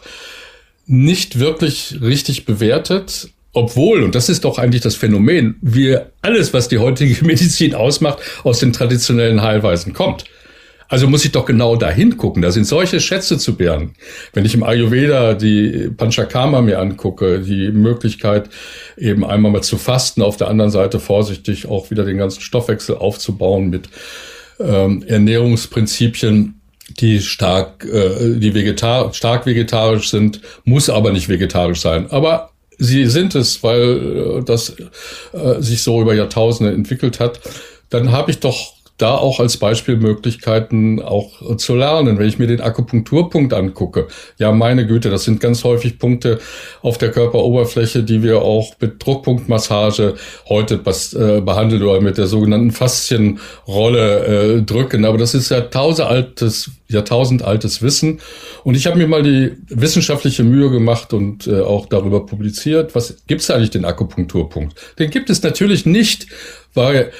nicht 0.85 1.39
wirklich 1.39 1.97
richtig 2.01 2.45
bewertet. 2.45 3.29
Obwohl, 3.53 4.03
und 4.03 4.15
das 4.15 4.29
ist 4.29 4.45
doch 4.45 4.57
eigentlich 4.57 4.81
das 4.81 4.95
Phänomen, 4.95 5.57
wir 5.61 6.11
alles, 6.21 6.53
was 6.53 6.69
die 6.69 6.77
heutige 6.77 7.25
Medizin 7.25 7.75
ausmacht, 7.75 8.19
aus 8.43 8.59
den 8.59 8.73
traditionellen 8.73 9.41
Heilweisen 9.41 9.93
kommt. 9.93 10.25
Also 10.91 11.07
muss 11.07 11.23
ich 11.23 11.31
doch 11.31 11.45
genau 11.45 11.77
dahin 11.77 12.17
gucken. 12.17 12.41
Da 12.41 12.51
sind 12.51 12.65
solche 12.65 12.99
Schätze 12.99 13.37
zu 13.37 13.55
bergen. 13.55 13.93
Wenn 14.33 14.43
ich 14.43 14.53
im 14.53 14.63
Ayurveda 14.63 15.35
die 15.35 15.89
Panchakarma 15.95 16.61
mir 16.61 16.79
angucke, 16.79 17.39
die 17.39 17.71
Möglichkeit 17.71 18.49
eben 18.97 19.23
einmal 19.23 19.53
mal 19.53 19.61
zu 19.61 19.77
fasten, 19.77 20.21
auf 20.21 20.35
der 20.35 20.49
anderen 20.49 20.69
Seite 20.69 20.99
vorsichtig 20.99 21.65
auch 21.65 21.91
wieder 21.91 22.03
den 22.03 22.17
ganzen 22.17 22.41
Stoffwechsel 22.41 22.97
aufzubauen 22.97 23.69
mit 23.69 23.87
ähm, 24.59 25.01
Ernährungsprinzipien, 25.07 26.59
die 26.99 27.21
stark, 27.21 27.85
äh, 27.85 28.37
die 28.37 28.53
vegetar 28.53 29.13
stark 29.13 29.45
vegetarisch 29.45 30.09
sind, 30.09 30.41
muss 30.65 30.89
aber 30.89 31.13
nicht 31.13 31.29
vegetarisch 31.29 31.79
sein. 31.79 32.11
Aber 32.11 32.50
sie 32.82 33.05
sind 33.05 33.36
es, 33.36 33.63
weil 33.63 34.39
äh, 34.39 34.43
das 34.43 34.75
äh, 35.34 35.61
sich 35.61 35.84
so 35.84 36.01
über 36.01 36.13
Jahrtausende 36.13 36.73
entwickelt 36.73 37.19
hat. 37.19 37.39
Dann 37.89 38.11
habe 38.11 38.32
ich 38.32 38.39
doch 38.39 38.73
da 39.01 39.15
auch 39.15 39.39
als 39.39 39.57
Beispiel 39.57 39.97
Möglichkeiten 39.97 41.01
auch 41.01 41.57
zu 41.57 41.75
lernen. 41.75 42.19
Wenn 42.19 42.27
ich 42.27 42.37
mir 42.37 42.47
den 42.47 42.61
Akupunkturpunkt 42.61 43.53
angucke, 43.53 44.07
ja 44.37 44.51
meine 44.51 44.85
Güte, 44.85 45.09
das 45.09 45.23
sind 45.23 45.39
ganz 45.39 45.63
häufig 45.63 45.97
Punkte 45.97 46.39
auf 46.81 46.97
der 46.97 47.11
Körperoberfläche, 47.11 48.03
die 48.03 48.21
wir 48.21 48.41
auch 48.41 48.73
mit 48.79 49.03
Druckpunktmassage 49.03 50.15
heute 50.47 50.75
äh, 50.75 51.41
behandeln 51.41 51.81
oder 51.81 52.01
mit 52.01 52.17
der 52.17 52.27
sogenannten 52.27 52.71
Faszienrolle 52.71 54.57
äh, 54.57 54.61
drücken. 54.61 55.05
Aber 55.05 55.17
das 55.17 55.33
ist 55.33 55.49
ja 55.49 55.61
tausendaltes, 55.61 56.71
jahrtausendaltes 56.87 57.81
Wissen. 57.81 58.19
Und 58.63 58.75
ich 58.75 58.85
habe 58.85 58.97
mir 58.97 59.07
mal 59.07 59.23
die 59.23 59.57
wissenschaftliche 59.69 60.43
Mühe 60.43 60.69
gemacht 60.69 61.13
und 61.13 61.47
äh, 61.47 61.61
auch 61.61 61.87
darüber 61.87 62.25
publiziert, 62.25 62.93
was 62.93 63.17
gibt 63.25 63.41
es 63.41 63.49
eigentlich 63.49 63.71
den 63.71 63.85
Akupunkturpunkt? 63.85 64.75
Den 64.99 65.09
gibt 65.09 65.29
es 65.29 65.41
natürlich 65.41 65.85
nicht, 65.85 66.27
weil 66.73 67.11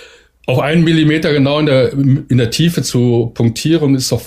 auf 0.46 0.60
einen 0.60 0.84
Millimeter 0.84 1.34
genau 1.34 1.60
in 1.60 1.66
der, 1.66 1.94
in 1.94 2.38
der 2.38 2.50
Tiefe 2.50 2.82
zu 2.82 3.32
punktieren, 3.34 3.96
ist 3.96 4.12
doch 4.12 4.22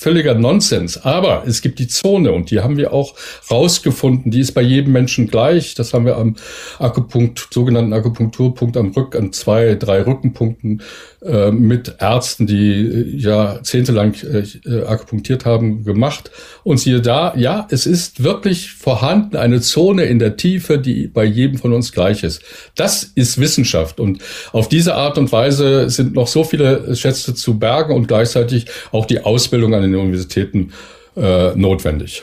völliger 0.00 0.34
Nonsens. 0.34 0.96
Aber 1.04 1.44
es 1.46 1.60
gibt 1.60 1.78
die 1.78 1.86
Zone 1.86 2.32
und 2.32 2.50
die 2.50 2.60
haben 2.60 2.78
wir 2.78 2.94
auch 2.94 3.14
rausgefunden. 3.50 4.30
Die 4.30 4.40
ist 4.40 4.52
bei 4.52 4.62
jedem 4.62 4.94
Menschen 4.94 5.26
gleich. 5.26 5.74
Das 5.74 5.92
haben 5.92 6.06
wir 6.06 6.16
am 6.16 6.36
Akupunkt, 6.78 7.48
sogenannten 7.52 7.92
Akupunkturpunkt 7.92 8.78
am 8.78 8.92
Rück, 8.92 9.14
an 9.14 9.34
zwei, 9.34 9.74
drei 9.74 10.00
Rückenpunkten 10.00 10.82
äh, 11.22 11.50
mit 11.50 11.96
Ärzten, 11.98 12.46
die 12.46 12.80
äh, 12.80 13.16
jahrzehntelang 13.18 14.14
äh, 14.14 14.84
akupunktiert 14.84 15.44
haben, 15.44 15.84
gemacht. 15.84 16.30
Und 16.64 16.78
siehe 16.78 17.02
da, 17.02 17.34
ja, 17.36 17.68
es 17.70 17.84
ist 17.84 18.22
wirklich 18.22 18.72
vorhanden 18.72 19.36
eine 19.36 19.60
Zone 19.60 20.04
in 20.04 20.18
der 20.18 20.38
Tiefe, 20.38 20.78
die 20.78 21.08
bei 21.08 21.24
jedem 21.24 21.58
von 21.58 21.74
uns 21.74 21.92
gleich 21.92 22.24
ist. 22.24 22.40
Das 22.74 23.04
ist 23.04 23.38
Wissenschaft. 23.38 24.00
Und 24.00 24.22
auf 24.52 24.70
diese 24.70 24.94
Art 24.94 25.18
und 25.18 25.30
Weise 25.30 25.90
sind 25.90 26.14
noch 26.14 26.26
so 26.26 26.42
viele 26.42 26.96
Schätze 26.96 27.34
zu 27.34 27.58
bergen 27.58 27.94
und 27.94 28.08
gleichzeitig 28.08 28.64
auch 28.90 29.04
die 29.04 29.20
Ausbildung 29.20 29.74
an 29.74 29.82
den 29.82 29.89
Universitäten 29.98 30.72
äh, 31.16 31.54
notwendig. 31.54 32.22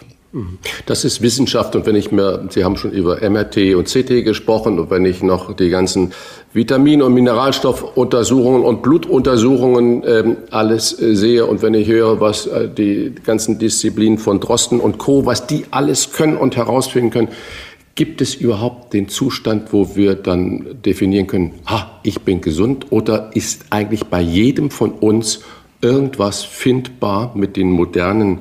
Das 0.85 1.05
ist 1.05 1.21
Wissenschaft 1.21 1.75
und 1.75 1.85
wenn 1.85 1.95
ich 1.95 2.11
mir, 2.11 2.47
Sie 2.49 2.63
haben 2.63 2.75
schon 2.75 2.91
über 2.91 3.27
MRT 3.27 3.75
und 3.75 3.87
CT 3.87 4.25
gesprochen 4.25 4.77
und 4.77 4.91
wenn 4.91 5.05
ich 5.05 5.23
noch 5.23 5.55
die 5.55 5.69
ganzen 5.69 6.11
Vitamin- 6.53 7.01
und 7.01 7.13
Mineralstoffuntersuchungen 7.13 8.63
und 8.63 8.81
Blutuntersuchungen 8.81 10.03
ähm, 10.05 10.37
alles 10.51 10.99
äh, 11.01 11.15
sehe 11.15 11.45
und 11.45 11.61
wenn 11.61 11.73
ich 11.73 11.87
höre, 11.87 12.19
was 12.19 12.45
äh, 12.45 12.69
die 12.69 13.15
ganzen 13.23 13.57
Disziplinen 13.57 14.17
von 14.17 14.39
Drosten 14.39 14.79
und 14.79 14.97
Co., 14.97 15.25
was 15.25 15.47
die 15.47 15.65
alles 15.71 16.11
können 16.11 16.35
und 16.35 16.57
herausfinden 16.57 17.09
können, 17.09 17.29
gibt 17.95 18.21
es 18.21 18.35
überhaupt 18.35 18.93
den 18.93 19.09
Zustand, 19.09 19.73
wo 19.73 19.95
wir 19.95 20.15
dann 20.15 20.81
definieren 20.85 21.25
können, 21.25 21.53
ha, 21.65 21.99
ich 22.03 22.21
bin 22.21 22.41
gesund 22.41 22.87
oder 22.91 23.31
ist 23.33 23.65
eigentlich 23.71 24.05
bei 24.05 24.21
jedem 24.21 24.69
von 24.69 24.91
uns 24.91 25.39
irgendwas 25.81 26.43
findbar 26.43 27.31
mit 27.35 27.55
den 27.55 27.71
modernen 27.71 28.39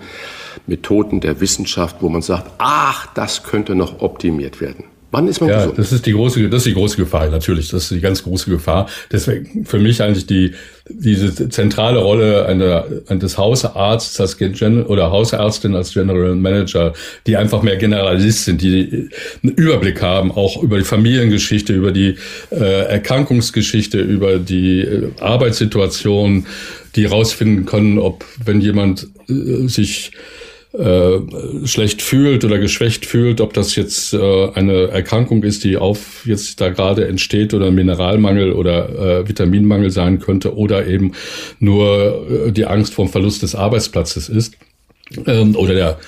Methoden 0.66 1.20
der 1.20 1.40
Wissenschaft, 1.40 1.96
wo 2.00 2.08
man 2.08 2.22
sagt, 2.22 2.50
ach, 2.58 3.06
das 3.14 3.42
könnte 3.42 3.74
noch 3.74 4.00
optimiert 4.00 4.60
werden. 4.60 4.84
Wann 5.16 5.28
ist 5.28 5.40
man 5.40 5.48
ja, 5.48 5.60
gesund? 5.60 5.78
Das 5.78 5.92
ist 5.92 6.04
die 6.04 6.12
große, 6.12 6.46
das 6.50 6.58
ist 6.58 6.66
die 6.66 6.74
große 6.74 6.98
Gefahr, 6.98 7.30
natürlich. 7.30 7.70
Das 7.70 7.84
ist 7.84 7.90
die 7.90 8.00
ganz 8.00 8.22
große 8.22 8.50
Gefahr. 8.50 8.86
Deswegen 9.10 9.64
für 9.64 9.78
mich 9.78 10.02
eigentlich 10.02 10.26
die, 10.26 10.52
diese 10.90 11.48
zentrale 11.48 12.00
Rolle 12.00 12.44
einer, 12.44 12.84
des 13.08 13.38
Hausarztes 13.38 14.20
als 14.20 14.36
Gen 14.36 14.84
oder 14.84 15.10
Hausärztin 15.10 15.74
als 15.74 15.94
General 15.94 16.34
Manager, 16.34 16.92
die 17.26 17.38
einfach 17.38 17.62
mehr 17.62 17.78
Generalist 17.78 18.44
sind, 18.44 18.60
die 18.60 19.08
einen 19.42 19.54
Überblick 19.54 20.02
haben, 20.02 20.32
auch 20.32 20.62
über 20.62 20.76
die 20.76 20.84
Familiengeschichte, 20.84 21.72
über 21.72 21.92
die 21.92 22.16
äh, 22.50 22.82
Erkrankungsgeschichte, 22.84 23.98
über 23.98 24.38
die 24.38 24.80
äh, 24.80 25.08
Arbeitssituation, 25.18 26.44
die 26.94 27.04
herausfinden 27.04 27.64
können, 27.64 27.98
ob 27.98 28.26
wenn 28.44 28.60
jemand 28.60 29.08
äh, 29.30 29.66
sich 29.66 30.12
äh, 30.78 31.66
schlecht 31.66 32.02
fühlt 32.02 32.44
oder 32.44 32.58
geschwächt 32.58 33.06
fühlt, 33.06 33.40
ob 33.40 33.54
das 33.54 33.76
jetzt 33.76 34.12
äh, 34.12 34.50
eine 34.54 34.88
Erkrankung 34.88 35.42
ist, 35.42 35.64
die 35.64 35.76
auf 35.76 36.26
jetzt 36.26 36.60
da 36.60 36.68
gerade 36.68 37.08
entsteht 37.08 37.54
oder 37.54 37.70
Mineralmangel 37.70 38.52
oder 38.52 39.20
äh, 39.20 39.28
Vitaminmangel 39.28 39.90
sein 39.90 40.18
könnte 40.18 40.56
oder 40.56 40.86
eben 40.86 41.12
nur 41.60 42.46
äh, 42.46 42.52
die 42.52 42.66
Angst 42.66 42.94
vor 42.94 43.06
dem 43.06 43.10
Verlust 43.10 43.42
des 43.42 43.54
Arbeitsplatzes 43.54 44.28
ist 44.28 44.54
ähm, 45.26 45.56
oder 45.56 45.74
der 45.74 45.98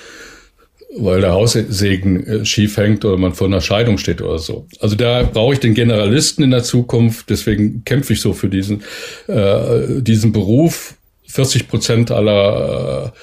weil 0.97 1.21
der 1.21 1.33
Haussegen 1.33 2.25
äh, 2.25 2.45
schief 2.45 2.77
hängt 2.77 3.05
oder 3.05 3.17
man 3.17 3.33
vor 3.33 3.47
einer 3.47 3.61
Scheidung 3.61 3.97
steht 3.97 4.21
oder 4.21 4.39
so. 4.39 4.67
Also 4.79 4.95
da 4.95 5.23
brauche 5.23 5.53
ich 5.53 5.59
den 5.59 5.75
Generalisten 5.75 6.43
in 6.43 6.51
der 6.51 6.63
Zukunft. 6.63 7.29
Deswegen 7.29 7.83
kämpfe 7.85 8.13
ich 8.13 8.21
so 8.21 8.33
für 8.33 8.49
diesen, 8.49 8.81
äh, 9.27 10.01
diesen 10.01 10.31
Beruf. 10.31 10.95
40 11.27 11.67
Prozent 11.67 12.09
aller 12.09 13.13
äh, 13.13 13.19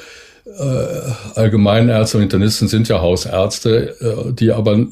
Allgemeinärzte 1.34 2.18
und 2.18 2.22
Internisten 2.22 2.68
sind 2.68 2.88
ja 2.88 3.00
Hausärzte, 3.00 3.96
äh, 4.00 4.32
die 4.32 4.52
aber 4.52 4.86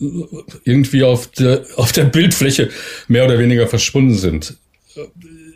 irgendwie 0.64 1.04
auf 1.04 1.28
der, 1.28 1.62
auf 1.76 1.92
der 1.92 2.04
Bildfläche 2.04 2.70
mehr 3.06 3.24
oder 3.24 3.38
weniger 3.38 3.68
verschwunden 3.68 4.14
sind. 4.14 4.54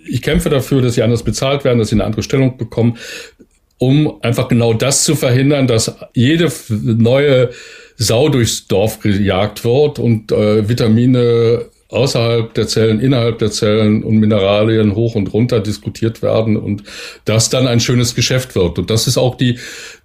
Ich 0.08 0.22
kämpfe 0.22 0.50
dafür, 0.50 0.82
dass 0.82 0.94
sie 0.94 1.02
anders 1.02 1.24
bezahlt 1.24 1.64
werden, 1.64 1.78
dass 1.78 1.88
sie 1.88 1.96
eine 1.96 2.04
andere 2.04 2.22
Stellung 2.22 2.56
bekommen, 2.56 2.96
um 3.78 4.22
einfach 4.22 4.48
genau 4.48 4.72
das 4.72 5.04
zu 5.04 5.16
verhindern, 5.16 5.66
dass 5.66 5.94
jede 6.14 6.50
neue 6.68 7.50
Sau 7.96 8.28
durchs 8.28 8.68
Dorf 8.68 9.00
gejagt 9.00 9.64
wird 9.64 9.98
und 9.98 10.30
äh, 10.30 10.68
Vitamine 10.68 11.66
außerhalb 11.90 12.52
der 12.52 12.68
Zellen, 12.68 13.00
innerhalb 13.00 13.38
der 13.38 13.50
Zellen 13.50 14.02
und 14.02 14.18
Mineralien 14.18 14.94
hoch 14.94 15.14
und 15.14 15.32
runter 15.32 15.60
diskutiert 15.60 16.20
werden 16.20 16.58
und 16.58 16.82
das 17.24 17.48
dann 17.48 17.66
ein 17.66 17.80
schönes 17.80 18.14
Geschäft 18.14 18.54
wird. 18.54 18.78
Und 18.78 18.90
das 18.90 19.06
ist 19.06 19.16
auch 19.16 19.36
die, 19.36 19.58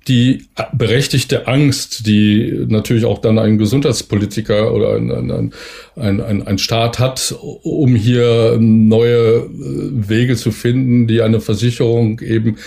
die 0.07 0.45
berechtigte 0.71 1.47
Angst, 1.47 2.07
die 2.07 2.65
natürlich 2.67 3.03
auch 3.03 3.19
dann 3.19 3.37
ein 3.37 3.57
Gesundheitspolitiker 3.57 4.73
oder 4.73 4.95
ein, 4.95 5.11
ein, 5.11 5.53
ein, 5.97 6.21
ein, 6.21 6.47
ein 6.47 6.57
Staat 6.57 6.99
hat, 6.99 7.35
um 7.41 7.95
hier 7.95 8.57
neue 8.59 9.39
äh, 9.39 9.49
Wege 9.49 10.37
zu 10.37 10.51
finden, 10.51 11.07
die 11.07 11.21
eine 11.21 11.41
Versicherung 11.41 12.21
eben 12.21 12.57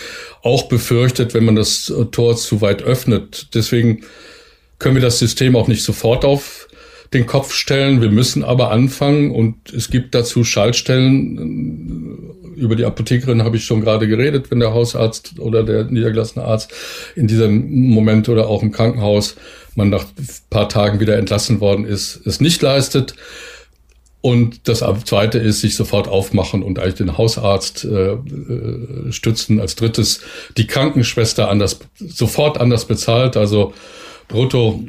auch 0.43 0.65
befürchtet, 0.65 1.33
wenn 1.33 1.47
man 1.47 1.57
das 1.57 1.91
Tor 2.13 2.37
zu 2.37 2.61
weit 2.61 2.83
öffnet. 2.83 3.49
Deswegen 3.55 4.03
können 4.79 4.97
wir 4.97 5.03
das 5.03 5.19
System 5.19 5.57
auch 5.57 5.69
nicht 5.69 5.83
sofort 5.83 6.27
auf 6.27 6.69
den 7.13 7.27
Kopf 7.27 7.53
stellen. 7.53 8.01
Wir 8.01 8.11
müssen 8.11 8.45
aber 8.45 8.71
anfangen 8.71 9.31
und 9.31 9.73
es 9.73 9.91
gibt 9.91 10.15
dazu 10.15 10.45
Schaltstellen. 10.45 12.33
Über 12.57 12.75
die 12.75 12.85
Apothekerin 12.85 13.43
habe 13.45 13.57
ich 13.57 13.65
schon 13.65 13.83
gerade 13.83 14.09
geredet, 14.09 14.51
wenn 14.51 14.61
der 14.61 14.73
Hausarzt 14.73 15.39
oder 15.39 15.63
der 15.63 15.85
niedergelassene 15.85 16.45
Arzt 16.45 16.73
in 17.15 17.27
diesem 17.27 17.91
Moment 17.91 18.29
oder 18.29 18.49
auch 18.49 18.63
im 18.63 18.73
Krankenhaus 18.73 19.37
man 19.75 19.91
nach 19.91 20.07
paar 20.49 20.69
Tagen 20.69 21.01
wieder 21.01 21.17
entlassen 21.19 21.61
worden 21.61 21.85
ist, 21.85 22.27
es 22.27 22.41
nicht 22.41 22.63
leistet. 22.63 23.15
Und 24.23 24.67
das 24.67 24.83
Zweite 25.05 25.39
ist, 25.39 25.61
sich 25.61 25.77
sofort 25.77 26.09
aufmachen 26.09 26.65
und 26.65 26.81
eigentlich 26.81 26.95
den 26.95 27.17
Hausarzt 27.17 27.85
äh, 27.85 28.15
äh, 28.15 29.13
stützen. 29.13 29.61
Als 29.61 29.77
drittes 29.77 30.21
die 30.57 30.67
Krankenschwester 30.67 31.49
anders, 31.49 31.79
sofort 31.97 32.59
anders 32.59 32.87
bezahlt, 32.87 33.37
also 33.37 33.73
brutto 34.27 34.83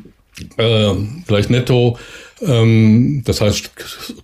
äh, 0.58 0.94
gleich 1.28 1.50
netto. 1.50 1.98
Ähm, 2.42 3.24
das 3.26 3.42
heißt, 3.42 3.72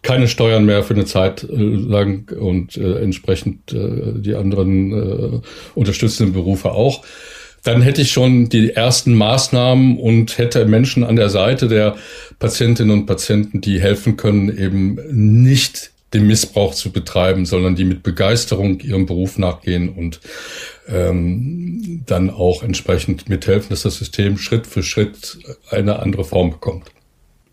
keine 0.01 0.27
Steuern 0.27 0.65
mehr 0.65 0.83
für 0.83 0.93
eine 0.93 1.05
Zeit 1.05 1.43
äh, 1.43 1.55
lang 1.55 2.31
und 2.31 2.77
äh, 2.77 2.99
entsprechend 2.99 3.73
äh, 3.73 4.13
die 4.15 4.35
anderen 4.35 4.91
äh, 4.91 5.41
unterstützenden 5.75 6.33
Berufe 6.33 6.71
auch 6.71 7.03
dann 7.63 7.81
hätte 7.81 8.01
ich 8.01 8.11
schon 8.11 8.49
die 8.49 8.71
ersten 8.71 9.15
Maßnahmen 9.15 9.97
und 9.97 10.37
hätte 10.37 10.65
Menschen 10.65 11.03
an 11.05 11.15
der 11.15 11.29
Seite 11.29 11.69
der 11.69 11.95
Patientinnen 12.37 12.91
und 12.91 13.05
Patienten, 13.05 13.61
die 13.61 13.79
helfen 13.79 14.17
können, 14.17 14.55
eben 14.55 14.99
nicht 15.11 15.91
den 16.13 16.27
Missbrauch 16.27 16.75
zu 16.75 16.91
betreiben, 16.91 17.45
sondern 17.45 17.75
die 17.75 17.85
mit 17.85 18.03
Begeisterung 18.03 18.79
ihrem 18.81 19.05
Beruf 19.05 19.37
nachgehen 19.37 19.89
und 19.89 20.19
ähm, 20.87 22.03
dann 22.05 22.29
auch 22.29 22.63
entsprechend 22.63 23.29
mithelfen, 23.29 23.69
dass 23.69 23.83
das 23.83 23.97
System 23.97 24.37
Schritt 24.37 24.67
für 24.67 24.83
Schritt 24.83 25.39
eine 25.69 25.99
andere 25.99 26.23
Form 26.23 26.51
bekommt. 26.51 26.91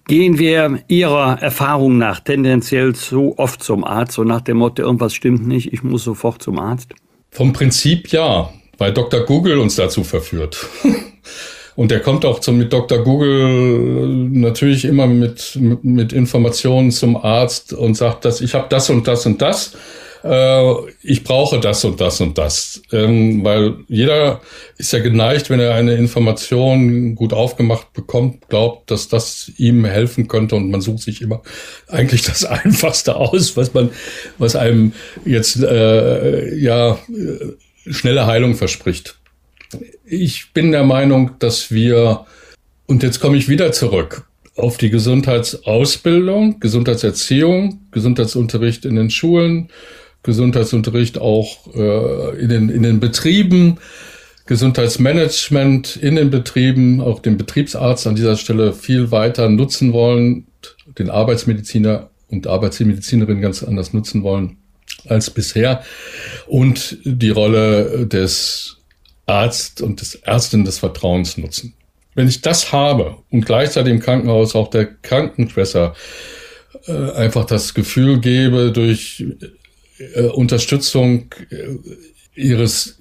Gehen 0.06 0.38
wir 0.38 0.80
Ihrer 0.88 1.40
Erfahrung 1.40 1.98
nach 1.98 2.20
tendenziell 2.20 2.94
zu 2.94 3.38
oft 3.38 3.62
zum 3.62 3.84
Arzt, 3.84 4.12
so 4.12 4.24
nach 4.24 4.40
dem 4.40 4.56
Motto, 4.56 4.82
irgendwas 4.82 5.14
stimmt 5.14 5.46
nicht, 5.46 5.72
ich 5.72 5.82
muss 5.82 6.02
sofort 6.04 6.42
zum 6.42 6.58
Arzt? 6.58 6.94
Vom 7.30 7.52
Prinzip 7.52 8.08
ja 8.08 8.50
weil 8.80 8.94
Dr. 8.94 9.20
Google 9.20 9.58
uns 9.58 9.76
dazu 9.76 10.02
verführt. 10.02 10.66
Und 11.76 11.90
der 11.90 12.00
kommt 12.00 12.24
auch 12.24 12.40
zum, 12.40 12.58
mit 12.58 12.72
Dr. 12.72 12.98
Google 12.98 14.08
natürlich 14.08 14.84
immer 14.84 15.06
mit, 15.06 15.56
mit, 15.56 15.84
mit 15.84 16.12
Informationen 16.12 16.90
zum 16.90 17.16
Arzt 17.16 17.72
und 17.72 17.94
sagt, 17.94 18.24
dass 18.24 18.40
ich 18.40 18.54
habe 18.54 18.66
das 18.68 18.90
und 18.90 19.06
das 19.06 19.24
und 19.24 19.40
das. 19.40 19.76
Äh, 20.22 20.74
ich 21.02 21.24
brauche 21.24 21.60
das 21.60 21.84
und 21.84 22.00
das 22.00 22.20
und 22.20 22.36
das. 22.36 22.82
Ähm, 22.92 23.42
weil 23.44 23.76
jeder 23.88 24.40
ist 24.76 24.92
ja 24.92 24.98
geneigt, 24.98 25.50
wenn 25.50 25.60
er 25.60 25.74
eine 25.74 25.94
Information 25.94 27.14
gut 27.14 27.32
aufgemacht 27.32 27.92
bekommt, 27.92 28.48
glaubt, 28.48 28.90
dass 28.90 29.08
das 29.08 29.50
ihm 29.56 29.84
helfen 29.84 30.28
könnte 30.28 30.56
und 30.56 30.70
man 30.70 30.80
sucht 30.80 31.02
sich 31.02 31.22
immer 31.22 31.42
eigentlich 31.88 32.22
das 32.22 32.44
Einfachste 32.44 33.16
aus, 33.16 33.56
was 33.56 33.72
man, 33.74 33.90
was 34.38 34.56
einem 34.56 34.92
jetzt 35.24 35.62
äh, 35.62 36.54
ja 36.56 36.98
schnelle 37.86 38.26
Heilung 38.26 38.54
verspricht. 38.54 39.18
Ich 40.04 40.52
bin 40.52 40.72
der 40.72 40.84
Meinung, 40.84 41.32
dass 41.38 41.70
wir, 41.70 42.26
und 42.86 43.02
jetzt 43.02 43.20
komme 43.20 43.36
ich 43.36 43.48
wieder 43.48 43.72
zurück 43.72 44.26
auf 44.56 44.76
die 44.76 44.90
Gesundheitsausbildung, 44.90 46.60
Gesundheitserziehung, 46.60 47.80
Gesundheitsunterricht 47.92 48.84
in 48.84 48.96
den 48.96 49.10
Schulen, 49.10 49.70
Gesundheitsunterricht 50.22 51.18
auch 51.18 51.74
äh, 51.74 52.40
in, 52.40 52.48
den, 52.48 52.68
in 52.68 52.82
den 52.82 53.00
Betrieben, 53.00 53.78
Gesundheitsmanagement 54.46 55.96
in 55.96 56.16
den 56.16 56.30
Betrieben, 56.30 57.00
auch 57.00 57.20
den 57.20 57.38
Betriebsarzt 57.38 58.06
an 58.06 58.16
dieser 58.16 58.36
Stelle 58.36 58.72
viel 58.72 59.10
weiter 59.10 59.48
nutzen 59.48 59.92
wollen, 59.92 60.46
den 60.98 61.08
Arbeitsmediziner 61.08 62.10
und 62.28 62.46
Arbeitsmedizinerin 62.46 63.40
ganz 63.40 63.62
anders 63.62 63.92
nutzen 63.92 64.22
wollen 64.22 64.56
als 65.06 65.30
bisher 65.30 65.82
und 66.46 66.98
die 67.04 67.30
Rolle 67.30 68.06
des 68.06 68.78
Arzt 69.26 69.80
und 69.80 70.00
des 70.00 70.16
Ärztin 70.16 70.64
des 70.64 70.78
Vertrauens 70.78 71.38
nutzen. 71.38 71.74
Wenn 72.14 72.28
ich 72.28 72.42
das 72.42 72.72
habe 72.72 73.18
und 73.30 73.46
gleichzeitig 73.46 73.92
im 73.92 74.00
Krankenhaus 74.00 74.56
auch 74.56 74.68
der 74.68 74.86
Krankenschwester 74.86 75.94
äh, 76.86 77.12
einfach 77.12 77.44
das 77.44 77.72
Gefühl 77.72 78.20
gebe, 78.20 78.72
durch 78.72 79.24
äh, 80.14 80.22
Unterstützung 80.22 81.26
äh, 81.50 81.76
ihres 82.34 82.98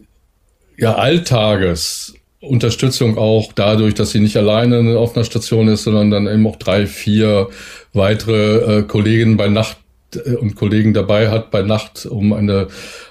ja, 0.78 0.96
Alltages, 0.96 2.14
Unterstützung 2.42 3.18
auch 3.18 3.52
dadurch, 3.54 3.96
dass 3.96 4.12
sie 4.12 4.20
nicht 4.20 4.38
alleine 4.38 4.98
auf 4.98 5.16
einer 5.16 5.26
Station 5.26 5.68
ist, 5.68 5.84
sondern 5.84 6.10
dann 6.10 6.28
eben 6.28 6.48
auch 6.48 6.56
drei, 6.56 6.88
vier 6.88 7.50
weitere 7.94 8.80
äh, 8.80 8.84
Kolleginnen 8.84 9.36
bei 9.36 9.50
Nacht 9.50 9.78
äh, 10.16 10.36
und 10.36 10.56
Kollegen 10.56 10.94
dabei 10.94 11.30
hat 11.30 11.52
bei 11.52 11.62
Nacht, 11.64 12.06
um 12.06 12.34
eine 12.34 12.68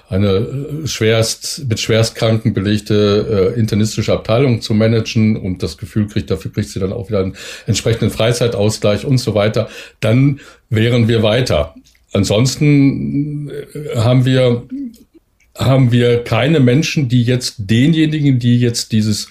eine 0.09 0.87
schwerst 0.87 1.67
mit 1.69 1.79
Schwerstkranken 1.79 2.53
belegte 2.53 3.53
äh, 3.55 3.59
internistische 3.59 4.11
Abteilung 4.11 4.61
zu 4.61 4.73
managen 4.73 5.37
und 5.37 5.61
das 5.61 5.77
Gefühl 5.77 6.07
kriegt, 6.07 6.31
dafür 6.31 6.51
kriegt 6.51 6.69
sie 6.69 6.79
dann 6.79 6.91
auch 6.91 7.09
wieder 7.09 7.19
einen 7.19 7.35
entsprechenden 7.67 8.09
Freizeitausgleich 8.09 9.05
und 9.05 9.19
so 9.19 9.35
weiter, 9.35 9.69
dann 9.99 10.39
wären 10.69 11.07
wir 11.07 11.21
weiter. 11.21 11.75
Ansonsten 12.13 13.49
äh, 13.49 13.97
haben 13.97 14.25
wir 14.25 14.63
haben 15.57 15.91
wir 15.91 16.23
keine 16.23 16.61
Menschen, 16.61 17.09
die 17.09 17.21
jetzt 17.23 17.55
denjenigen, 17.57 18.39
die 18.39 18.59
jetzt 18.59 18.93
dieses 18.93 19.27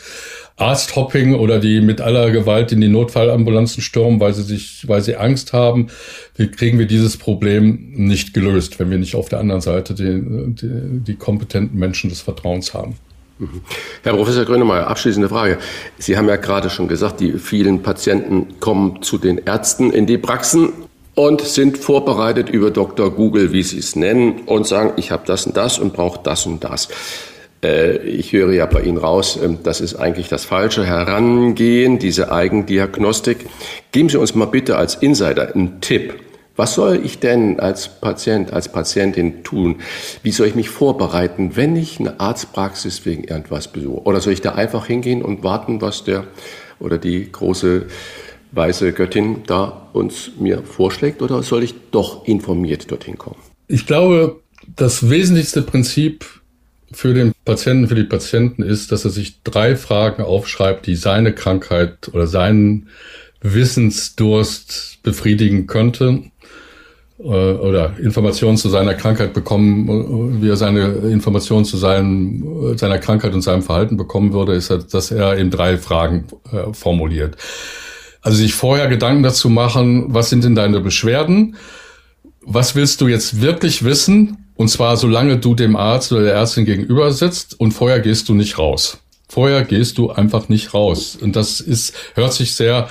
Arzthopping 0.58 1.34
oder 1.34 1.58
die 1.58 1.80
mit 1.80 2.00
aller 2.00 2.30
Gewalt 2.30 2.72
in 2.72 2.80
die 2.80 2.88
Notfallambulanzen 2.88 3.82
stürmen, 3.82 4.20
weil 4.20 4.34
sie 4.34 4.42
sich, 4.42 4.86
weil 4.88 5.00
sie 5.00 5.16
Angst 5.16 5.52
haben. 5.52 5.86
Wie 6.36 6.48
kriegen 6.48 6.78
wir 6.78 6.86
dieses 6.86 7.16
Problem 7.16 7.92
nicht 7.94 8.34
gelöst, 8.34 8.78
wenn 8.78 8.90
wir 8.90 8.98
nicht 8.98 9.14
auf 9.14 9.28
der 9.28 9.38
anderen 9.38 9.60
Seite 9.60 9.94
die, 9.94 10.20
die, 10.54 11.00
die 11.00 11.14
kompetenten 11.14 11.78
Menschen 11.78 12.10
des 12.10 12.20
Vertrauens 12.20 12.74
haben? 12.74 12.96
Mhm. 13.38 13.60
Herr 14.02 14.14
Professor 14.14 14.44
Grönemeyer, 14.44 14.88
abschließende 14.88 15.28
Frage. 15.28 15.58
Sie 15.98 16.16
haben 16.16 16.28
ja 16.28 16.36
gerade 16.36 16.70
schon 16.70 16.88
gesagt, 16.88 17.20
die 17.20 17.38
vielen 17.38 17.82
Patienten 17.82 18.58
kommen 18.58 19.00
zu 19.02 19.16
den 19.16 19.38
Ärzten 19.38 19.92
in 19.92 20.06
die 20.06 20.18
Praxen 20.18 20.72
und 21.18 21.40
sind 21.40 21.78
vorbereitet 21.78 22.48
über 22.48 22.70
Dr. 22.70 23.10
Google, 23.10 23.52
wie 23.52 23.64
Sie 23.64 23.80
es 23.80 23.96
nennen, 23.96 24.42
und 24.46 24.68
sagen, 24.68 24.92
ich 24.98 25.10
habe 25.10 25.24
das 25.26 25.46
und 25.46 25.56
das 25.56 25.80
und 25.80 25.92
brauche 25.92 26.20
das 26.22 26.46
und 26.46 26.62
das. 26.62 26.86
Äh, 27.60 27.96
ich 28.06 28.32
höre 28.32 28.52
ja 28.52 28.66
bei 28.66 28.82
Ihnen 28.82 28.98
raus, 28.98 29.36
ähm, 29.42 29.58
das 29.64 29.80
ist 29.80 29.96
eigentlich 29.96 30.28
das 30.28 30.44
falsche 30.44 30.86
Herangehen, 30.86 31.98
diese 31.98 32.30
Eigendiagnostik. 32.30 33.46
Geben 33.90 34.08
Sie 34.10 34.16
uns 34.16 34.36
mal 34.36 34.44
bitte 34.44 34.76
als 34.76 34.94
Insider 34.94 35.52
einen 35.52 35.80
Tipp. 35.80 36.14
Was 36.54 36.74
soll 36.74 37.00
ich 37.04 37.18
denn 37.18 37.58
als 37.58 37.88
Patient, 38.00 38.52
als 38.52 38.68
Patientin 38.70 39.42
tun? 39.42 39.80
Wie 40.22 40.30
soll 40.30 40.46
ich 40.46 40.54
mich 40.54 40.70
vorbereiten, 40.70 41.56
wenn 41.56 41.74
ich 41.74 41.98
eine 41.98 42.20
Arztpraxis 42.20 43.04
wegen 43.06 43.24
irgendwas 43.24 43.66
besuche? 43.66 44.02
Oder 44.02 44.20
soll 44.20 44.34
ich 44.34 44.40
da 44.40 44.52
einfach 44.52 44.86
hingehen 44.86 45.22
und 45.22 45.42
warten, 45.42 45.80
was 45.80 46.04
der 46.04 46.28
oder 46.78 46.96
die 46.96 47.32
große 47.32 47.86
weiße 48.52 48.92
Göttin 48.92 49.42
da 49.46 49.88
uns 49.92 50.30
mir 50.38 50.62
vorschlägt? 50.62 51.22
Oder 51.22 51.42
soll 51.42 51.62
ich 51.62 51.74
doch 51.90 52.26
informiert 52.26 52.90
dorthin 52.90 53.18
kommen? 53.18 53.36
Ich 53.66 53.86
glaube, 53.86 54.40
das 54.76 55.10
wesentlichste 55.10 55.62
Prinzip 55.62 56.24
für 56.90 57.12
den 57.14 57.32
Patienten, 57.44 57.88
für 57.88 57.94
die 57.94 58.04
Patienten 58.04 58.62
ist, 58.62 58.92
dass 58.92 59.04
er 59.04 59.10
sich 59.10 59.42
drei 59.42 59.76
Fragen 59.76 60.22
aufschreibt, 60.22 60.86
die 60.86 60.96
seine 60.96 61.34
Krankheit 61.34 62.08
oder 62.12 62.26
seinen 62.26 62.88
Wissensdurst 63.42 64.98
befriedigen 65.02 65.66
könnte 65.66 66.22
äh, 67.18 67.22
oder 67.22 67.98
Informationen 67.98 68.56
zu 68.56 68.68
seiner 68.68 68.94
Krankheit 68.94 69.34
bekommen, 69.34 70.42
wie 70.42 70.48
er 70.48 70.56
seine 70.56 70.86
Informationen 71.10 71.64
zu 71.64 71.76
seinem, 71.76 72.76
seiner 72.76 72.98
Krankheit 72.98 73.34
und 73.34 73.42
seinem 73.42 73.62
Verhalten 73.62 73.96
bekommen 73.96 74.32
würde, 74.32 74.54
ist, 74.54 74.70
dass 74.92 75.10
er 75.10 75.38
eben 75.38 75.50
drei 75.50 75.76
Fragen 75.76 76.24
äh, 76.52 76.72
formuliert. 76.72 77.36
Also 78.28 78.42
sich 78.42 78.52
vorher 78.52 78.88
Gedanken 78.88 79.22
dazu 79.22 79.48
machen, 79.48 80.12
was 80.12 80.28
sind 80.28 80.44
denn 80.44 80.54
deine 80.54 80.80
Beschwerden? 80.80 81.56
Was 82.42 82.74
willst 82.74 83.00
du 83.00 83.08
jetzt 83.08 83.40
wirklich 83.40 83.86
wissen? 83.86 84.50
Und 84.54 84.68
zwar, 84.68 84.98
solange 84.98 85.38
du 85.38 85.54
dem 85.54 85.76
Arzt 85.76 86.12
oder 86.12 86.24
der 86.24 86.34
Ärztin 86.34 86.66
gegenüber 86.66 87.10
sitzt 87.10 87.58
und 87.58 87.72
vorher 87.72 88.00
gehst 88.00 88.28
du 88.28 88.34
nicht 88.34 88.58
raus. 88.58 88.98
Vorher 89.30 89.62
gehst 89.64 89.96
du 89.96 90.10
einfach 90.10 90.50
nicht 90.50 90.74
raus. 90.74 91.16
Und 91.18 91.36
das 91.36 91.60
ist, 91.60 91.94
hört 92.16 92.34
sich 92.34 92.54
sehr 92.54 92.90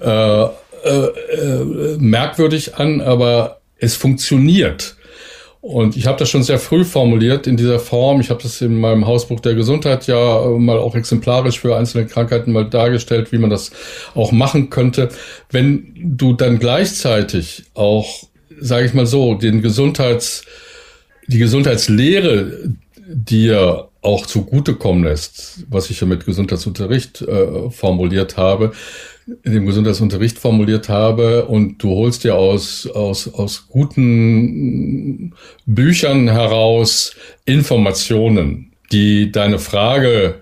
äh, 0.00 0.44
äh, 0.44 0.48
äh, 0.86 1.98
merkwürdig 1.98 2.76
an, 2.76 3.02
aber 3.02 3.60
es 3.76 3.96
funktioniert. 3.96 4.96
Und 5.60 5.96
ich 5.96 6.06
habe 6.06 6.18
das 6.18 6.30
schon 6.30 6.42
sehr 6.42 6.58
früh 6.58 6.84
formuliert 6.84 7.46
in 7.46 7.58
dieser 7.58 7.78
Form. 7.78 8.20
Ich 8.20 8.30
habe 8.30 8.42
das 8.42 8.62
in 8.62 8.80
meinem 8.80 9.06
Hausbuch 9.06 9.40
der 9.40 9.54
Gesundheit 9.54 10.06
ja 10.06 10.46
mal 10.56 10.78
auch 10.78 10.94
exemplarisch 10.94 11.60
für 11.60 11.76
einzelne 11.76 12.06
Krankheiten 12.06 12.52
mal 12.52 12.64
dargestellt, 12.68 13.30
wie 13.30 13.38
man 13.38 13.50
das 13.50 13.70
auch 14.14 14.32
machen 14.32 14.70
könnte. 14.70 15.10
Wenn 15.50 15.92
du 15.94 16.32
dann 16.32 16.58
gleichzeitig 16.58 17.64
auch, 17.74 18.24
sage 18.58 18.86
ich 18.86 18.94
mal 18.94 19.06
so, 19.06 19.34
den 19.34 19.60
Gesundheits 19.60 20.44
die 21.30 21.38
Gesundheitslehre 21.38 22.74
dir 23.06 23.88
auch 24.02 24.26
zugutekommen 24.26 25.04
lässt, 25.04 25.64
was 25.68 25.90
ich 25.90 26.00
ja 26.00 26.06
mit 26.06 26.24
Gesundheitsunterricht 26.24 27.22
äh, 27.22 27.70
formuliert 27.70 28.36
habe, 28.36 28.72
in 29.42 29.52
dem 29.52 29.66
Gesundheitsunterricht 29.66 30.38
formuliert 30.38 30.88
habe 30.88 31.46
und 31.46 31.82
du 31.82 31.90
holst 31.90 32.24
dir 32.24 32.34
aus, 32.34 32.86
aus, 32.86 33.32
aus 33.32 33.68
guten 33.68 35.34
Büchern 35.66 36.28
heraus 36.28 37.14
Informationen, 37.44 38.72
die 38.92 39.32
deine 39.32 39.58
Frage 39.58 40.40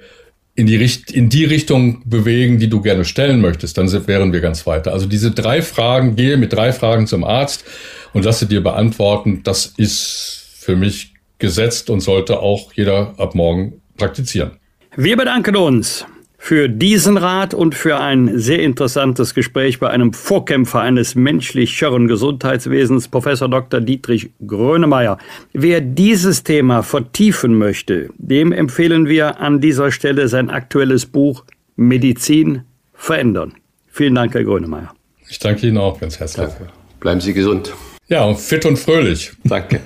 in 0.54 0.66
die, 0.66 0.76
Richt 0.76 1.12
in 1.12 1.28
die 1.28 1.44
Richtung 1.44 2.02
bewegen, 2.04 2.58
die 2.58 2.68
du 2.68 2.80
gerne 2.80 3.04
stellen 3.04 3.40
möchtest, 3.40 3.78
dann 3.78 3.90
wären 4.08 4.32
wir 4.32 4.40
ganz 4.40 4.66
weiter. 4.66 4.92
Also 4.92 5.06
diese 5.06 5.30
drei 5.30 5.62
Fragen, 5.62 6.16
gehe 6.16 6.36
mit 6.36 6.52
drei 6.52 6.72
Fragen 6.72 7.06
zum 7.06 7.22
Arzt 7.22 7.64
und 8.12 8.24
lasse 8.24 8.46
dir 8.46 8.62
beantworten, 8.62 9.42
das 9.44 9.66
ist 9.76 10.56
für 10.58 10.74
mich 10.74 11.14
gesetzt 11.38 11.90
und 11.90 12.00
sollte 12.00 12.40
auch 12.40 12.72
jeder 12.72 13.14
ab 13.18 13.34
morgen 13.34 13.80
praktizieren. 13.96 14.52
Wir 14.96 15.16
bedanken 15.16 15.54
uns 15.54 16.04
für 16.48 16.70
diesen 16.70 17.18
Rat 17.18 17.52
und 17.52 17.74
für 17.74 18.00
ein 18.00 18.38
sehr 18.38 18.60
interessantes 18.60 19.34
Gespräch 19.34 19.80
bei 19.80 19.90
einem 19.90 20.14
Vorkämpfer 20.14 20.80
eines 20.80 21.14
menschlicheren 21.14 22.08
Gesundheitswesens, 22.08 23.08
Professor 23.08 23.50
Dr. 23.50 23.82
Dietrich 23.82 24.30
Grönemeyer. 24.46 25.18
Wer 25.52 25.82
dieses 25.82 26.44
Thema 26.44 26.82
vertiefen 26.82 27.58
möchte, 27.58 28.08
dem 28.16 28.52
empfehlen 28.52 29.08
wir 29.08 29.40
an 29.40 29.60
dieser 29.60 29.92
Stelle 29.92 30.28
sein 30.28 30.48
aktuelles 30.48 31.04
Buch 31.04 31.44
Medizin 31.76 32.62
verändern. 32.94 33.52
Vielen 33.88 34.14
Dank, 34.14 34.32
Herr 34.32 34.44
Grönemeyer. 34.44 34.94
Ich 35.28 35.38
danke 35.40 35.66
Ihnen 35.66 35.76
auch 35.76 36.00
ganz 36.00 36.18
herzlich. 36.18 36.46
Danke. 36.46 36.68
Bleiben 36.98 37.20
Sie 37.20 37.34
gesund. 37.34 37.74
Ja, 38.06 38.24
und 38.24 38.38
fit 38.38 38.64
und 38.64 38.78
fröhlich. 38.78 39.32
Danke. 39.44 39.80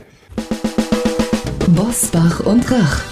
Bosbach 1.75 2.39
und 2.47 2.71
Rach. 2.71 3.12